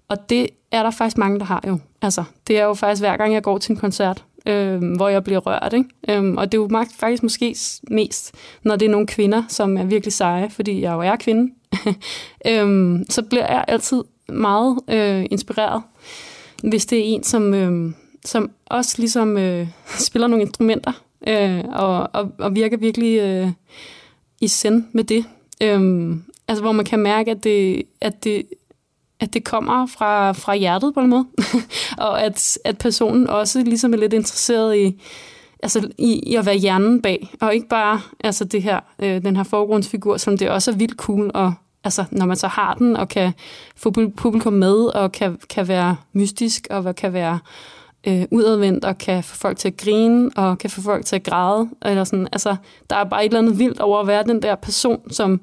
Og 0.09 0.31
det 0.31 0.49
er 0.73 0.83
der 0.83 0.91
faktisk 0.91 1.19
mange, 1.19 1.39
der 1.39 1.45
har 1.45 1.65
jo. 1.67 1.79
Altså, 2.03 2.25
det 2.47 2.59
er 2.59 2.65
jo 2.65 2.75
faktisk 2.75 3.03
hver 3.03 3.17
gang, 3.17 3.35
jeg 3.35 3.43
går 3.43 3.59
til 3.59 3.73
en 3.73 3.77
koncert, 3.77 4.25
øhm, 4.47 4.93
hvor 4.93 5.09
jeg 5.09 5.25
bliver 5.25 5.41
rørt. 5.41 5.73
Ikke? 5.73 5.89
Øhm, 6.09 6.37
og 6.37 6.53
det 6.53 6.59
er 6.59 6.63
jo 6.63 6.85
faktisk 6.99 7.23
måske 7.23 7.57
mest, 7.91 8.35
når 8.63 8.77
det 8.77 8.87
er 8.87 8.91
nogle 8.91 9.07
kvinder, 9.07 9.43
som 9.49 9.77
er 9.77 9.85
virkelig 9.85 10.13
seje, 10.13 10.51
fordi 10.51 10.81
jeg 10.81 10.93
jo 10.93 11.01
er 11.01 11.17
kvinde. 11.17 11.53
øhm, 12.49 13.05
så 13.09 13.23
bliver 13.23 13.47
jeg 13.47 13.65
altid 13.69 14.05
meget 14.29 14.79
øh, 14.89 15.27
inspireret, 15.31 15.83
hvis 16.63 16.87
det 16.87 16.99
er 16.99 17.03
en, 17.05 17.25
som... 17.25 17.55
Øh, 17.55 17.93
som 18.29 18.51
også 18.67 18.95
ligesom 18.99 19.39
øh, 19.39 19.69
spiller 20.07 20.29
nogle 20.29 20.43
instrumenter 20.45 20.93
øh, 21.27 21.65
og, 21.73 22.11
og, 22.13 22.33
og 22.39 22.55
virker 22.55 22.77
virkelig 22.77 23.19
øh, 23.21 23.51
i 24.41 24.49
send 24.49 24.85
med 24.93 25.05
det. 25.05 25.25
Øh, 25.63 26.11
altså 26.49 26.63
hvor 26.63 26.73
man 26.73 26.85
kan 26.85 26.99
mærke, 26.99 27.31
at 27.31 27.45
det, 27.45 27.83
at 28.01 28.25
det, 28.25 28.43
at 29.21 29.35
det 29.35 29.45
kommer 29.45 29.87
fra, 29.87 30.33
fra 30.33 30.55
hjertet 30.55 30.95
på 30.95 31.01
en 31.01 31.09
måde, 31.09 31.27
og 31.99 32.23
at, 32.23 32.59
at 32.65 32.79
personen 32.79 33.27
også 33.27 33.63
ligesom 33.63 33.93
er 33.93 33.99
lidt 33.99 34.13
interesseret 34.13 34.77
i, 34.77 35.03
altså 35.63 35.91
i, 35.99 36.31
i 36.31 36.35
at 36.35 36.47
være 36.47 36.57
hjernen 36.57 37.03
bag, 37.03 37.31
og 37.41 37.55
ikke 37.55 37.69
bare 37.69 38.01
altså 38.25 38.45
det 38.45 38.63
her, 38.63 38.81
øh, 38.99 39.23
den 39.23 39.37
her 39.37 39.43
forgrundsfigur, 39.43 40.17
som 40.17 40.39
det 40.39 40.51
også 40.51 40.71
er 40.71 40.75
vildt 40.75 40.97
cool, 40.97 41.31
og 41.35 41.55
altså, 41.85 42.05
når 42.11 42.27
man 42.27 42.37
så 42.37 42.49
har 42.49 42.75
den, 42.75 42.97
og 42.97 43.09
kan 43.09 43.33
få 43.77 43.91
publikum 44.17 44.53
med, 44.53 44.75
og 44.75 45.13
kan, 45.13 45.39
kan 45.51 45.69
være 45.69 45.97
mystisk, 46.13 46.67
og 46.71 46.97
kan 46.97 47.13
være 47.13 47.39
øh, 48.07 48.25
udadvendt 48.31 48.85
og 48.85 48.99
kan 48.99 49.25
få 49.25 49.37
folk 49.37 49.59
til 49.59 49.69
at 49.69 49.77
grine 49.77 50.31
og 50.37 50.59
kan 50.59 50.71
få 50.71 50.81
folk 50.81 51.05
til 51.05 51.17
at 51.17 51.23
græde. 51.23 51.69
Eller 51.85 52.05
sådan. 52.05 52.29
Altså, 52.33 52.57
der 52.91 52.97
er 52.97 53.05
bare 53.05 53.25
et 53.25 53.29
eller 53.29 53.39
andet 53.39 53.59
vildt 53.59 53.81
over 53.81 54.01
at 54.01 54.07
være 54.07 54.25
den 54.25 54.43
der 54.43 54.55
person, 54.55 55.13
som, 55.13 55.41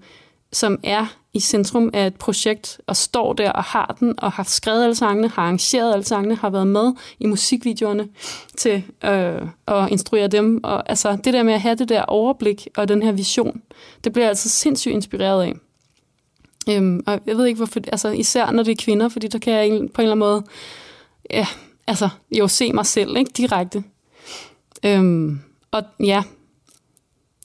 som 0.51 0.79
er 0.83 1.05
i 1.33 1.39
centrum 1.39 1.89
af 1.93 2.07
et 2.07 2.15
projekt, 2.15 2.81
og 2.87 2.95
står 2.95 3.33
der 3.33 3.51
og 3.51 3.63
har 3.63 3.95
den, 3.99 4.13
og 4.17 4.31
har 4.31 4.43
skrevet 4.43 4.83
alle 4.83 4.95
sangene, 4.95 5.27
har 5.27 5.41
arrangeret 5.41 5.93
alle 5.93 6.05
sangene, 6.05 6.35
har 6.35 6.49
været 6.49 6.67
med 6.67 6.93
i 7.19 7.25
musikvideoerne 7.25 8.07
til 8.57 8.83
øh, 9.05 9.41
at 9.67 9.91
instruere 9.91 10.27
dem. 10.27 10.59
Og 10.63 10.89
altså, 10.89 11.17
det 11.23 11.33
der 11.33 11.43
med 11.43 11.53
at 11.53 11.61
have 11.61 11.75
det 11.75 11.89
der 11.89 12.01
overblik 12.01 12.67
og 12.77 12.87
den 12.87 13.03
her 13.03 13.11
vision, 13.11 13.61
det 14.03 14.13
bliver 14.13 14.25
jeg 14.25 14.29
altså 14.29 14.49
sindssygt 14.49 14.93
inspireret 14.93 15.43
af. 15.43 15.53
Øhm, 16.69 17.03
og 17.07 17.19
jeg 17.25 17.37
ved 17.37 17.45
ikke 17.45 17.57
hvorfor, 17.57 17.79
altså 17.87 18.09
især 18.09 18.51
når 18.51 18.63
det 18.63 18.71
er 18.71 18.83
kvinder, 18.83 19.09
fordi 19.09 19.27
der 19.27 19.39
kan 19.39 19.53
jeg 19.53 19.67
på 19.69 19.71
en 19.73 19.81
eller 19.81 20.11
anden 20.11 20.19
måde, 20.19 20.43
ja, 21.29 21.47
altså 21.87 22.09
jo 22.31 22.47
se 22.47 22.73
mig 22.73 22.85
selv, 22.85 23.17
ikke, 23.17 23.31
direkte. 23.37 23.83
Øhm, 24.85 25.39
og 25.71 25.83
ja, 25.99 26.23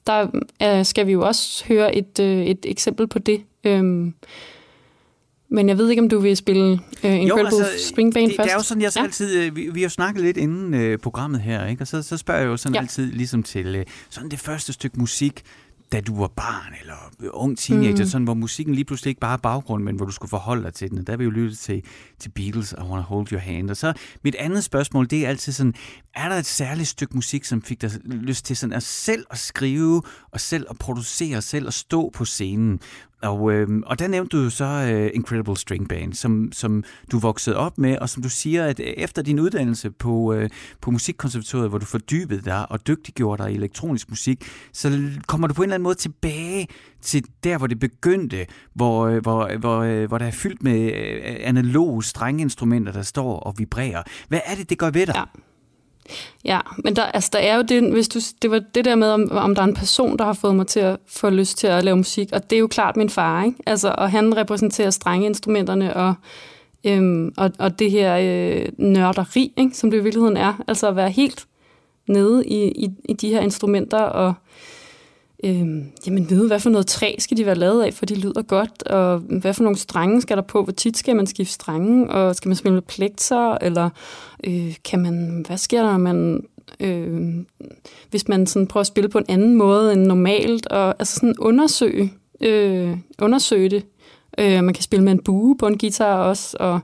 der 0.07 0.27
øh, 0.63 0.85
skal 0.85 1.07
vi 1.07 1.11
jo 1.11 1.27
også 1.27 1.65
høre 1.67 1.95
et, 1.95 2.19
øh, 2.19 2.45
et 2.45 2.65
eksempel 2.65 3.07
på 3.07 3.19
det. 3.19 3.43
Øhm, 3.63 4.13
men 5.49 5.69
jeg 5.69 5.77
ved 5.77 5.89
ikke, 5.89 6.01
om 6.01 6.09
du 6.09 6.19
vil 6.19 6.37
spille 6.37 6.79
øh, 7.03 7.21
Incredible 7.21 7.39
jo, 7.39 7.45
altså, 7.45 7.87
Spring 7.89 8.13
Band 8.13 8.27
det, 8.27 8.35
først? 8.35 8.47
Det 8.47 8.53
er 8.53 8.57
jo 8.57 8.63
sådan, 8.63 8.83
jeg 8.83 8.91
ja. 8.95 9.03
altid... 9.03 9.37
Øh, 9.37 9.55
vi, 9.55 9.69
vi 9.69 9.81
har 9.81 9.89
snakket 9.89 10.23
lidt 10.23 10.37
inden 10.37 10.73
øh, 10.73 10.97
programmet 10.97 11.41
her, 11.41 11.67
ikke? 11.67 11.83
og 11.83 11.87
så, 11.87 12.01
så 12.01 12.17
spørger 12.17 12.39
jeg 12.39 12.47
jo 12.47 12.57
sådan 12.57 12.75
ja. 12.75 12.81
altid 12.81 13.11
ligesom 13.11 13.43
til 13.43 13.75
øh, 13.75 13.85
sådan 14.09 14.29
det 14.29 14.39
første 14.39 14.73
stykke 14.73 14.99
musik, 14.99 15.43
da 15.91 16.01
du 16.01 16.19
var 16.19 16.27
barn 16.27 16.73
eller 16.81 16.95
ung 17.33 17.57
teenager, 17.57 18.03
mm. 18.03 18.09
sådan, 18.09 18.23
hvor 18.23 18.33
musikken 18.33 18.75
lige 18.75 18.85
pludselig 18.85 19.09
ikke 19.09 19.21
bare 19.21 19.33
er 19.33 19.37
baggrund, 19.37 19.83
men 19.83 19.95
hvor 19.95 20.05
du 20.05 20.11
skulle 20.11 20.29
forholde 20.29 20.63
dig 20.63 20.73
til 20.73 20.89
den. 20.89 21.03
Der 21.07 21.17
vil 21.17 21.19
vi 21.19 21.23
jo 21.23 21.29
lytte 21.29 21.55
til, 21.55 21.83
til 22.19 22.29
Beatles, 22.29 22.71
I 22.71 22.81
Wanna 22.81 23.01
Hold 23.01 23.31
Your 23.31 23.39
Hand. 23.39 23.69
Og 23.69 23.77
så 23.77 23.93
mit 24.23 24.35
andet 24.35 24.63
spørgsmål, 24.63 25.09
det 25.09 25.25
er 25.25 25.29
altid 25.29 25.53
sådan, 25.53 25.73
er 26.15 26.29
der 26.29 26.35
et 26.35 26.45
særligt 26.45 26.87
stykke 26.87 27.15
musik, 27.15 27.45
som 27.45 27.61
fik 27.61 27.81
dig 27.81 27.91
lyst 28.05 28.45
til 28.45 28.57
sådan 28.57 28.73
at 28.73 28.83
selv 28.83 29.25
at 29.29 29.37
skrive, 29.37 30.01
og 30.31 30.39
selv 30.39 30.65
at 30.69 30.77
producere, 30.77 31.41
selv 31.41 31.67
at 31.67 31.73
stå 31.73 32.09
på 32.09 32.25
scenen? 32.25 32.79
Og, 33.21 33.51
øh, 33.53 33.67
og 33.85 33.99
der 33.99 34.07
nævnte 34.07 34.37
du 34.37 34.49
så 34.49 34.65
øh, 34.65 35.11
Incredible 35.13 35.57
String 35.57 35.89
Band, 35.89 36.13
som, 36.13 36.51
som 36.51 36.83
du 37.11 37.19
voksede 37.19 37.57
op 37.57 37.77
med, 37.77 37.97
og 37.97 38.09
som 38.09 38.23
du 38.23 38.29
siger, 38.29 38.65
at 38.65 38.79
øh, 38.79 38.85
efter 38.85 39.21
din 39.21 39.39
uddannelse 39.39 39.91
på, 39.91 40.33
øh, 40.33 40.49
på 40.81 40.91
Musikkonservatoriet, 40.91 41.69
hvor 41.69 41.77
du 41.77 41.85
fordybede 41.85 42.41
dig 42.41 42.71
og 42.71 42.87
dygtiggjorde 42.87 43.43
dig 43.43 43.51
i 43.51 43.55
elektronisk 43.55 44.09
musik, 44.09 44.43
så 44.73 45.09
kommer 45.27 45.47
du 45.47 45.53
på 45.53 45.61
en 45.61 45.65
eller 45.65 45.75
anden 45.75 45.83
måde 45.83 45.95
tilbage 45.95 46.67
til 47.01 47.25
der, 47.43 47.57
hvor 47.57 47.67
det 47.67 47.79
begyndte, 47.79 48.45
hvor, 48.73 49.07
øh, 49.07 49.21
hvor, 49.21 49.47
øh, 49.47 49.59
hvor, 49.59 49.79
øh, 49.79 50.07
hvor 50.07 50.17
der 50.17 50.25
er 50.25 50.31
fyldt 50.31 50.63
med 50.63 50.91
analoge 51.39 52.03
strengeinstrumenter, 52.03 52.91
der 52.91 53.01
står 53.01 53.39
og 53.39 53.53
vibrerer. 53.57 54.03
Hvad 54.27 54.39
er 54.45 54.55
det, 54.55 54.69
det 54.69 54.77
gør 54.77 54.89
ved 54.89 55.05
dig? 55.05 55.15
Ja. 55.15 55.23
Ja, 56.45 56.59
men 56.77 56.95
der, 56.95 57.03
altså, 57.03 57.29
der 57.33 57.39
er 57.39 57.55
jo 57.55 57.61
det, 57.61 57.91
hvis 57.91 58.07
du, 58.07 58.19
det 58.41 58.51
var 58.51 58.61
det 58.75 58.85
der 58.85 58.95
med, 58.95 59.07
om, 59.07 59.31
om 59.31 59.55
der 59.55 59.61
er 59.61 59.67
en 59.67 59.73
person, 59.73 60.17
der 60.17 60.25
har 60.25 60.33
fået 60.33 60.55
mig 60.55 60.67
til 60.67 60.79
at 60.79 60.97
få 61.07 61.29
lyst 61.29 61.57
til 61.57 61.67
at 61.67 61.83
lave 61.83 61.97
musik, 61.97 62.29
og 62.33 62.49
det 62.49 62.55
er 62.55 62.59
jo 62.59 62.67
klart 62.67 62.97
min 62.97 63.09
far, 63.09 63.43
ikke? 63.43 63.57
Altså, 63.65 63.95
og 63.97 64.11
han 64.11 64.37
repræsenterer 64.37 64.89
strenge 64.89 65.25
instrumenterne 65.25 65.95
og, 65.95 66.13
øhm, 66.83 67.33
og, 67.37 67.51
og 67.59 67.79
det 67.79 67.91
her 67.91 68.17
øh, 68.17 68.65
nørderi, 68.77 69.53
ikke? 69.57 69.77
som 69.77 69.91
det 69.91 69.97
i 69.97 70.03
virkeligheden 70.03 70.37
er. 70.37 70.63
Altså 70.67 70.87
at 70.87 70.95
være 70.95 71.09
helt 71.09 71.45
nede 72.07 72.45
i, 72.45 72.67
i, 72.67 72.89
i 73.09 73.13
de 73.13 73.29
her 73.29 73.41
instrumenter 73.41 73.99
og 73.99 74.33
øh, 75.43 75.67
jamen 76.05 76.29
vide, 76.29 76.47
hvad 76.47 76.59
for 76.59 76.69
noget 76.69 76.87
træ 76.87 77.15
skal 77.19 77.37
de 77.37 77.45
være 77.45 77.55
lavet 77.55 77.83
af, 77.83 77.93
for 77.93 78.05
de 78.05 78.15
lyder 78.15 78.41
godt, 78.41 78.83
og 78.83 79.17
hvad 79.17 79.53
for 79.53 79.63
nogle 79.63 79.77
strenge 79.77 80.21
skal 80.21 80.37
der 80.37 80.43
på, 80.43 80.63
hvor 80.63 80.71
tit 80.71 80.97
skal 80.97 81.15
man 81.15 81.27
skifte 81.27 81.53
strenge, 81.53 82.11
og 82.11 82.35
skal 82.35 82.49
man 82.49 82.55
spille 82.55 82.73
med 82.73 82.81
plekter, 82.81 83.57
eller 83.61 83.89
øh, 84.43 84.75
kan 84.83 84.99
man, 84.99 85.45
hvad 85.47 85.57
sker 85.57 85.81
der, 85.81 85.91
når 85.91 85.97
man, 85.97 86.43
øh, 86.79 87.35
hvis 88.09 88.27
man 88.27 88.47
sådan 88.47 88.67
prøver 88.67 88.81
at 88.81 88.87
spille 88.87 89.09
på 89.09 89.17
en 89.17 89.25
anden 89.27 89.55
måde 89.55 89.93
end 89.93 90.01
normalt, 90.01 90.67
og 90.67 90.95
altså 90.99 91.15
sådan 91.15 91.35
undersøge, 91.39 92.13
øh, 92.41 92.97
undersøge 93.21 93.69
det. 93.69 93.85
Øh, 94.37 94.63
man 94.63 94.73
kan 94.73 94.83
spille 94.83 95.05
med 95.05 95.11
en 95.11 95.23
bue 95.23 95.57
på 95.57 95.67
en 95.67 95.77
guitar 95.77 96.23
også, 96.23 96.57
og 96.59 96.79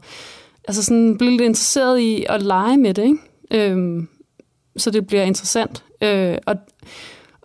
altså 0.68 0.84
sådan 0.84 1.18
blive 1.18 1.32
lidt 1.32 1.42
interesseret 1.42 2.00
i 2.00 2.26
at 2.30 2.42
lege 2.42 2.78
med 2.78 2.94
det, 2.94 3.04
ikke? 3.04 3.72
Øh, 3.74 4.04
så 4.78 4.92
det 4.92 5.08
bliver 5.08 5.24
interessant. 5.24 5.84
Øh, 6.02 6.38
og 6.46 6.56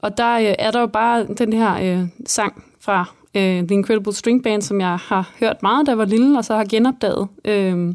og 0.03 0.17
der 0.19 0.35
øh, 0.39 0.55
er 0.59 0.71
der 0.71 0.81
jo 0.81 0.87
bare 0.87 1.27
den 1.39 1.53
her 1.53 2.01
øh, 2.01 2.09
sang 2.27 2.65
fra 2.81 3.05
øh, 3.35 3.43
The 3.43 3.75
Incredible 3.75 4.13
String 4.13 4.43
Band, 4.43 4.63
som 4.63 4.81
jeg 4.81 4.97
har 4.97 5.31
hørt 5.41 5.63
meget, 5.63 5.87
da 5.87 5.91
jeg 5.91 5.99
var 5.99 6.05
lille, 6.05 6.39
og 6.39 6.45
så 6.45 6.57
har 6.57 6.65
genopdaget, 6.65 7.29
øh, 7.45 7.95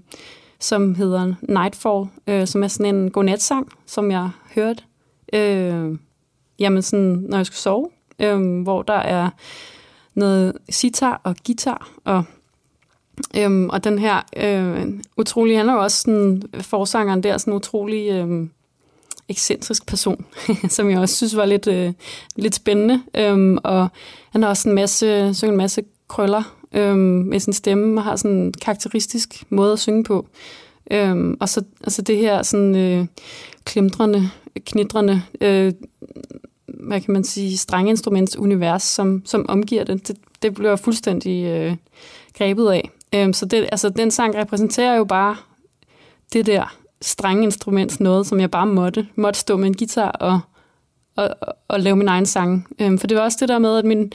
som 0.60 0.96
hedder 0.96 1.34
Nightfall, 1.42 2.06
øh, 2.28 2.48
som 2.48 2.64
er 2.64 2.68
sådan 2.68 2.96
en 2.96 3.12
godnatsang, 3.12 3.72
som 3.86 4.12
jeg 4.12 4.30
hørte, 4.56 4.84
øh, 5.34 5.98
jamen 6.60 6.82
sådan, 6.82 7.26
når 7.30 7.38
jeg 7.38 7.46
skulle 7.46 7.58
sove, 7.58 7.90
øh, 8.20 8.62
hvor 8.62 8.82
der 8.82 8.94
er 8.94 9.30
noget 10.14 10.54
sitar 10.70 11.22
og 11.24 11.36
guitar, 11.46 11.90
og 12.04 12.24
Øhm, 13.38 13.70
og 13.70 13.84
den 13.84 14.00
her 14.00 14.22
øh, 14.38 14.88
utrolig, 15.18 15.58
han 15.58 15.70
er 15.70 15.74
jo 15.74 15.80
også 15.80 16.02
sådan, 16.02 16.44
forsangeren 16.62 17.24
der, 17.24 17.38
sådan 17.38 17.54
utrolig 17.54 18.12
øh, 18.12 18.48
ekscentrisk 19.30 19.86
person, 19.86 20.26
som 20.70 20.90
jeg 20.90 21.00
også 21.00 21.16
synes 21.16 21.36
var 21.36 21.46
lidt, 21.46 21.68
øh, 21.68 21.94
lidt 22.36 22.56
spændende. 22.56 23.02
Øhm, 23.16 23.58
og 23.64 23.88
han 24.30 24.42
har 24.42 24.50
også 24.50 24.70
en 24.70 24.76
masse, 24.76 25.34
synger 25.34 25.52
en 25.52 25.58
masse 25.58 25.84
krøller 26.08 26.58
øhm, 26.74 27.00
med 27.00 27.40
sin 27.40 27.54
stemme, 27.54 28.00
og 28.00 28.04
har 28.04 28.16
sådan 28.16 28.38
en 28.38 28.54
karakteristisk 28.54 29.44
måde 29.50 29.74
at 29.74 29.80
synge 29.80 30.04
på. 30.04 30.28
Øhm, 30.92 31.38
og 31.40 31.50
så 31.50 31.64
altså 31.84 32.02
det 32.02 32.18
her 32.18 32.44
sådan 32.44 32.76
øh, 32.76 33.06
klimtrende, 33.66 34.30
knitrende, 34.66 35.22
øh, 35.42 35.74
hvad 36.66 37.02
kan 37.02 37.14
man 37.14 37.24
sige, 37.24 37.58
strengeinstruments 37.58 38.38
univers, 38.38 38.84
som, 38.84 39.22
som 39.26 39.46
omgiver 39.50 39.84
det, 39.84 40.08
det, 40.08 40.18
det 40.42 40.54
bliver 40.54 40.76
fuldstændig 40.76 41.46
øh, 41.46 41.76
grebet 42.38 42.72
af. 42.72 42.90
Øhm, 43.16 43.34
så 43.34 43.46
det, 43.46 43.70
altså, 43.72 43.90
den 43.90 44.12
sang 44.12 44.36
repræsenterer 44.36 44.96
jo 44.96 45.04
bare 45.04 45.36
det 46.34 46.46
der 46.46 46.78
instrument, 47.44 48.00
noget, 48.00 48.28
som 48.28 48.40
jeg 48.40 48.52
bare 48.52 48.68
måtte. 48.68 49.08
Måtte 49.16 49.40
stå 49.40 49.58
med 49.58 49.68
en 49.68 49.78
guitar 49.78 50.10
og, 50.10 50.40
og, 51.16 51.30
og 51.68 51.80
lave 51.80 51.96
min 51.96 52.08
egen 52.08 52.26
sang. 52.26 52.68
Øhm, 52.80 53.00
for 53.00 53.08
det 53.08 53.18
var 53.18 53.24
også 53.24 53.38
det 53.42 53.50
der 53.50 53.60
med, 53.60 53.78
at 53.78 53.86
min, 53.86 54.12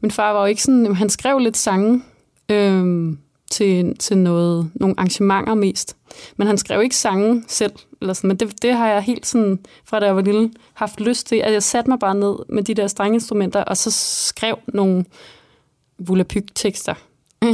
min 0.00 0.10
far 0.10 0.32
var 0.32 0.40
jo 0.40 0.46
ikke 0.46 0.62
sådan... 0.62 0.94
Han 0.94 1.08
skrev 1.08 1.38
lidt 1.38 1.56
sange 1.56 2.02
øhm, 2.48 3.18
til, 3.50 3.96
til 3.98 4.18
noget, 4.18 4.70
nogle 4.74 4.94
arrangementer 4.98 5.54
mest. 5.54 5.96
Men 6.36 6.46
han 6.46 6.58
skrev 6.58 6.82
ikke 6.82 6.96
sange 6.96 7.44
selv. 7.48 7.72
Eller 8.00 8.14
sådan, 8.14 8.28
men 8.28 8.36
det, 8.36 8.62
det 8.62 8.74
har 8.74 8.88
jeg 8.88 9.02
helt 9.02 9.26
sådan, 9.26 9.58
fra 9.84 10.00
da 10.00 10.06
jeg 10.06 10.16
var 10.16 10.22
lille, 10.22 10.50
haft 10.74 11.00
lyst 11.00 11.26
til. 11.26 11.36
At 11.36 11.52
jeg 11.52 11.62
satte 11.62 11.90
mig 11.90 11.98
bare 11.98 12.14
ned 12.14 12.36
med 12.48 12.62
de 12.62 12.74
der 12.74 13.04
instrumenter, 13.04 13.64
og 13.64 13.76
så 13.76 13.90
skrev 14.26 14.58
nogle 14.68 15.04
volapyk-tekster. 15.98 16.94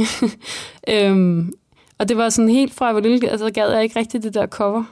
øhm, 0.89 1.53
og 2.03 2.09
det 2.09 2.17
var 2.17 2.29
sådan 2.29 2.49
helt 2.49 2.73
fra 2.73 2.85
jeg 2.85 2.95
var 2.95 3.01
lille, 3.01 3.29
altså 3.29 3.51
gad 3.51 3.71
jeg 3.71 3.83
ikke 3.83 3.99
rigtig 3.99 4.23
det 4.23 4.33
der 4.33 4.47
cover 4.47 4.83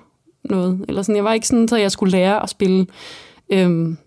noget. 0.44 0.86
Eller 0.88 1.02
sådan, 1.02 1.16
jeg 1.16 1.24
var 1.24 1.34
ikke 1.34 1.48
sådan, 1.48 1.64
at 1.64 1.82
jeg 1.82 1.92
skulle 1.92 2.12
lære 2.12 2.44
at 2.44 2.50
spille 2.50 2.88
øhm, 3.50 3.98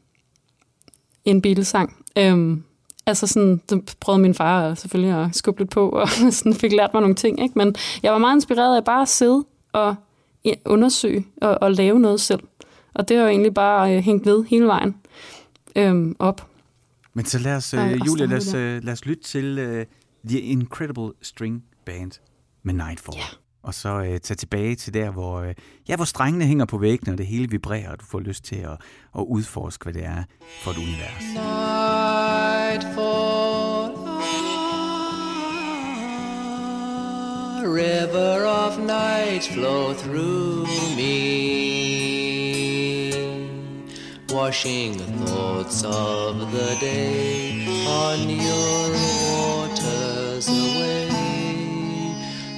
en 1.25 1.43
Beatles-sang. 1.43 2.05
Øhm, 2.19 2.63
altså 3.07 3.27
sådan, 3.27 3.61
så 3.69 3.81
prøvede 4.01 4.23
min 4.23 4.35
far 4.35 4.75
selvfølgelig 4.75 5.25
at 5.25 5.37
skubbe 5.37 5.61
lidt 5.61 5.71
på, 5.71 5.89
og 6.01 6.09
sådan 6.31 6.55
fik 6.55 6.73
lært 6.73 6.91
mig 6.95 7.01
nogle 7.01 7.15
ting. 7.15 7.43
Ikke? 7.43 7.59
Men 7.59 7.75
jeg 8.03 8.13
var 8.13 8.19
meget 8.19 8.37
inspireret 8.37 8.77
af 8.77 8.85
bare 8.85 9.03
at 9.03 9.09
sidde 9.09 9.45
og 9.73 9.95
undersøge 10.65 11.27
og, 11.37 11.59
og 11.61 11.73
lave 11.73 12.01
noget 12.01 12.21
selv. 12.21 12.43
Og 12.95 13.09
det 13.09 13.17
har 13.17 13.25
jo 13.25 13.31
egentlig 13.31 13.55
bare 13.55 13.97
øh, 13.97 14.03
hængt 14.03 14.27
ved 14.27 14.45
hele 14.45 14.67
vejen 14.67 14.97
øhm, 15.77 16.17
op. 16.19 16.49
Men 17.15 17.25
så 17.25 17.39
lad 17.39 17.57
os, 17.57 17.75
øh, 17.75 18.07
Julia, 18.07 18.27
lad 18.27 18.37
os, 18.37 18.55
øh, 18.55 18.85
lad 18.85 18.93
os 18.93 19.05
lytte 19.07 19.23
til 19.23 19.59
uh, 19.59 19.85
The 20.29 20.41
Incredible 20.41 21.13
String 21.23 21.65
Band 21.87 22.13
med 22.65 22.75
Nightfall. 22.75 23.17
Yeah. 23.19 23.29
Og 23.63 23.75
så 23.75 23.89
øh, 23.89 24.21
tage 24.21 24.37
tilbage 24.37 24.75
til 24.75 24.95
der, 24.95 25.11
hvor, 25.11 25.41
øh, 25.41 25.55
ja, 25.89 25.97
hvor 25.97 26.05
strengene 26.05 26.45
hænger 26.45 26.65
på 26.65 26.79
væggene, 26.79 27.13
og 27.15 27.19
det 27.19 27.27
hele 27.27 27.51
vibrerer, 27.51 27.91
og 27.93 28.01
du 28.01 28.05
får 28.05 28.21
lyst 28.21 28.45
til 28.45 28.57
at, 28.57 28.81
at 29.19 29.25
udforske, 29.29 29.83
hvad 29.83 29.93
det 29.93 30.05
er 30.05 30.25
for 30.63 30.71
et 30.71 30.77
univers. 30.77 31.23
Nightfall, 31.23 31.65
river 37.67 38.47
of 38.47 38.79
night 38.79 39.45
flow 39.45 39.95
through 39.95 40.69
me 40.97 41.55
Washing 44.35 44.95
thoughts 45.27 45.85
of 45.85 46.53
the 46.53 46.77
day 46.81 47.67
on 47.87 48.29
your 48.29 49.14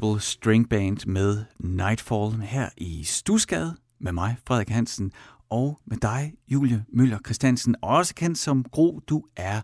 Incredible 0.00 0.20
String 0.20 0.68
Band 0.68 1.06
med 1.06 1.44
Nightfall 1.58 2.40
her 2.42 2.68
i 2.76 3.04
Stusgade 3.04 3.76
med 4.00 4.12
mig, 4.12 4.36
Frederik 4.46 4.68
Hansen, 4.68 5.12
og 5.50 5.78
med 5.86 5.96
dig, 5.96 6.32
Julie 6.48 6.84
Møller 6.92 7.18
Christiansen, 7.24 7.76
også 7.82 8.14
kendt 8.14 8.38
som 8.38 8.64
Gro. 8.72 9.00
Du 9.08 9.22
er 9.36 9.60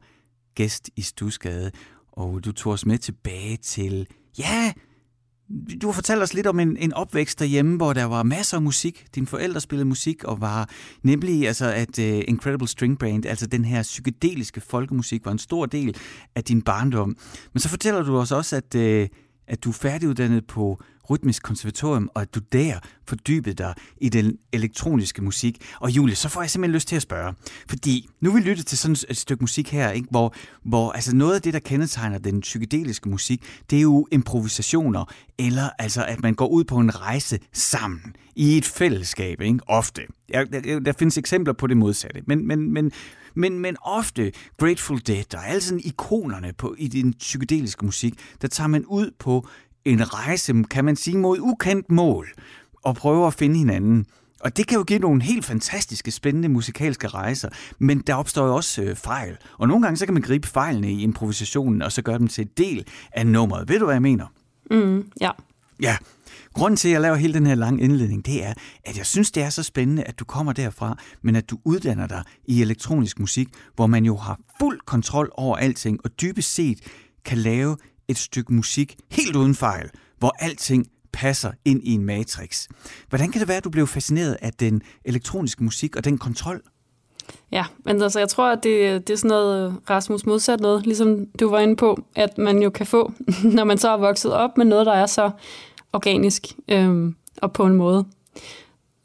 gæst 0.54 0.90
i 0.96 1.02
Stusgade, 1.02 1.70
og 2.12 2.44
du 2.44 2.52
tog 2.52 2.72
os 2.72 2.86
med 2.86 2.98
tilbage 2.98 3.56
til, 3.56 4.06
ja, 4.38 4.72
du 5.82 5.86
har 5.86 5.92
fortalt 5.92 6.22
os 6.22 6.34
lidt 6.34 6.46
om 6.46 6.60
en, 6.60 6.76
en 6.76 6.92
opvækst 6.92 7.38
derhjemme, 7.38 7.76
hvor 7.76 7.92
der 7.92 8.04
var 8.04 8.22
masser 8.22 8.56
af 8.56 8.62
musik. 8.62 9.06
Dine 9.14 9.26
forældre 9.26 9.60
spillede 9.60 9.88
musik, 9.88 10.24
og 10.24 10.40
var 10.40 10.70
nemlig 11.02 11.46
altså, 11.46 11.72
at 11.72 11.98
uh, 11.98 12.04
Incredible 12.28 12.68
String 12.68 12.98
Band, 12.98 13.26
altså 13.26 13.46
den 13.46 13.64
her 13.64 13.82
psykedeliske 13.82 14.60
folkemusik, 14.60 15.24
var 15.24 15.32
en 15.32 15.38
stor 15.38 15.66
del 15.66 15.96
af 16.34 16.44
din 16.44 16.62
barndom. 16.62 17.16
Men 17.52 17.60
så 17.60 17.68
fortæller 17.68 18.02
du 18.02 18.16
os 18.16 18.32
også, 18.32 18.56
at, 18.56 18.74
uh, 18.74 19.18
at 19.48 19.64
du 19.64 19.68
er 19.68 19.72
færdiguddannet 19.72 20.46
på 20.46 20.80
Rytmisk 21.10 21.42
Konservatorium, 21.42 22.10
og 22.14 22.22
at 22.22 22.34
du 22.34 22.40
der 22.52 22.78
fordybede 23.08 23.54
dig 23.54 23.74
i 24.00 24.08
den 24.08 24.38
elektroniske 24.52 25.22
musik. 25.22 25.64
Og 25.80 25.90
Julie, 25.90 26.14
så 26.14 26.28
får 26.28 26.40
jeg 26.40 26.50
simpelthen 26.50 26.74
lyst 26.74 26.88
til 26.88 26.96
at 26.96 27.02
spørge, 27.02 27.34
fordi 27.68 28.08
nu 28.20 28.30
vil 28.30 28.44
vi 28.44 28.48
lytte 28.48 28.62
til 28.62 28.78
sådan 28.78 28.96
et 29.08 29.16
stykke 29.16 29.42
musik 29.42 29.72
her, 29.72 29.90
ikke? 29.90 30.08
Hvor, 30.10 30.34
hvor 30.62 30.92
altså 30.92 31.16
noget 31.16 31.34
af 31.34 31.42
det, 31.42 31.54
der 31.54 31.60
kendetegner 31.60 32.18
den 32.18 32.40
psykedeliske 32.40 33.08
musik, 33.08 33.42
det 33.70 33.76
er 33.76 33.82
jo 33.82 34.06
improvisationer, 34.12 35.04
eller 35.38 35.70
altså 35.78 36.04
at 36.04 36.22
man 36.22 36.34
går 36.34 36.46
ud 36.46 36.64
på 36.64 36.76
en 36.76 37.00
rejse 37.00 37.38
sammen 37.52 38.16
i 38.36 38.56
et 38.56 38.64
fællesskab, 38.64 39.40
ikke? 39.40 39.58
ofte. 39.66 40.02
Der, 40.32 40.44
der, 40.44 40.80
der 40.80 40.92
findes 40.92 41.18
eksempler 41.18 41.52
på 41.52 41.66
det 41.66 41.76
modsatte, 41.76 42.22
men, 42.26 42.46
men, 42.46 42.72
men, 42.72 42.92
men, 43.36 43.58
men 43.58 43.76
ofte 43.82 44.32
Grateful 44.58 45.00
Dead 45.06 45.34
og 45.34 45.48
alle 45.48 45.60
sådan 45.60 45.80
ikonerne 45.84 46.52
på, 46.58 46.74
i 46.78 46.88
den 46.88 47.12
psykedeliske 47.12 47.84
musik, 47.84 48.14
der 48.42 48.48
tager 48.48 48.68
man 48.68 48.84
ud 48.86 49.10
på 49.18 49.48
en 49.84 50.14
rejse, 50.14 50.64
kan 50.70 50.84
man 50.84 50.96
sige, 50.96 51.18
mod 51.18 51.38
ukendt 51.40 51.90
mål, 51.90 52.28
og 52.82 52.96
prøver 52.96 53.26
at 53.26 53.34
finde 53.34 53.58
hinanden. 53.58 54.06
Og 54.40 54.56
det 54.56 54.66
kan 54.66 54.78
jo 54.78 54.84
give 54.84 54.98
nogle 54.98 55.22
helt 55.22 55.44
fantastiske, 55.44 56.10
spændende 56.10 56.48
musikalske 56.48 57.08
rejser, 57.08 57.48
men 57.78 57.98
der 57.98 58.14
opstår 58.14 58.46
jo 58.46 58.54
også 58.54 58.82
øh, 58.82 58.96
fejl. 58.96 59.36
Og 59.58 59.68
nogle 59.68 59.82
gange 59.82 59.96
så 59.96 60.04
kan 60.04 60.14
man 60.14 60.22
gribe 60.22 60.48
fejlene 60.48 60.92
i 60.92 61.02
improvisationen, 61.02 61.82
og 61.82 61.92
så 61.92 62.02
gøre 62.02 62.18
dem 62.18 62.28
til 62.28 62.42
en 62.42 62.50
del 62.56 62.86
af 63.12 63.26
nummeret. 63.26 63.68
Ved 63.68 63.78
du, 63.78 63.84
hvad 63.84 63.94
jeg 63.94 64.02
mener? 64.02 64.26
Mm, 64.70 65.10
ja. 65.20 65.30
Ja, 65.82 65.96
grunden 66.56 66.76
til, 66.76 66.88
at 66.88 66.92
jeg 66.92 67.00
laver 67.00 67.16
hele 67.16 67.34
den 67.34 67.46
her 67.46 67.54
lange 67.54 67.82
indledning, 67.82 68.26
det 68.26 68.44
er, 68.44 68.54
at 68.84 68.96
jeg 68.96 69.06
synes, 69.06 69.30
det 69.30 69.42
er 69.42 69.50
så 69.50 69.62
spændende, 69.62 70.04
at 70.04 70.18
du 70.18 70.24
kommer 70.24 70.52
derfra, 70.52 70.98
men 71.22 71.36
at 71.36 71.50
du 71.50 71.58
uddanner 71.64 72.06
dig 72.06 72.22
i 72.44 72.62
elektronisk 72.62 73.18
musik, 73.18 73.48
hvor 73.74 73.86
man 73.86 74.04
jo 74.04 74.16
har 74.16 74.40
fuld 74.60 74.80
kontrol 74.86 75.30
over 75.32 75.56
alting, 75.56 75.98
og 76.04 76.20
dybest 76.20 76.54
set 76.54 76.78
kan 77.24 77.38
lave 77.38 77.76
et 78.08 78.18
stykke 78.18 78.54
musik 78.54 78.96
helt 79.10 79.36
uden 79.36 79.54
fejl, 79.54 79.90
hvor 80.18 80.34
alting 80.38 80.86
passer 81.12 81.52
ind 81.64 81.80
i 81.84 81.92
en 81.92 82.04
matrix. 82.04 82.66
Hvordan 83.08 83.32
kan 83.32 83.40
det 83.40 83.48
være, 83.48 83.56
at 83.56 83.64
du 83.64 83.70
blev 83.70 83.86
fascineret 83.86 84.36
af 84.42 84.52
den 84.52 84.82
elektroniske 85.04 85.64
musik 85.64 85.96
og 85.96 86.04
den 86.04 86.18
kontrol? 86.18 86.62
Ja, 87.52 87.64
men 87.84 88.02
altså, 88.02 88.18
jeg 88.18 88.28
tror, 88.28 88.52
at 88.52 88.58
det, 88.62 89.06
det 89.08 89.12
er 89.12 89.16
sådan 89.16 89.28
noget 89.28 89.76
Rasmus 89.90 90.26
modsat 90.26 90.60
noget, 90.60 90.86
ligesom 90.86 91.26
du 91.40 91.50
var 91.50 91.60
inde 91.60 91.76
på, 91.76 91.98
at 92.14 92.38
man 92.38 92.62
jo 92.62 92.70
kan 92.70 92.86
få, 92.86 93.12
når 93.56 93.64
man 93.64 93.78
så 93.78 93.90
er 93.90 93.96
vokset 93.96 94.32
op 94.32 94.56
med 94.56 94.64
noget, 94.64 94.86
der 94.86 94.92
er 94.92 95.06
så 95.06 95.30
organisk 95.96 96.46
øh, 96.68 97.12
og 97.42 97.52
på 97.52 97.66
en 97.66 97.74
måde, 97.74 98.04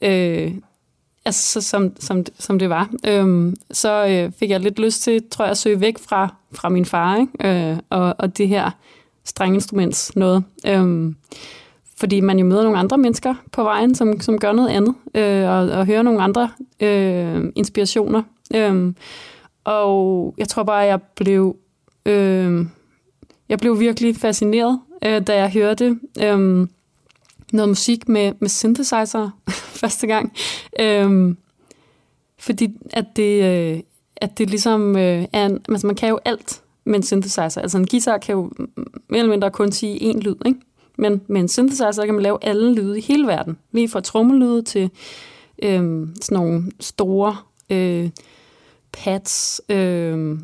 øh, 0.02 0.54
altså 1.26 1.52
så, 1.52 1.70
som, 1.70 1.92
som, 2.00 2.26
som 2.40 2.60
det 2.60 2.70
var, 2.70 2.90
øh, 3.08 3.54
så 3.72 4.08
øh, 4.08 4.32
fik 4.40 4.50
jeg 4.50 4.60
lidt 4.60 4.80
lyst 4.80 5.02
til, 5.02 5.30
tror 5.30 5.46
jeg, 5.46 5.52
at 5.52 5.58
søge 5.58 5.80
væk 5.80 6.00
fra, 6.00 6.36
fra 6.52 6.70
min 6.70 6.86
far 6.86 7.18
ikke? 7.18 7.72
Øh, 7.72 7.78
og, 7.90 8.16
og 8.18 8.38
det 8.38 8.48
her 8.48 8.72
strenginstruments 9.24 10.16
noget. 10.16 10.44
Øh, 10.68 11.14
fordi 11.98 12.20
man 12.20 12.40
jo 12.40 12.46
møder 12.46 12.64
nogle 12.64 12.78
andre 12.78 12.98
mennesker 12.98 13.36
på 13.52 13.64
vejen, 13.64 13.96
som, 13.96 14.20
som 14.20 14.40
gør 14.40 14.52
noget 14.52 14.70
andet, 14.70 14.96
øh, 15.16 15.50
og, 15.50 15.80
og 15.80 15.86
hører 15.86 16.02
nogle 16.02 16.22
andre 16.22 16.50
øh, 16.80 17.52
inspirationer. 17.56 18.24
Øh, 18.56 18.94
og 19.64 20.36
jeg 20.38 20.48
tror 20.48 20.64
bare, 20.64 20.84
at 20.84 20.90
jeg 20.90 21.02
blev, 21.16 21.56
øh, 22.06 22.66
jeg 23.50 23.60
blev 23.60 23.80
virkelig 23.80 24.16
fascineret, 24.16 24.80
øh, 25.06 25.28
da 25.28 25.36
jeg 25.36 25.52
hørte 25.52 26.00
øh, 26.22 26.68
noget 27.52 27.70
musik 27.70 28.10
med, 28.10 28.34
med 28.40 28.50
synthesizer 28.50 29.30
første 29.82 30.08
gang. 30.08 30.34
Øhm, 30.80 31.38
fordi 32.40 32.78
at 32.90 33.06
det, 33.16 33.44
øh, 33.44 33.80
at 34.16 34.38
det 34.38 34.50
ligesom 34.50 34.98
øh, 34.98 35.26
er 35.34 35.46
en, 35.46 35.60
altså 35.70 35.88
man 35.88 35.96
kan 35.96 36.10
jo 36.10 36.20
alt 36.26 36.62
med 36.84 36.96
en 36.96 37.04
synthesizer. 37.04 37.62
Altså 37.62 37.78
en 37.78 37.88
guitar 37.88 38.18
kan 38.18 38.34
jo 38.36 38.52
mere 39.10 39.20
eller 39.20 39.30
mindre 39.32 39.52
kun 39.52 39.72
sige 39.72 40.12
én 40.12 40.20
lyd, 40.20 40.36
ikke? 40.46 40.60
Men 40.98 41.22
med 41.28 41.42
en 41.42 41.48
synthesizer 41.48 42.06
kan 42.06 42.14
man 42.14 42.24
lave 42.24 42.38
alle 42.42 42.76
lyde 42.76 42.98
i 42.98 43.02
hele 43.02 43.28
verden. 43.28 43.58
Lige 43.72 43.90
fra 43.90 44.02
trommelyde 44.02 44.62
til 44.62 44.90
øh, 45.64 46.08
sådan 46.22 46.38
nogle 46.38 46.72
store 46.80 47.38
øh, 47.70 48.10
pads, 48.92 49.62
øh, 49.70 50.40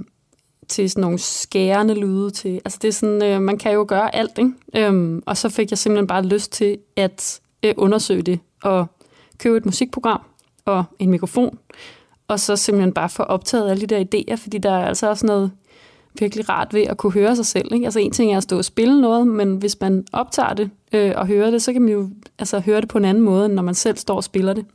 til 0.68 0.90
sådan 0.90 1.02
nogle 1.02 1.20
skærende 1.20 1.94
lyde. 1.94 2.32
Til, 2.32 2.62
altså 2.66 2.80
det 2.82 2.88
er 2.88 2.92
sådan, 2.92 3.24
øh, 3.24 3.42
man 3.42 3.58
kan 3.58 3.74
jo 3.74 3.86
gøre 3.88 4.16
alt, 4.16 4.38
ikke? 4.38 4.52
Øhm, 4.76 5.24
og 5.26 5.38
så 5.38 5.50
fik 5.50 5.72
jeg 5.72 5.78
simpelthen 5.78 6.08
bare 6.08 6.26
lyst 6.26 6.52
til 6.52 6.78
at 6.96 7.40
øh, 7.64 7.74
undersøge 7.78 8.22
det 8.22 8.40
og 8.64 8.88
købe 9.38 9.58
et 9.58 9.66
musikprogram 9.66 10.22
og 10.66 10.84
en 11.00 11.10
mikrofon, 11.10 11.58
og 12.28 12.40
så 12.40 12.56
simpelthen 12.56 12.94
bare 12.94 13.10
få 13.10 13.24
optaget 13.24 13.72
alle 13.72 13.88
de 13.88 13.96
der 13.96 14.04
idéer, 14.04 14.36
fordi 14.36 14.58
der 14.58 14.72
er 14.72 14.88
altså 14.88 15.10
også 15.10 15.26
noget 15.26 15.52
virkelig 16.20 16.50
rart 16.50 16.74
ved 16.74 16.82
at 16.82 16.98
kunne 16.98 17.14
høre 17.14 17.36
sig 17.36 17.46
selv. 17.46 17.74
Ikke? 17.74 17.86
Altså 17.86 18.00
en 18.00 18.12
ting 18.12 18.34
er 18.34 18.38
at 18.38 18.44
stå 18.44 18.58
og 18.58 18.66
spille 18.66 19.02
noget, 19.02 19.28
men 19.28 19.56
hvis 19.56 19.80
man 19.82 20.06
optager 20.14 20.54
det 20.54 20.70
øh, 20.94 21.14
og 21.16 21.28
hører 21.28 21.52
det, 21.52 21.62
så 21.62 21.74
kan 21.74 21.82
man 21.82 21.92
jo 21.92 22.10
altså, 22.40 22.60
høre 22.60 22.82
det 22.82 22.90
på 22.90 22.98
en 22.98 23.06
anden 23.06 23.24
måde, 23.24 23.46
end 23.46 23.54
når 23.54 23.64
man 23.64 23.76
selv 23.76 23.98
står 23.98 24.16
og 24.16 24.24
spiller 24.24 24.54
det. 24.54 24.66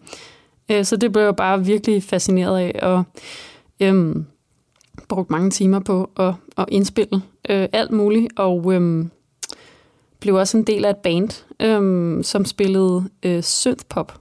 Øh, 0.71 0.85
så 0.85 0.97
det 0.97 1.13
blev 1.13 1.23
jeg 1.23 1.37
bare 1.37 1.65
virkelig 1.65 2.03
fascineret 2.03 2.59
af, 2.59 2.79
og 2.83 3.05
øh, 3.81 4.17
brugt 5.09 5.31
mange 5.31 5.51
timer 5.51 5.79
på 5.79 6.11
at, 6.17 6.35
at 6.57 6.65
indspille 6.69 7.23
øh, 7.51 7.69
alt 7.73 7.91
muligt, 7.91 8.33
og 8.39 8.73
øh, 8.73 9.07
blev 10.21 10.35
også 10.35 10.57
en 10.57 10.65
del 10.65 10.85
af 10.85 10.91
et 10.91 10.97
band, 10.97 11.45
øh, 11.61 12.25
som 12.25 12.45
spillede 12.45 13.09
øh, 13.23 13.43
synthpop. 13.43 14.21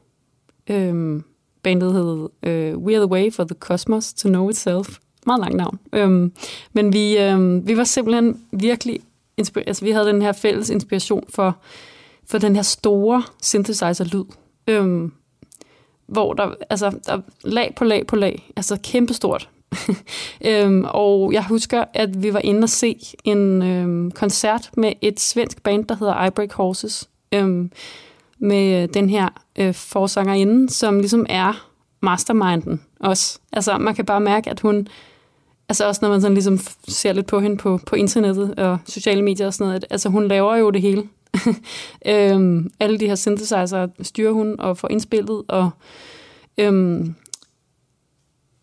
Øh, 0.70 1.22
bandet 1.64 1.94
hed 1.94 2.30
øh, 2.44 2.78
We 2.78 2.96
Are 2.96 3.06
The 3.06 3.12
Way 3.12 3.34
for 3.34 3.44
the 3.44 3.56
Cosmos 3.60 4.14
to 4.14 4.30
Know 4.30 4.50
Itself, 4.50 4.98
meget 5.26 5.40
langt 5.40 5.58
navn. 5.58 5.80
Øh, 5.94 6.32
men 6.74 6.94
vi, 6.94 7.18
øh, 7.18 7.68
vi 7.68 7.78
var 7.78 7.84
simpelthen 7.84 8.42
virkelig... 8.52 9.00
Inspir- 9.42 9.64
altså, 9.68 9.86
vi 9.86 9.92
havde 9.92 10.06
den 10.08 10.22
her 10.22 10.32
fælles 10.32 10.70
inspiration 10.70 11.24
for, 11.30 11.58
for 12.26 12.38
den 12.38 12.56
her 12.56 12.64
store 12.64 13.24
synthesizer-lyd. 13.42 14.24
Øhm, 14.68 15.12
hvor 16.08 16.34
der, 16.34 16.54
altså, 16.70 16.90
der 17.06 17.14
er 17.14 17.22
lag 17.44 17.74
på 17.78 17.84
lag 17.84 18.08
på 18.08 18.16
lag, 18.16 18.52
altså 18.56 18.80
kæmpestort. 18.84 19.50
øhm, 20.48 20.86
og 20.88 21.34
jeg 21.34 21.46
husker, 21.46 21.84
at 21.94 22.24
vi 22.24 22.34
var 22.34 22.42
inde 22.44 22.64
og 22.64 22.70
se 22.70 23.00
en 23.24 23.62
øhm, 23.62 24.12
koncert 24.12 24.70
med 24.78 24.94
et 25.02 25.20
svensk 25.20 25.64
band, 25.64 25.86
der 25.86 25.96
hedder 25.96 26.26
I 26.26 26.30
Break 26.30 26.54
Horses, 26.54 27.10
øhm, 27.32 27.72
med 28.40 28.84
øh, 28.84 28.90
den 28.94 29.10
her 29.10 29.30
øh, 29.60 29.74
forsangerinde, 29.74 30.70
som 30.70 31.00
ligesom 31.00 31.26
er 31.30 31.68
masterminden 32.02 32.82
også. 33.00 33.40
Altså, 33.54 33.78
man 33.78 33.96
kan 33.96 34.06
bare 34.06 34.22
mærke, 34.22 34.50
at 34.50 34.60
hun, 34.60 34.88
altså 35.70 35.88
også 35.88 36.00
når 36.02 36.10
man 36.10 36.22
sådan 36.22 36.34
ligesom 36.34 36.60
ser 36.88 37.14
lidt 37.14 37.28
på 37.28 37.40
hende 37.40 37.58
på, 37.58 37.80
på 37.86 37.96
internettet 37.96 38.56
og 38.56 38.78
sociale 38.86 39.22
medier 39.22 39.48
og 39.48 39.54
sådan 39.54 39.66
noget, 39.66 39.84
at, 39.84 39.88
altså 39.90 40.10
hun 40.10 40.28
laver 40.28 40.56
jo 40.56 40.70
det 40.70 40.82
hele. 40.82 41.04
øhm, 42.06 42.72
alle 42.80 43.00
de 43.00 43.08
her 43.08 43.16
synthesizer 43.16 43.88
styrer 44.02 44.32
hun 44.32 44.56
og 44.60 44.78
får 44.78 44.92
indspillet, 44.92 45.44
og 45.48 45.70
øhm, 46.58 47.16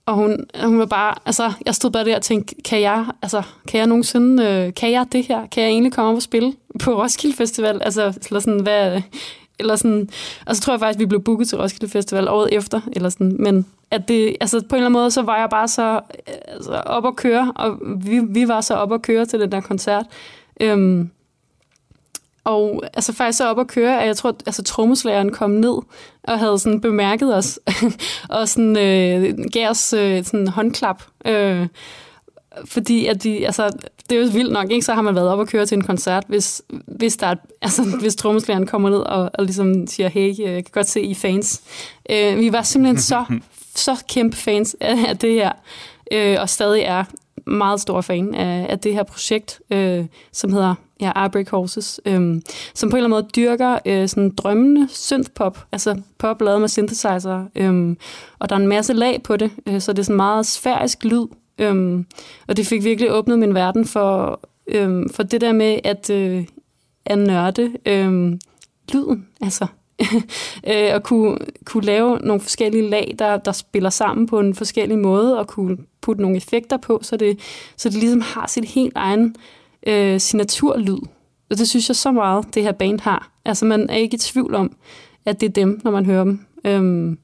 og 0.09 0.15
hun, 0.15 0.45
hun 0.65 0.79
var 0.79 0.87
bare, 0.87 1.15
altså, 1.27 1.53
jeg 1.67 1.75
stod 1.75 1.91
bare 1.91 2.05
der 2.05 2.17
og 2.17 2.23
tænkte, 2.23 2.55
kan 2.65 2.81
jeg, 2.81 3.07
altså, 3.23 3.43
kan 3.69 3.79
jeg 3.79 3.87
nogensinde, 3.87 4.45
øh, 4.45 4.75
kan 4.75 4.93
jeg 4.93 5.07
det 5.13 5.25
her? 5.27 5.47
Kan 5.47 5.63
jeg 5.63 5.71
egentlig 5.71 5.93
komme 5.93 6.11
op 6.11 6.17
og 6.17 6.23
spille 6.23 6.53
på 6.81 7.03
Roskilde 7.03 7.37
Festival? 7.37 7.83
Altså, 7.83 8.19
eller 8.29 8.41
sådan, 8.41 8.61
hvad, 8.61 9.03
eller 9.59 9.77
sådan, 9.77 10.09
og 10.47 10.57
så 10.57 10.63
tror 10.63 10.73
jeg 10.73 10.81
faktisk, 10.81 10.99
vi 10.99 11.07
blev 11.07 11.23
booket 11.23 11.49
til 11.49 11.59
Roskilde 11.59 11.93
Festival 11.93 12.29
året 12.29 12.49
efter, 12.53 12.81
eller 12.93 13.09
sådan, 13.09 13.37
men 13.39 13.67
at 13.91 14.09
det, 14.09 14.37
altså 14.41 14.61
på 14.61 14.77
en 14.77 14.77
eller 14.77 14.87
anden 14.87 15.01
måde, 15.01 15.11
så 15.11 15.23
var 15.23 15.39
jeg 15.39 15.49
bare 15.51 15.69
så 15.69 16.01
øh, 16.29 16.35
altså, 16.47 16.73
op 16.73 17.07
at 17.07 17.17
køre, 17.17 17.53
og 17.57 17.79
vi, 17.97 18.21
vi 18.29 18.49
var 18.49 18.61
så 18.61 18.75
op 18.75 18.93
at 18.93 19.03
køre 19.03 19.27
til 19.27 19.41
den 19.41 19.53
der 19.53 19.61
koncert. 19.61 20.07
Øhm, 20.61 21.11
og 22.49 22.83
altså 22.95 23.13
faktisk 23.13 23.39
så 23.39 23.49
op 23.49 23.59
at 23.59 23.67
køre, 23.67 24.01
at 24.01 24.07
jeg 24.07 24.17
tror, 24.17 24.31
at 24.31 24.43
altså, 24.47 24.63
trommeslageren 24.63 25.33
kom 25.33 25.51
ned 25.51 25.79
og 26.23 26.39
havde 26.39 26.59
sådan 26.59 26.81
bemærket 26.81 27.37
os, 27.37 27.59
og 28.29 28.49
sådan 28.49 28.79
øh, 28.79 29.39
gav 29.53 29.71
os 29.71 29.93
øh, 29.93 30.25
sådan 30.25 30.49
håndklap. 30.49 31.03
Øh, 31.25 31.67
fordi 32.65 33.07
at 33.07 33.23
de, 33.23 33.47
altså, 33.47 33.71
det 34.11 34.19
er 34.19 34.23
jo 34.23 34.31
vildt 34.33 34.53
nok, 34.53 34.71
ikke? 34.71 34.85
så 34.85 34.95
har 34.95 35.03
man 35.03 35.15
været 35.15 35.29
op 35.29 35.39
og 35.39 35.49
køre 35.49 35.67
til 35.67 35.77
en 35.77 35.85
koncert, 35.85 36.25
hvis, 36.29 36.63
hvis, 36.87 37.17
der 37.17 37.27
er, 37.27 37.35
altså, 37.63 37.83
hvis 38.01 38.17
trommeslageren 38.17 38.67
kommer 38.67 38.91
ned 38.91 38.99
og, 38.99 39.31
og 39.35 39.45
ligesom 39.45 39.87
siger, 39.87 40.09
hey, 40.09 40.39
jeg 40.39 40.65
kan 40.65 40.73
godt 40.73 40.89
se, 40.89 41.01
I 41.01 41.15
fans. 41.15 41.63
Øh, 42.11 42.39
vi 42.39 42.53
var 42.53 42.63
simpelthen 42.63 42.99
så, 42.99 43.25
så 43.87 44.05
kæmpe 44.09 44.37
fans 44.37 44.77
af, 44.81 45.09
af 45.09 45.19
det 45.19 45.33
her, 45.33 45.53
øh, 46.13 46.37
og 46.41 46.49
stadig 46.49 46.83
er 46.83 47.05
meget 47.47 47.81
stor 47.81 48.01
fan 48.01 48.35
af, 48.35 48.67
af 48.69 48.79
det 48.79 48.93
her 48.95 49.03
projekt, 49.03 49.61
øh, 49.71 50.05
som 50.33 50.53
hedder 50.53 50.75
ja, 51.01 51.13
Arbrick 51.15 51.51
Horses, 51.51 52.01
øhm, 52.07 52.43
som 52.75 52.91
på 52.91 52.97
en 52.97 53.05
eller 53.05 53.17
anden 53.17 53.25
måde 53.25 53.31
dyrker 53.37 53.79
øh, 53.87 54.09
sådan 54.09 54.35
drømmende 54.35 54.89
synthpop, 54.91 55.59
altså 55.73 56.01
pop 56.19 56.43
lavet 56.43 56.61
med 56.61 56.69
synthesizer, 56.69 57.45
øhm, 57.57 57.97
og 58.39 58.49
der 58.49 58.57
er 58.57 58.61
en 58.61 58.69
masse 58.69 58.93
lag 58.93 59.23
på 59.23 59.37
det, 59.37 59.51
øh, 59.67 59.81
så 59.81 59.93
det 59.93 59.99
er 59.99 60.03
sådan 60.03 60.17
meget 60.17 60.47
sfærisk 60.47 61.05
lyd, 61.05 61.27
øhm, 61.59 62.07
og 62.49 62.57
det 62.57 62.67
fik 62.67 62.85
virkelig 62.85 63.13
åbnet 63.13 63.39
min 63.39 63.55
verden 63.55 63.85
for, 63.85 64.41
øhm, 64.67 65.09
for 65.09 65.23
det 65.23 65.41
der 65.41 65.53
med 65.53 65.79
at, 65.85 66.11
øh, 66.11 66.45
at 67.05 67.19
nørde 67.19 67.73
øhm, 67.87 68.41
lyden, 68.93 69.27
altså. 69.41 69.67
Øh, 70.67 70.95
at 70.95 71.03
kunne, 71.03 71.39
kunne 71.65 71.85
lave 71.85 72.19
nogle 72.19 72.41
forskellige 72.41 72.91
lag, 72.91 73.15
der, 73.19 73.37
der 73.37 73.53
spiller 73.53 73.91
sammen 73.91 74.27
på 74.27 74.41
en 74.41 74.55
forskellig 74.55 74.99
måde, 74.99 75.39
og 75.39 75.47
kunne 75.47 75.77
putte 76.01 76.23
nogle 76.23 76.37
effekter 76.37 76.77
på, 76.77 77.01
så 77.03 77.17
det, 77.17 77.39
så 77.77 77.89
det 77.89 77.99
ligesom 77.99 78.21
har 78.21 78.47
sit 78.47 78.65
helt 78.65 78.93
egen 78.97 79.37
øh, 79.87 80.21
signaturlyd. 80.21 80.99
Og 81.51 81.59
det 81.59 81.69
synes 81.69 81.89
jeg 81.89 81.97
så 81.97 82.13
meget, 82.13 82.55
det 82.55 82.63
her 82.63 82.73
band 82.73 83.01
har. 83.01 83.31
Altså 83.45 83.65
man 83.65 83.91
er 83.91 83.97
ikke 83.97 84.15
i 84.15 84.19
tvivl 84.19 84.55
om, 84.55 84.77
at 85.25 85.41
det 85.41 85.49
er 85.49 85.53
dem, 85.53 85.81
når 85.85 85.91
man 85.91 86.07
hører 86.07 86.25
dem. 86.25 86.47
Øhm, 86.65 87.19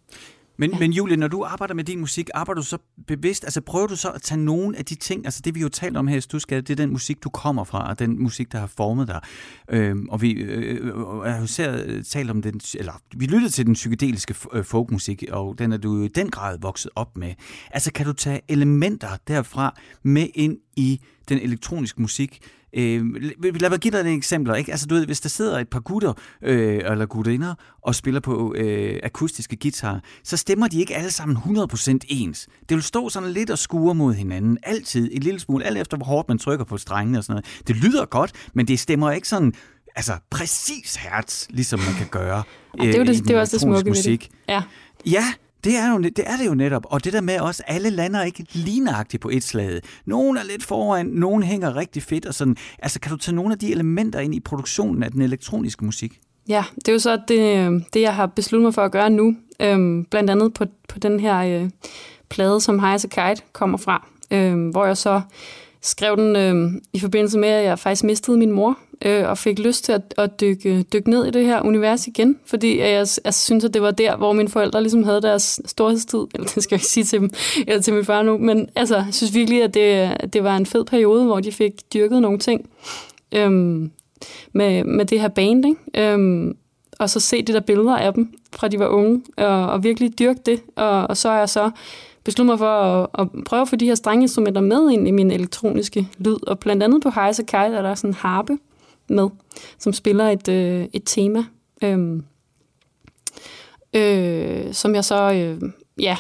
men, 0.57 0.70
ja. 0.70 0.78
men 0.78 0.92
Julie, 0.92 1.16
når 1.16 1.28
du 1.28 1.44
arbejder 1.44 1.74
med 1.74 1.84
din 1.84 2.00
musik, 2.00 2.30
arbejder 2.34 2.61
du 2.61 2.66
så 2.66 2.78
bevidst, 3.07 3.44
altså 3.44 3.61
prøver 3.61 3.86
du 3.86 3.96
så 3.96 4.11
at 4.11 4.22
tage 4.22 4.40
nogle 4.40 4.78
af 4.78 4.84
de 4.84 4.94
ting, 4.94 5.24
altså 5.24 5.40
det 5.44 5.55
vi 5.55 5.61
jo 5.61 5.68
talt 5.68 5.96
om 5.96 6.07
her 6.07 6.16
i 6.16 6.20
Stusgade, 6.20 6.62
det 6.62 6.70
er 6.70 6.76
den 6.76 6.90
musik, 6.90 7.24
du 7.24 7.30
kommer 7.30 7.64
fra, 7.64 7.88
og 7.90 7.98
den 7.98 8.22
musik, 8.22 8.52
der 8.52 8.59
har 8.59 8.66
formet 8.66 9.09
dig. 9.09 9.20
Øhm, 9.70 10.09
og 10.09 10.22
vi 10.22 10.32
øh, 10.32 10.86
øh, 10.86 10.96
har 11.20 11.38
jo 11.38 11.44
især 11.44 12.02
talt 12.09 12.30
om 12.30 12.42
den, 12.42 12.61
eller 12.74 12.92
vi 13.16 13.26
lyttede 13.26 13.52
til 13.52 13.66
den 13.66 13.74
psykedeliske 13.74 14.34
øh, 14.52 14.64
folkmusik, 14.64 15.24
og 15.30 15.59
den 15.59 15.72
er 15.72 15.76
du 15.76 16.02
i 16.02 16.09
den 16.09 16.30
grad 16.30 16.59
vokset 16.61 16.90
op 16.94 17.16
med. 17.16 17.34
Altså 17.70 17.92
kan 17.92 18.07
du 18.07 18.12
tage 18.12 18.40
elementer 18.48 19.09
derfra 19.28 19.80
med 20.02 20.28
ind 20.34 20.59
i 20.76 21.00
den 21.28 21.38
elektroniske 21.38 22.02
musik, 22.02 22.40
Øh, 22.77 23.05
lad 23.61 23.70
mig 23.70 23.79
give 23.79 23.93
dig 23.93 23.99
et 23.99 24.14
eksempel. 24.14 24.59
Ikke? 24.59 24.70
Altså, 24.70 24.87
du 24.87 24.95
ved, 24.95 25.07
hvis 25.07 25.20
der 25.20 25.29
sidder 25.29 25.59
et 25.59 25.68
par 25.68 25.81
gutter 25.81 26.12
øh, 26.43 26.81
eller 26.91 27.07
guttinder 27.07 27.55
og 27.83 27.95
spiller 27.95 28.20
på 28.20 28.55
øh, 28.57 29.01
akustiske 29.03 29.57
guitar, 29.57 30.01
så 30.25 30.37
stemmer 30.37 30.68
de 30.68 30.81
ikke 30.81 30.95
alle 30.95 31.11
sammen 31.11 31.37
100% 31.37 31.99
ens. 32.09 32.49
Det 32.68 32.75
vil 32.75 32.83
stå 32.83 33.09
sådan 33.09 33.31
lidt 33.31 33.51
og 33.51 33.59
skure 33.59 33.95
mod 33.95 34.14
hinanden. 34.14 34.59
Altid 34.62 35.11
en 35.12 35.22
lille 35.22 35.41
smule, 35.41 35.64
alt 35.64 35.79
efter 35.79 35.97
hvor 35.97 36.07
hårdt 36.07 36.29
man 36.29 36.39
trykker 36.39 36.64
på 36.64 36.79
strengene 36.79 37.18
og 37.18 37.25
sådan 37.25 37.33
noget. 37.33 37.66
Det 37.66 37.77
lyder 37.77 38.05
godt, 38.05 38.33
men 38.55 38.68
det 38.68 38.81
stemmer 38.81 39.11
ikke 39.11 39.29
sådan 39.29 39.53
altså 39.97 40.12
præcis 40.31 40.97
hertz, 40.97 41.47
ligesom 41.51 41.81
man 41.81 41.95
kan 41.95 42.07
gøre 42.11 42.43
ja, 42.79 42.87
det 42.87 42.95
er 42.95 42.99
jo 42.99 43.05
det, 43.05 43.29
det 43.29 43.37
er 43.37 43.41
også 43.41 43.57
det 43.57 43.61
smukke 43.61 43.91
musik. 43.91 44.07
Ved 44.07 44.18
det. 44.18 44.53
Ja. 44.53 44.62
Ja, 45.07 45.25
det 45.65 45.77
er, 45.77 45.91
jo, 45.91 45.99
det 45.99 46.19
er 46.19 46.37
det 46.37 46.47
jo 46.47 46.55
netop. 46.55 46.87
Og 46.91 47.05
det 47.05 47.12
der 47.12 47.21
med 47.21 47.41
også, 47.41 47.62
alle 47.67 47.91
lander 47.91 48.23
ikke 48.23 48.47
lignagtigt 48.53 49.21
på 49.21 49.29
et 49.29 49.43
slag. 49.43 49.81
Nogle 50.07 50.41
er 50.41 50.45
lidt 50.45 50.65
foran, 50.65 51.07
nogle 51.07 51.45
hænger 51.45 51.77
rigtig 51.77 52.03
fedt. 52.03 52.27
Og 52.27 52.35
sådan. 52.35 52.57
Altså, 52.79 53.01
kan 53.01 53.11
du 53.11 53.17
tage 53.17 53.35
nogle 53.35 53.53
af 53.53 53.59
de 53.59 53.73
elementer 53.73 54.21
ind 54.21 54.35
i 54.35 54.41
produktionen 54.41 55.03
af 55.03 55.11
den 55.11 55.23
elektroniske 55.23 55.85
musik? 55.85 56.21
Ja, 56.49 56.65
det 56.75 56.89
er 56.89 56.93
jo 56.93 56.99
så 56.99 57.21
det, 57.29 57.59
øh, 57.59 57.81
det 57.93 58.01
jeg 58.01 58.15
har 58.15 58.27
besluttet 58.27 58.65
mig 58.65 58.75
for 58.75 58.83
at 58.83 58.93
gøre 58.93 59.11
nu. 59.11 59.37
Øhm, 59.61 60.05
blandt 60.05 60.31
andet 60.31 60.55
på, 60.55 60.65
på 60.89 60.99
den 60.99 61.21
her 61.21 61.39
øh, 61.39 61.71
plade, 62.29 62.61
som 62.61 62.79
Highs 62.79 63.03
Kite 63.03 63.43
kommer 63.53 63.79
fra. 63.79 64.09
Øhm, 64.31 64.69
hvor 64.69 64.87
jeg 64.87 64.97
så 64.97 65.21
skrev 65.85 66.16
den 66.16 66.37
øh, 66.37 66.80
i 66.93 66.99
forbindelse 66.99 67.39
med, 67.39 67.49
at 67.49 67.64
jeg 67.64 67.78
faktisk 67.78 68.05
mistede 68.05 68.39
min 68.39 68.51
mor, 68.51 68.78
øh, 69.05 69.28
og 69.28 69.39
fik 69.39 69.59
lyst 69.59 69.85
til 69.85 69.93
at, 69.93 70.14
at 70.18 70.41
dykke, 70.41 70.82
dykke 70.82 71.11
ned 71.11 71.26
i 71.26 71.30
det 71.30 71.45
her 71.45 71.62
univers 71.62 72.07
igen, 72.07 72.39
fordi 72.47 72.78
jeg, 72.78 73.07
jeg 73.24 73.35
synes, 73.35 73.64
at 73.64 73.74
det 73.74 73.82
var 73.82 73.91
der, 73.91 74.16
hvor 74.16 74.32
mine 74.32 74.49
forældre 74.49 74.82
ligesom 74.82 75.03
havde 75.03 75.22
deres 75.22 75.61
storhedstid, 75.66 76.26
eller 76.35 76.47
det 76.47 76.62
skal 76.62 76.74
jeg 76.74 76.78
ikke 76.78 76.87
sige 76.87 77.05
til 77.05 77.20
dem, 77.20 77.30
eller 77.66 77.82
til 77.82 77.95
min 77.95 78.05
far 78.05 78.22
nu, 78.22 78.39
men 78.39 78.68
altså, 78.76 78.97
jeg 78.97 79.07
synes 79.11 79.35
virkelig, 79.35 79.62
at 79.62 79.74
det, 79.74 80.16
det 80.32 80.45
var 80.45 80.57
en 80.57 80.66
fed 80.66 80.85
periode, 80.85 81.24
hvor 81.24 81.41
de 81.41 81.53
fik 81.53 81.72
dyrket 81.95 82.22
nogle 82.22 82.39
ting 82.39 82.70
øh, 83.32 83.51
med, 84.53 84.85
med 84.85 85.05
det 85.05 85.20
her 85.20 85.28
band, 85.28 85.64
ikke? 85.66 86.12
Øh, 86.12 86.55
og 86.99 87.11
så 87.11 87.20
se 87.20 87.43
de 87.43 87.53
der 87.53 87.61
billeder 87.61 87.97
af 87.97 88.14
dem, 88.14 88.35
fra 88.53 88.68
de 88.68 88.78
var 88.78 88.87
unge, 88.87 89.22
og, 89.37 89.66
og 89.66 89.85
virkelig 89.85 90.18
dyrke 90.18 90.41
det, 90.47 90.61
og, 90.76 91.07
og 91.07 91.16
så 91.16 91.28
er 91.28 91.39
jeg 91.39 91.49
så 91.49 91.70
besluttet 92.25 92.47
mig 92.47 92.59
for 92.59 92.66
at, 92.66 93.09
at 93.18 93.29
prøve 93.45 93.62
at 93.62 93.68
få 93.68 93.77
de 93.77 93.87
her 93.87 93.95
strengeinstrumenter 93.95 94.61
med 94.61 94.91
ind 94.91 95.09
i 95.09 95.11
min 95.11 95.31
elektroniske 95.31 96.09
lyd. 96.18 96.49
Og 96.49 96.59
blandt 96.59 96.83
andet 96.83 97.03
på 97.03 97.11
Heise 97.11 97.43
Kite 97.43 97.57
er 97.57 97.83
der 97.83 97.95
sådan 97.95 98.11
en 98.11 98.14
harpe 98.14 98.59
med, 99.09 99.29
som 99.79 99.93
spiller 99.93 100.29
et, 100.29 100.49
øh, 100.49 100.87
et 100.93 101.03
tema, 101.05 101.45
øh, 101.83 102.22
øh, 103.95 104.75
som 104.75 104.95
jeg 104.95 105.05
så, 105.05 105.33
øh, 105.33 105.70
ja, 105.99 106.16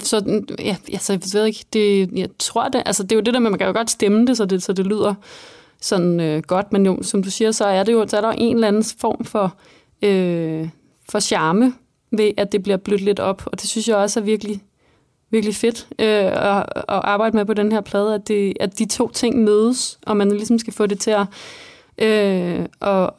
så, 0.00 0.42
ja, 0.58 0.76
altså, 0.92 1.12
jeg 1.12 1.20
ved 1.32 1.46
ikke, 1.46 1.64
det, 1.72 2.10
jeg 2.12 2.28
tror 2.38 2.68
det, 2.68 2.82
altså 2.86 3.02
det 3.02 3.12
er 3.12 3.16
jo 3.16 3.22
det 3.22 3.34
der 3.34 3.40
med, 3.40 3.50
man 3.50 3.58
kan 3.58 3.66
jo 3.66 3.72
godt 3.72 3.90
stemme 3.90 4.26
det, 4.26 4.36
så 4.36 4.44
det, 4.44 4.62
så 4.62 4.72
det 4.72 4.86
lyder 4.86 5.14
sådan 5.80 6.20
øh, 6.20 6.42
godt, 6.42 6.72
men 6.72 6.86
jo, 6.86 7.02
som 7.02 7.22
du 7.22 7.30
siger, 7.30 7.52
så 7.52 7.64
er 7.64 7.82
det 7.82 7.92
jo, 7.92 8.06
så 8.08 8.16
er 8.16 8.20
der 8.20 8.30
en 8.30 8.54
eller 8.54 8.68
anden 8.68 8.84
form 9.00 9.24
for, 9.24 9.56
øh, 10.02 10.68
for 11.08 11.20
charme 11.20 11.74
ved, 12.10 12.30
at 12.36 12.52
det 12.52 12.62
bliver 12.62 12.76
blødt 12.76 13.00
lidt 13.00 13.20
op. 13.20 13.42
Og 13.46 13.60
det 13.60 13.68
synes 13.68 13.88
jeg 13.88 13.96
også 13.96 14.20
er 14.20 14.24
virkelig, 14.24 14.62
virkelig 15.30 15.54
fedt 15.54 15.88
øh, 15.98 16.06
at, 16.06 16.58
at 16.76 16.84
arbejde 16.88 17.36
med 17.36 17.44
på 17.44 17.54
den 17.54 17.72
her 17.72 17.80
plade, 17.80 18.14
at, 18.14 18.28
det, 18.28 18.52
at 18.60 18.78
de 18.78 18.86
to 18.86 19.08
ting 19.08 19.44
mødes, 19.44 19.98
og 20.06 20.16
man 20.16 20.30
ligesom 20.30 20.58
skal 20.58 20.72
få 20.72 20.86
det 20.86 21.00
til 21.00 21.10
at, 21.10 21.26
øh, 21.98 22.66
og, 22.80 23.14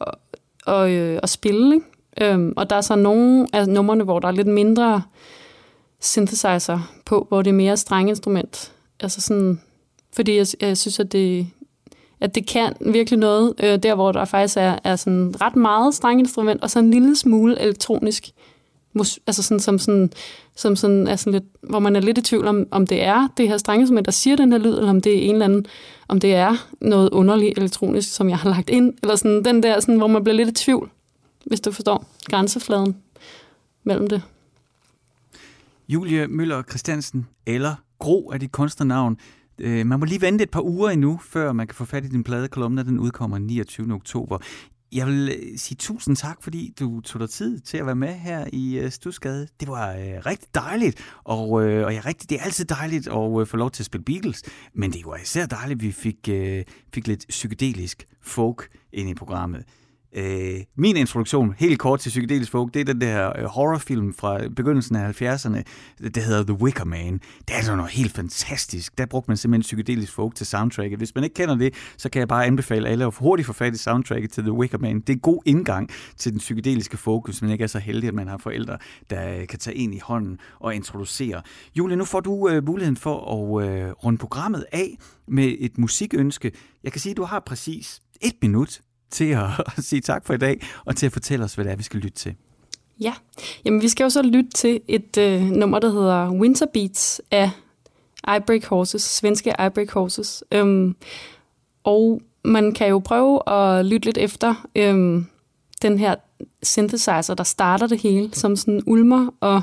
og, 0.66 0.90
øh, 0.90 1.20
at 1.22 1.28
spille. 1.28 1.74
Ikke? 1.74 2.34
Øh, 2.34 2.52
og 2.56 2.70
der 2.70 2.76
er 2.76 2.80
så 2.80 2.96
nogle 2.96 3.46
af 3.52 3.68
numrene, 3.68 4.04
hvor 4.04 4.18
der 4.18 4.28
er 4.28 4.32
lidt 4.32 4.46
mindre 4.46 5.02
synthesizer 6.00 6.92
på, 7.04 7.26
hvor 7.28 7.42
det 7.42 7.50
er 7.50 7.54
mere 7.54 7.76
strengeinstrument. 7.76 8.72
Altså 9.00 9.20
sådan, 9.20 9.60
fordi 10.12 10.36
jeg, 10.36 10.46
jeg 10.60 10.78
synes, 10.78 11.00
at 11.00 11.12
det, 11.12 11.46
at 12.20 12.34
det 12.34 12.46
kan 12.46 12.72
virkelig 12.80 13.18
noget, 13.18 13.54
øh, 13.62 13.78
der 13.82 13.94
hvor 13.94 14.12
der 14.12 14.24
faktisk 14.24 14.56
er, 14.56 14.78
er 14.84 14.96
sådan 14.96 15.34
ret 15.40 15.56
meget 15.56 15.94
strengeinstrument, 15.94 16.62
og 16.62 16.70
så 16.70 16.78
en 16.78 16.90
lille 16.90 17.16
smule 17.16 17.60
elektronisk 17.60 18.30
altså 19.26 19.42
sådan, 19.42 19.60
som 19.60 19.78
sådan, 19.78 20.10
som 20.56 20.76
sådan, 20.76 21.06
er 21.06 21.16
sådan 21.16 21.32
lidt, 21.32 21.44
hvor 21.60 21.78
man 21.78 21.96
er 21.96 22.00
lidt 22.00 22.18
i 22.18 22.22
tvivl 22.22 22.46
om, 22.46 22.66
om 22.70 22.86
det 22.86 23.02
er 23.02 23.28
det 23.36 23.48
her 23.48 23.58
strengeinstrument, 23.58 24.06
der 24.06 24.12
siger 24.12 24.36
den 24.36 24.52
her 24.52 24.58
lyd, 24.58 24.76
eller 24.76 24.90
om 24.90 25.00
det 25.00 25.18
er 25.18 25.28
en 25.28 25.34
eller 25.34 25.44
anden, 25.44 25.66
om 26.08 26.20
det 26.20 26.34
er 26.34 26.56
noget 26.80 27.10
underligt 27.10 27.58
elektronisk, 27.58 28.12
som 28.12 28.28
jeg 28.28 28.38
har 28.38 28.50
lagt 28.50 28.70
ind, 28.70 28.94
eller 29.02 29.16
sådan 29.16 29.44
den 29.44 29.62
der, 29.62 29.80
sådan, 29.80 29.96
hvor 29.96 30.06
man 30.06 30.24
bliver 30.24 30.36
lidt 30.36 30.48
i 30.48 30.52
tvivl, 30.52 30.90
hvis 31.46 31.60
du 31.60 31.72
forstår 31.72 32.04
grænsefladen 32.24 32.96
mellem 33.84 34.08
det. 34.08 34.22
Julie 35.88 36.26
Møller 36.26 36.62
Christiansen, 36.62 37.26
eller 37.46 37.74
Gro 37.98 38.30
er 38.30 38.38
dit 38.38 38.52
kunstnernavn. 38.52 39.18
Øh, 39.58 39.86
man 39.86 39.98
må 39.98 40.04
lige 40.04 40.20
vente 40.20 40.44
et 40.44 40.50
par 40.50 40.60
uger 40.60 40.90
endnu, 40.90 41.20
før 41.22 41.52
man 41.52 41.66
kan 41.66 41.74
få 41.74 41.84
fat 41.84 42.04
i 42.04 42.08
din 42.08 42.24
pladekolumne, 42.24 42.84
den 42.84 42.98
udkommer 42.98 43.38
29. 43.38 43.94
oktober. 43.94 44.38
Jeg 44.92 45.06
vil 45.06 45.28
øh, 45.28 45.58
sige 45.58 45.76
tusind 45.76 46.16
tak, 46.16 46.42
fordi 46.42 46.74
du 46.80 47.00
tog 47.00 47.20
dig 47.20 47.30
tid 47.30 47.60
til 47.60 47.78
at 47.78 47.86
være 47.86 47.94
med 47.94 48.14
her 48.14 48.46
i 48.52 48.78
øh, 48.78 48.90
Stusgade. 48.90 49.48
Det 49.60 49.68
var 49.68 49.92
øh, 49.92 50.26
rigtig 50.26 50.48
dejligt, 50.54 51.14
og, 51.24 51.64
øh, 51.64 51.86
og 51.86 51.94
jeg, 51.94 52.06
rigtig, 52.06 52.30
det 52.30 52.40
er 52.40 52.44
altid 52.44 52.64
dejligt 52.64 53.08
at 53.08 53.40
øh, 53.40 53.46
få 53.46 53.56
lov 53.56 53.70
til 53.70 53.82
at 53.82 53.86
spille 53.86 54.04
Beatles, 54.04 54.42
men 54.74 54.92
det 54.92 55.06
var 55.06 55.16
især 55.16 55.46
dejligt, 55.46 55.78
at 55.78 55.82
vi 55.82 55.92
fik, 55.92 56.28
øh, 56.28 56.64
fik 56.94 57.06
lidt 57.06 57.26
psykedelisk 57.28 58.06
folk 58.22 58.68
ind 58.92 59.10
i 59.10 59.14
programmet. 59.14 59.64
Øh, 60.16 60.60
min 60.76 60.96
introduktion, 60.96 61.54
helt 61.58 61.78
kort 61.78 62.00
til 62.00 62.08
psykedelisk 62.08 62.52
folk, 62.52 62.74
det 62.74 62.80
er 62.80 62.84
den 62.84 63.00
der 63.00 63.38
øh, 63.38 63.44
horrorfilm 63.44 64.14
fra 64.14 64.48
begyndelsen 64.56 64.96
af 64.96 65.22
70'erne, 65.22 65.62
det 65.98 66.22
hedder 66.22 66.42
The 66.42 66.62
Wicker 66.62 66.84
Man. 66.84 67.12
Det 67.12 67.50
er 67.50 67.54
altså 67.54 67.76
noget 67.76 67.90
helt 67.90 68.12
fantastisk. 68.12 68.98
Der 68.98 69.06
brugte 69.06 69.30
man 69.30 69.36
simpelthen 69.36 69.62
psykedelisk 69.62 70.12
folk 70.12 70.34
til 70.34 70.46
soundtracket. 70.46 70.98
Hvis 70.98 71.14
man 71.14 71.24
ikke 71.24 71.34
kender 71.34 71.54
det, 71.54 71.74
så 71.96 72.10
kan 72.10 72.20
jeg 72.20 72.28
bare 72.28 72.46
anbefale 72.46 72.88
alle 72.88 73.04
at 73.04 73.14
hurtigt 73.14 73.46
få 73.46 73.52
fat 73.52 73.74
i 73.74 73.78
soundtracket 73.78 74.30
til 74.30 74.42
The 74.42 74.52
Wicker 74.52 74.78
Man. 74.78 75.00
Det 75.00 75.08
er 75.08 75.12
en 75.12 75.20
god 75.20 75.42
indgang 75.46 75.90
til 76.16 76.32
den 76.32 76.38
psykedeliske 76.38 76.96
folk, 76.96 77.24
hvis 77.24 77.42
man 77.42 77.50
ikke 77.50 77.64
er 77.64 77.68
så 77.68 77.78
heldig, 77.78 78.08
at 78.08 78.14
man 78.14 78.28
har 78.28 78.38
forældre, 78.38 78.78
der 79.10 79.40
øh, 79.40 79.46
kan 79.46 79.58
tage 79.58 79.76
en 79.76 79.92
i 79.92 79.98
hånden 79.98 80.38
og 80.60 80.74
introducere. 80.74 81.42
Julie, 81.74 81.96
nu 81.96 82.04
får 82.04 82.20
du 82.20 82.48
øh, 82.48 82.66
muligheden 82.66 82.96
for 82.96 83.16
at 83.34 83.68
øh, 83.68 83.90
runde 83.90 84.18
programmet 84.18 84.64
af 84.72 84.96
med 85.28 85.54
et 85.58 85.78
musikønske. 85.78 86.52
Jeg 86.84 86.92
kan 86.92 87.00
sige, 87.00 87.10
at 87.10 87.16
du 87.16 87.24
har 87.24 87.40
præcis 87.40 88.00
et 88.20 88.34
minut 88.42 88.80
til 89.10 89.24
at, 89.24 89.46
at 89.76 89.84
sige 89.84 90.00
tak 90.00 90.26
for 90.26 90.34
i 90.34 90.38
dag, 90.38 90.60
og 90.84 90.96
til 90.96 91.06
at 91.06 91.12
fortælle 91.12 91.44
os, 91.44 91.54
hvad 91.54 91.64
det 91.64 91.72
er, 91.72 91.76
vi 91.76 91.82
skal 91.82 92.00
lytte 92.00 92.18
til. 92.18 92.34
Ja, 93.00 93.14
jamen 93.64 93.82
vi 93.82 93.88
skal 93.88 94.04
jo 94.04 94.10
så 94.10 94.22
lytte 94.22 94.50
til 94.50 94.80
et 94.88 95.16
øh, 95.18 95.42
nummer, 95.42 95.78
der 95.78 95.90
hedder 95.90 96.30
Winter 96.30 96.66
Beats 96.66 97.20
af 97.30 97.50
I 98.36 98.40
Break 98.46 98.64
Horses, 98.64 99.02
svenske 99.02 99.50
I 99.50 99.68
Break 99.74 99.90
Horses. 99.90 100.44
Øhm, 100.52 100.96
og 101.84 102.22
man 102.44 102.72
kan 102.72 102.88
jo 102.88 102.98
prøve 102.98 103.52
at 103.52 103.86
lytte 103.86 104.06
lidt 104.06 104.18
efter 104.18 104.66
øhm, 104.76 105.26
den 105.82 105.98
her 105.98 106.14
synthesizer, 106.62 107.34
der 107.34 107.44
starter 107.44 107.86
det 107.86 108.00
hele, 108.00 108.30
som 108.32 108.56
sådan 108.56 108.82
ulmer 108.86 109.34
og 109.40 109.62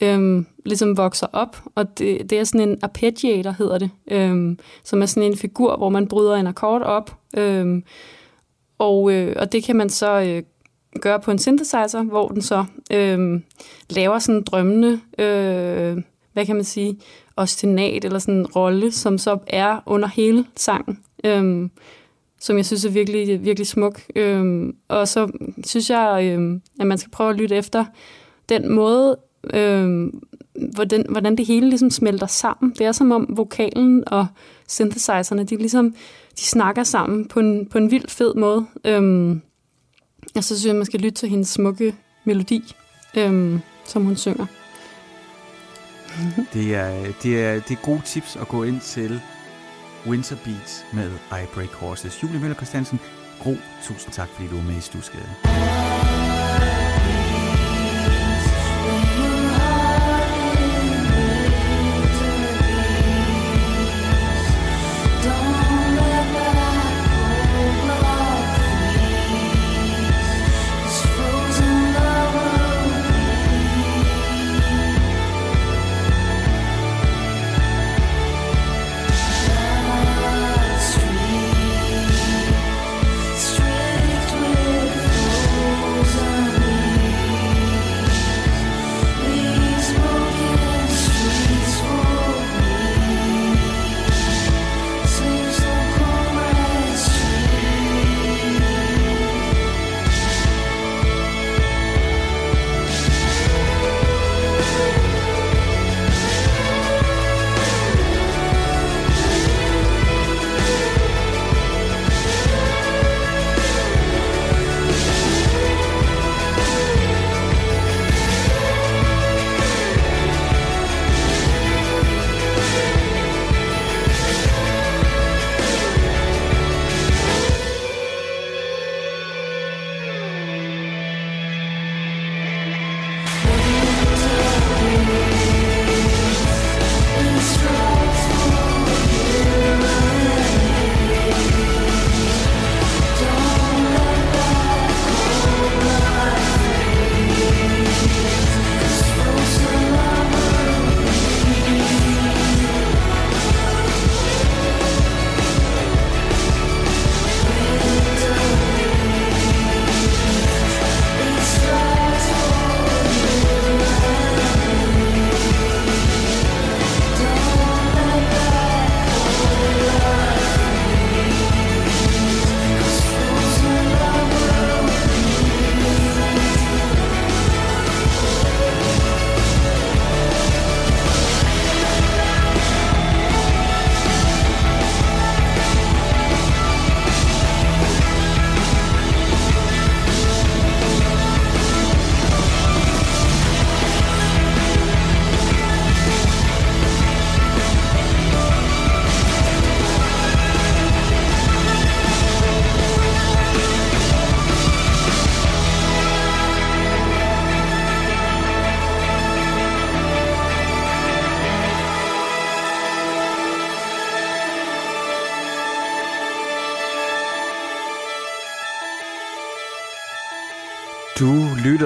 øhm, 0.00 0.46
ligesom 0.64 0.96
vokser 0.96 1.26
op. 1.32 1.62
Og 1.74 1.98
det, 1.98 2.30
det 2.30 2.38
er 2.38 2.44
sådan 2.44 2.68
en 2.68 2.78
arpeggiator, 2.82 3.50
hedder 3.50 3.78
det, 3.78 3.90
øhm, 4.10 4.58
som 4.84 5.02
er 5.02 5.06
sådan 5.06 5.30
en 5.30 5.36
figur, 5.36 5.76
hvor 5.76 5.88
man 5.88 6.08
bryder 6.08 6.34
en 6.34 6.46
akkord 6.46 6.82
op, 6.82 7.16
øhm, 7.36 7.84
og, 8.78 9.12
øh, 9.12 9.36
og 9.38 9.52
det 9.52 9.64
kan 9.64 9.76
man 9.76 9.90
så 9.90 10.20
øh, 10.20 10.42
gøre 11.00 11.20
på 11.20 11.30
en 11.30 11.38
synthesizer, 11.38 12.02
hvor 12.02 12.28
den 12.28 12.42
så 12.42 12.64
øh, 12.92 13.40
laver 13.90 14.18
sådan 14.18 14.42
drømmende, 14.42 15.00
øh, 15.18 16.02
hvad 16.32 16.46
kan 16.46 16.56
man 16.56 16.64
sige, 16.64 16.98
ostinat 17.36 18.04
eller 18.04 18.18
sådan 18.18 18.34
en 18.34 18.46
rolle, 18.46 18.92
som 18.92 19.18
så 19.18 19.38
er 19.46 19.82
under 19.86 20.08
hele 20.08 20.44
sangen. 20.56 20.98
Øh, 21.24 21.68
som 22.40 22.56
jeg 22.56 22.66
synes 22.66 22.84
er 22.84 22.90
virkelig, 22.90 23.44
virkelig 23.44 23.66
smuk. 23.66 24.00
Øh, 24.16 24.72
og 24.88 25.08
så 25.08 25.28
synes 25.64 25.90
jeg, 25.90 26.36
øh, 26.38 26.60
at 26.80 26.86
man 26.86 26.98
skal 26.98 27.10
prøve 27.10 27.30
at 27.30 27.36
lytte 27.36 27.56
efter 27.56 27.84
den 28.48 28.72
måde, 28.72 29.16
øh, 29.54 30.12
hvordan, 30.74 31.06
hvordan 31.08 31.36
det 31.36 31.46
hele 31.46 31.68
ligesom 31.68 31.90
smelter 31.90 32.26
sammen. 32.26 32.74
Det 32.78 32.86
er 32.86 32.92
som 32.92 33.12
om 33.12 33.26
vokalen 33.28 34.04
og 34.06 34.26
synthesizerne, 34.68 35.44
de 35.44 35.56
ligesom 35.56 35.94
de 36.38 36.44
snakker 36.44 36.84
sammen 36.84 37.28
på 37.28 37.40
en, 37.40 37.66
på 37.66 37.78
en 37.78 37.90
vild 37.90 38.08
fed 38.08 38.34
måde. 38.34 38.66
Øhm, 38.84 39.42
og 40.36 40.44
så 40.44 40.58
synes 40.58 40.66
jeg, 40.66 40.76
man 40.76 40.86
skal 40.86 41.00
lytte 41.00 41.18
til 41.18 41.28
hendes 41.28 41.48
smukke 41.48 41.94
melodi, 42.24 42.74
øhm, 43.16 43.60
som 43.84 44.04
hun 44.04 44.16
synger. 44.16 44.46
Det 46.52 46.74
er, 46.74 47.12
det, 47.22 47.44
er, 47.44 47.54
det 47.54 47.70
er 47.70 47.84
gode 47.84 48.02
tips 48.04 48.36
at 48.36 48.48
gå 48.48 48.62
ind 48.62 48.80
til 48.80 49.20
Winter 50.06 50.36
Beats 50.44 50.84
med 50.92 51.10
I 51.10 51.46
Break 51.54 51.72
Horses. 51.72 52.22
Julie 52.22 52.40
Møller 52.40 52.56
Christiansen, 52.56 53.00
Gro, 53.42 53.54
tusind 53.84 54.12
tak, 54.12 54.28
fordi 54.28 54.48
du 54.48 54.56
var 54.56 54.64
med 54.64 54.76
i 54.76 54.80
Stusgade. 54.80 55.87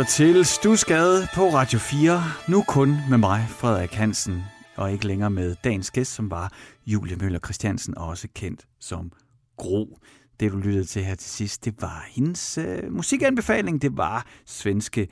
Lytter 0.03 0.15
til 0.15 0.45
Stusgade 0.45 1.29
på 1.35 1.49
Radio 1.49 1.79
4, 1.79 2.23
nu 2.49 2.65
kun 2.69 2.97
med 3.11 3.19
mig, 3.19 3.47
Frederik 3.49 3.93
Hansen. 3.93 4.43
og 4.77 4.93
ikke 4.93 5.07
længere 5.07 5.31
med 5.31 5.57
dagens 5.65 5.91
gæst, 5.91 6.15
som 6.15 6.31
var 6.31 6.53
Julie 6.87 7.17
Møller 7.17 7.39
Christiansen, 7.39 7.99
også 7.99 8.29
kendt 8.35 8.67
som 8.81 9.13
Gro. 9.57 9.99
Det, 10.41 10.53
du 10.53 10.57
lyttede 10.57 10.85
til 10.85 11.05
her 11.05 11.15
til 11.15 11.31
sidst, 11.31 11.65
det 11.65 11.75
var 11.81 12.07
hendes 12.09 12.59
øh, 12.59 12.93
musikanbefaling. 12.93 13.83
Det 13.83 13.97
var 13.97 14.27
svenske 14.47 15.09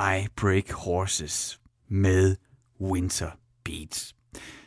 I 0.00 0.26
Break 0.36 0.72
Horses 0.72 1.60
med 1.88 2.36
Winter 2.80 3.30
Beats. 3.64 4.14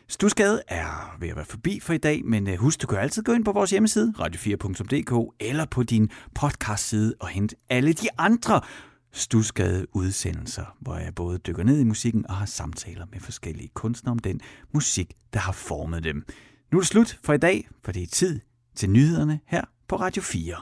Stusgade 0.08 0.62
er 0.68 1.16
ved 1.20 1.28
at 1.28 1.36
være 1.36 1.44
forbi 1.44 1.80
for 1.80 1.92
i 1.92 1.98
dag, 1.98 2.24
men 2.24 2.48
øh, 2.48 2.58
husk, 2.58 2.82
du 2.82 2.86
kan 2.86 2.98
altid 2.98 3.22
gå 3.22 3.32
ind 3.32 3.44
på 3.44 3.52
vores 3.52 3.70
hjemmeside, 3.70 4.14
radio4.dk, 4.18 5.34
eller 5.40 5.64
på 5.64 5.82
din 5.82 6.10
podcast-side 6.34 7.14
og 7.20 7.28
hente 7.28 7.56
alle 7.68 7.92
de 7.92 8.08
andre 8.18 8.60
Stusgade 9.16 9.86
udsendelser, 9.92 10.76
hvor 10.80 10.96
jeg 10.96 11.14
både 11.14 11.38
dykker 11.38 11.62
ned 11.62 11.80
i 11.80 11.84
musikken 11.84 12.26
og 12.26 12.36
har 12.36 12.46
samtaler 12.46 13.06
med 13.12 13.20
forskellige 13.20 13.70
kunstnere 13.74 14.12
om 14.12 14.18
den 14.18 14.40
musik, 14.72 15.14
der 15.32 15.40
har 15.40 15.52
formet 15.52 16.04
dem. 16.04 16.24
Nu 16.72 16.78
er 16.78 16.82
det 16.82 16.88
slut 16.88 17.18
for 17.22 17.32
i 17.32 17.38
dag, 17.38 17.68
for 17.84 17.92
det 17.92 18.02
er 18.02 18.06
tid 18.06 18.40
til 18.74 18.90
nyhederne 18.90 19.40
her 19.46 19.64
på 19.88 19.96
Radio 19.96 20.22
4. 20.22 20.56